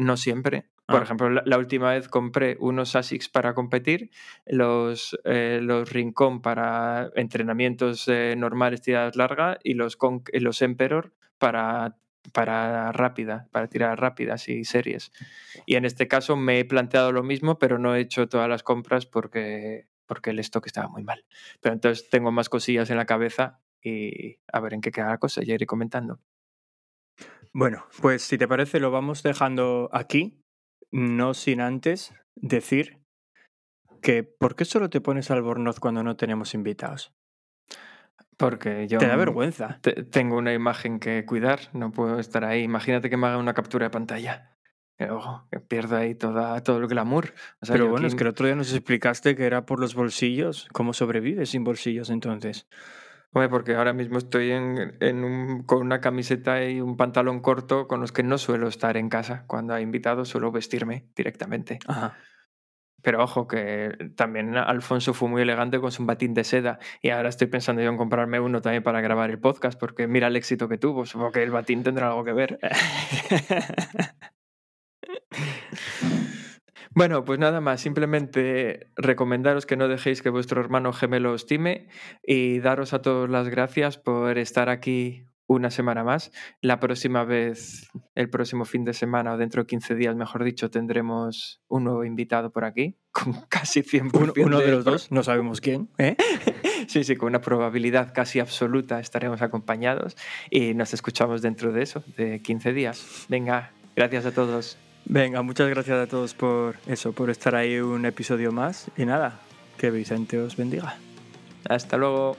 No 0.01 0.17
siempre. 0.17 0.71
Por 0.87 1.01
Ah. 1.01 1.05
ejemplo, 1.05 1.31
la, 1.31 1.43
la 1.47 1.57
última 1.57 1.93
vez 1.93 2.09
compré 2.09 2.57
unos 2.61 2.95
ASICS 2.95 3.29
para 3.31 3.55
competir, 3.55 4.11
los, 4.45 5.19
eh, 5.25 5.61
los 5.63 5.91
Rincon 5.91 6.43
para 6.43 7.11
entrenamientos 7.15 8.07
eh, 8.09 8.35
normales, 8.37 8.83
tiradas 8.83 9.17
largas, 9.17 9.59
y 9.63 9.75
los, 9.75 9.97
Con- 9.97 10.25
los 10.33 10.61
Emperor 10.61 11.15
para, 11.39 11.97
para 12.33 12.93
rápida, 12.93 13.49
para 13.51 13.69
tirar 13.69 13.99
rápidas 13.99 14.47
y 14.49 14.65
series. 14.65 15.11
Y 15.65 15.77
en 15.77 15.85
este 15.87 16.07
caso 16.07 16.37
me 16.37 16.59
he 16.59 16.65
planteado 16.67 17.13
lo 17.13 17.23
mismo, 17.23 17.59
pero 17.59 17.79
no 17.79 17.95
he 17.95 18.01
hecho 18.01 18.29
todas 18.29 18.49
las 18.49 18.63
compras 18.63 19.07
porque, 19.07 19.87
porque 20.07 20.31
el 20.31 20.39
stock 20.41 20.67
estaba 20.67 20.89
muy 20.89 21.03
mal. 21.05 21.25
Pero 21.61 21.75
entonces 21.75 22.09
tengo 22.11 22.31
más 22.33 22.49
cosillas 22.49 22.91
en 22.91 22.97
la 22.97 23.07
cabeza 23.07 23.61
y 23.83 24.39
a 24.53 24.61
ver 24.61 24.75
en 24.75 24.81
qué 24.81 24.91
queda 24.91 25.09
la 25.09 25.19
cosa, 25.19 25.43
ya 25.43 25.55
iré 25.55 25.67
comentando. 25.67 26.21
Bueno, 27.53 27.87
pues 28.01 28.23
si 28.23 28.39
te 28.39 28.49
parece 28.49 28.81
lo 28.81 28.91
vamos 28.91 29.23
dejando 29.23 29.89
aquí, 29.93 30.41
no 30.91 31.35
sin 31.35 31.61
antes 31.61 32.15
decir 32.35 33.01
que 34.03 34.23
¿por 34.25 34.57
qué 34.57 34.65
solo 34.65 34.91
te 34.91 35.01
pones 35.01 35.31
albornoz 35.31 35.79
cuando 35.81 36.03
no 36.03 36.17
tenemos 36.17 36.55
invitados? 36.55 37.15
Porque 38.37 38.89
yo... 38.89 38.99
Te 38.99 39.07
da 39.07 39.17
vergüenza. 39.17 39.79
te- 39.81 40.03
tengo 40.05 40.37
una 40.37 40.53
imagen 40.53 40.99
que 40.99 41.25
cuidar, 41.25 41.61
no 41.73 41.93
puedo 41.93 42.19
estar 42.19 42.45
ahí. 42.45 42.63
Imagínate 42.63 43.09
que 43.09 43.17
me 43.17 43.29
haga 43.29 43.39
una 43.39 43.55
captura 43.55 43.87
de 43.87 43.91
pantalla. 43.91 44.54
Que, 44.97 45.11
ojo, 45.11 45.47
que 45.51 45.59
pierda 45.61 45.99
ahí 45.99 46.15
toda, 46.15 46.63
todo 46.63 46.79
el 46.79 46.87
glamour. 46.87 47.35
O 47.61 47.67
sea, 47.67 47.75
Pero 47.75 47.87
bueno, 47.89 48.07
aquí- 48.07 48.07
es 48.07 48.15
que 48.15 48.23
el 48.25 48.29
otro 48.31 48.47
día 48.47 48.55
nos 48.55 48.73
explicaste 48.73 49.35
que 49.35 49.45
era 49.45 49.67
por 49.67 49.81
los 49.81 49.95
bolsillos. 49.95 50.69
¿Cómo 50.73 50.93
sobrevives 50.93 51.51
sin 51.51 51.65
bolsillos 51.65 52.11
entonces? 52.11 52.69
Hombre, 53.33 53.49
porque 53.49 53.75
ahora 53.75 53.93
mismo 53.93 54.19
estoy 54.19 54.53
en, 54.53 54.97
en 55.01 55.25
un- 55.25 55.65
con 55.65 55.81
una 55.83 56.01
camiseta 56.01 56.65
y 56.65 56.81
un 56.81 56.97
pantalón 56.97 57.41
corto 57.41 57.89
con 57.89 58.01
los 58.01 58.13
que 58.13 58.23
no 58.23 58.39
suelo 58.39 58.69
estar 58.69 58.97
en 58.97 59.09
casa. 59.09 59.45
Cuando 59.49 59.75
hay 59.75 59.83
invitados 59.83 60.29
suelo 60.29 60.53
vestirme 60.53 61.07
directamente. 61.17 61.81
Ajá. 61.89 62.17
Pero 63.03 63.23
ojo, 63.23 63.47
que 63.49 64.13
también 64.17 64.57
Alfonso 64.57 65.13
fue 65.13 65.29
muy 65.29 65.43
elegante 65.43 65.79
con 65.79 65.91
su 65.93 66.07
batín 66.07 66.33
de 66.33 66.43
seda 66.45 66.79
y 67.03 67.11
ahora 67.11 67.29
estoy 67.29 67.49
pensando 67.49 67.83
yo 67.83 67.91
en 67.91 67.99
comprarme 67.99 68.41
uno 68.41 68.63
también 68.63 68.83
para 68.83 69.03
grabar 69.03 69.29
el 69.29 69.39
podcast 69.39 69.79
porque 69.79 70.07
mira 70.07 70.29
el 70.29 70.37
éxito 70.37 70.69
que 70.69 70.79
tuvo. 70.79 71.05
Supongo 71.05 71.33
que 71.33 71.43
el 71.43 71.51
batín 71.51 71.83
tendrá 71.83 72.07
algo 72.09 72.25
que 72.25 72.33
ver. 72.33 72.59
Bueno, 76.97 77.25
pues 77.25 77.41
nada 77.41 77.61
más, 77.61 77.81
simplemente 77.81 78.89
recomendaros 78.95 79.67
que 79.67 79.77
no 79.77 79.89
dejéis 79.89 80.23
que 80.23 80.31
vuestro 80.31 80.61
hermano 80.61 80.93
gemelo 80.93 81.33
os 81.33 81.45
time 81.45 81.89
y 82.23 82.61
daros 82.61 82.93
a 82.93 83.03
todos 83.03 83.29
las 83.29 83.49
gracias 83.49 83.99
por 83.99 84.39
estar 84.39 84.69
aquí 84.69 85.27
una 85.47 85.71
semana 85.71 86.05
más. 86.05 86.31
La 86.61 86.81
próxima 86.81 87.25
vez, 87.25 87.91
el 88.15 88.31
próximo 88.31 88.65
fin 88.65 88.85
de 88.85 88.95
semana 88.95 89.35
o 89.35 89.37
dentro 89.37 89.63
de 89.63 89.67
15 89.67 89.95
días, 89.97 90.15
mejor 90.17 90.45
dicho, 90.45 90.71
tendremos 90.71 91.61
un 91.69 91.85
nuevo 91.85 92.05
invitado 92.05 92.51
por 92.51 92.65
aquí, 92.65 92.97
con 93.13 93.33
casi 93.49 93.83
100% 93.83 94.13
Uno, 94.15 94.33
uno 94.47 94.61
de 94.61 94.71
los 94.71 94.85
dos, 94.85 95.11
no 95.11 95.23
sabemos 95.23 95.61
quién. 95.61 95.91
¿eh? 95.99 96.17
Sí, 96.87 97.03
sí, 97.03 97.17
con 97.17 97.29
una 97.29 97.41
probabilidad 97.41 98.13
casi 98.13 98.41
absoluta 98.41 99.01
estaremos 99.01 99.41
acompañados 99.41 100.19
y 100.51 100.75
nos 100.75 100.93
escuchamos 100.93 101.41
dentro 101.41 101.73
de 101.73 101.83
eso, 101.83 102.05
de 102.19 102.41
15 102.41 102.75
días. 102.75 103.25
Venga, 103.31 103.73
gracias 103.97 104.27
a 104.27 104.33
todos. 104.33 104.77
Venga, 105.07 105.43
muchas 105.43 105.69
gracias 105.69 105.99
a 105.99 106.07
todos 106.07 106.35
por 106.35 106.77
eso, 106.87 107.13
por 107.13 107.31
estar 107.31 107.55
ahí 107.55 107.79
un 107.79 108.07
episodio 108.07 108.53
más. 108.53 108.91
Y 108.97 109.05
nada, 109.05 109.41
que 109.77 109.91
Vicente 109.91 110.39
os 110.39 110.57
bendiga. 110.57 110.97
Hasta 111.69 111.97
luego. 111.97 112.37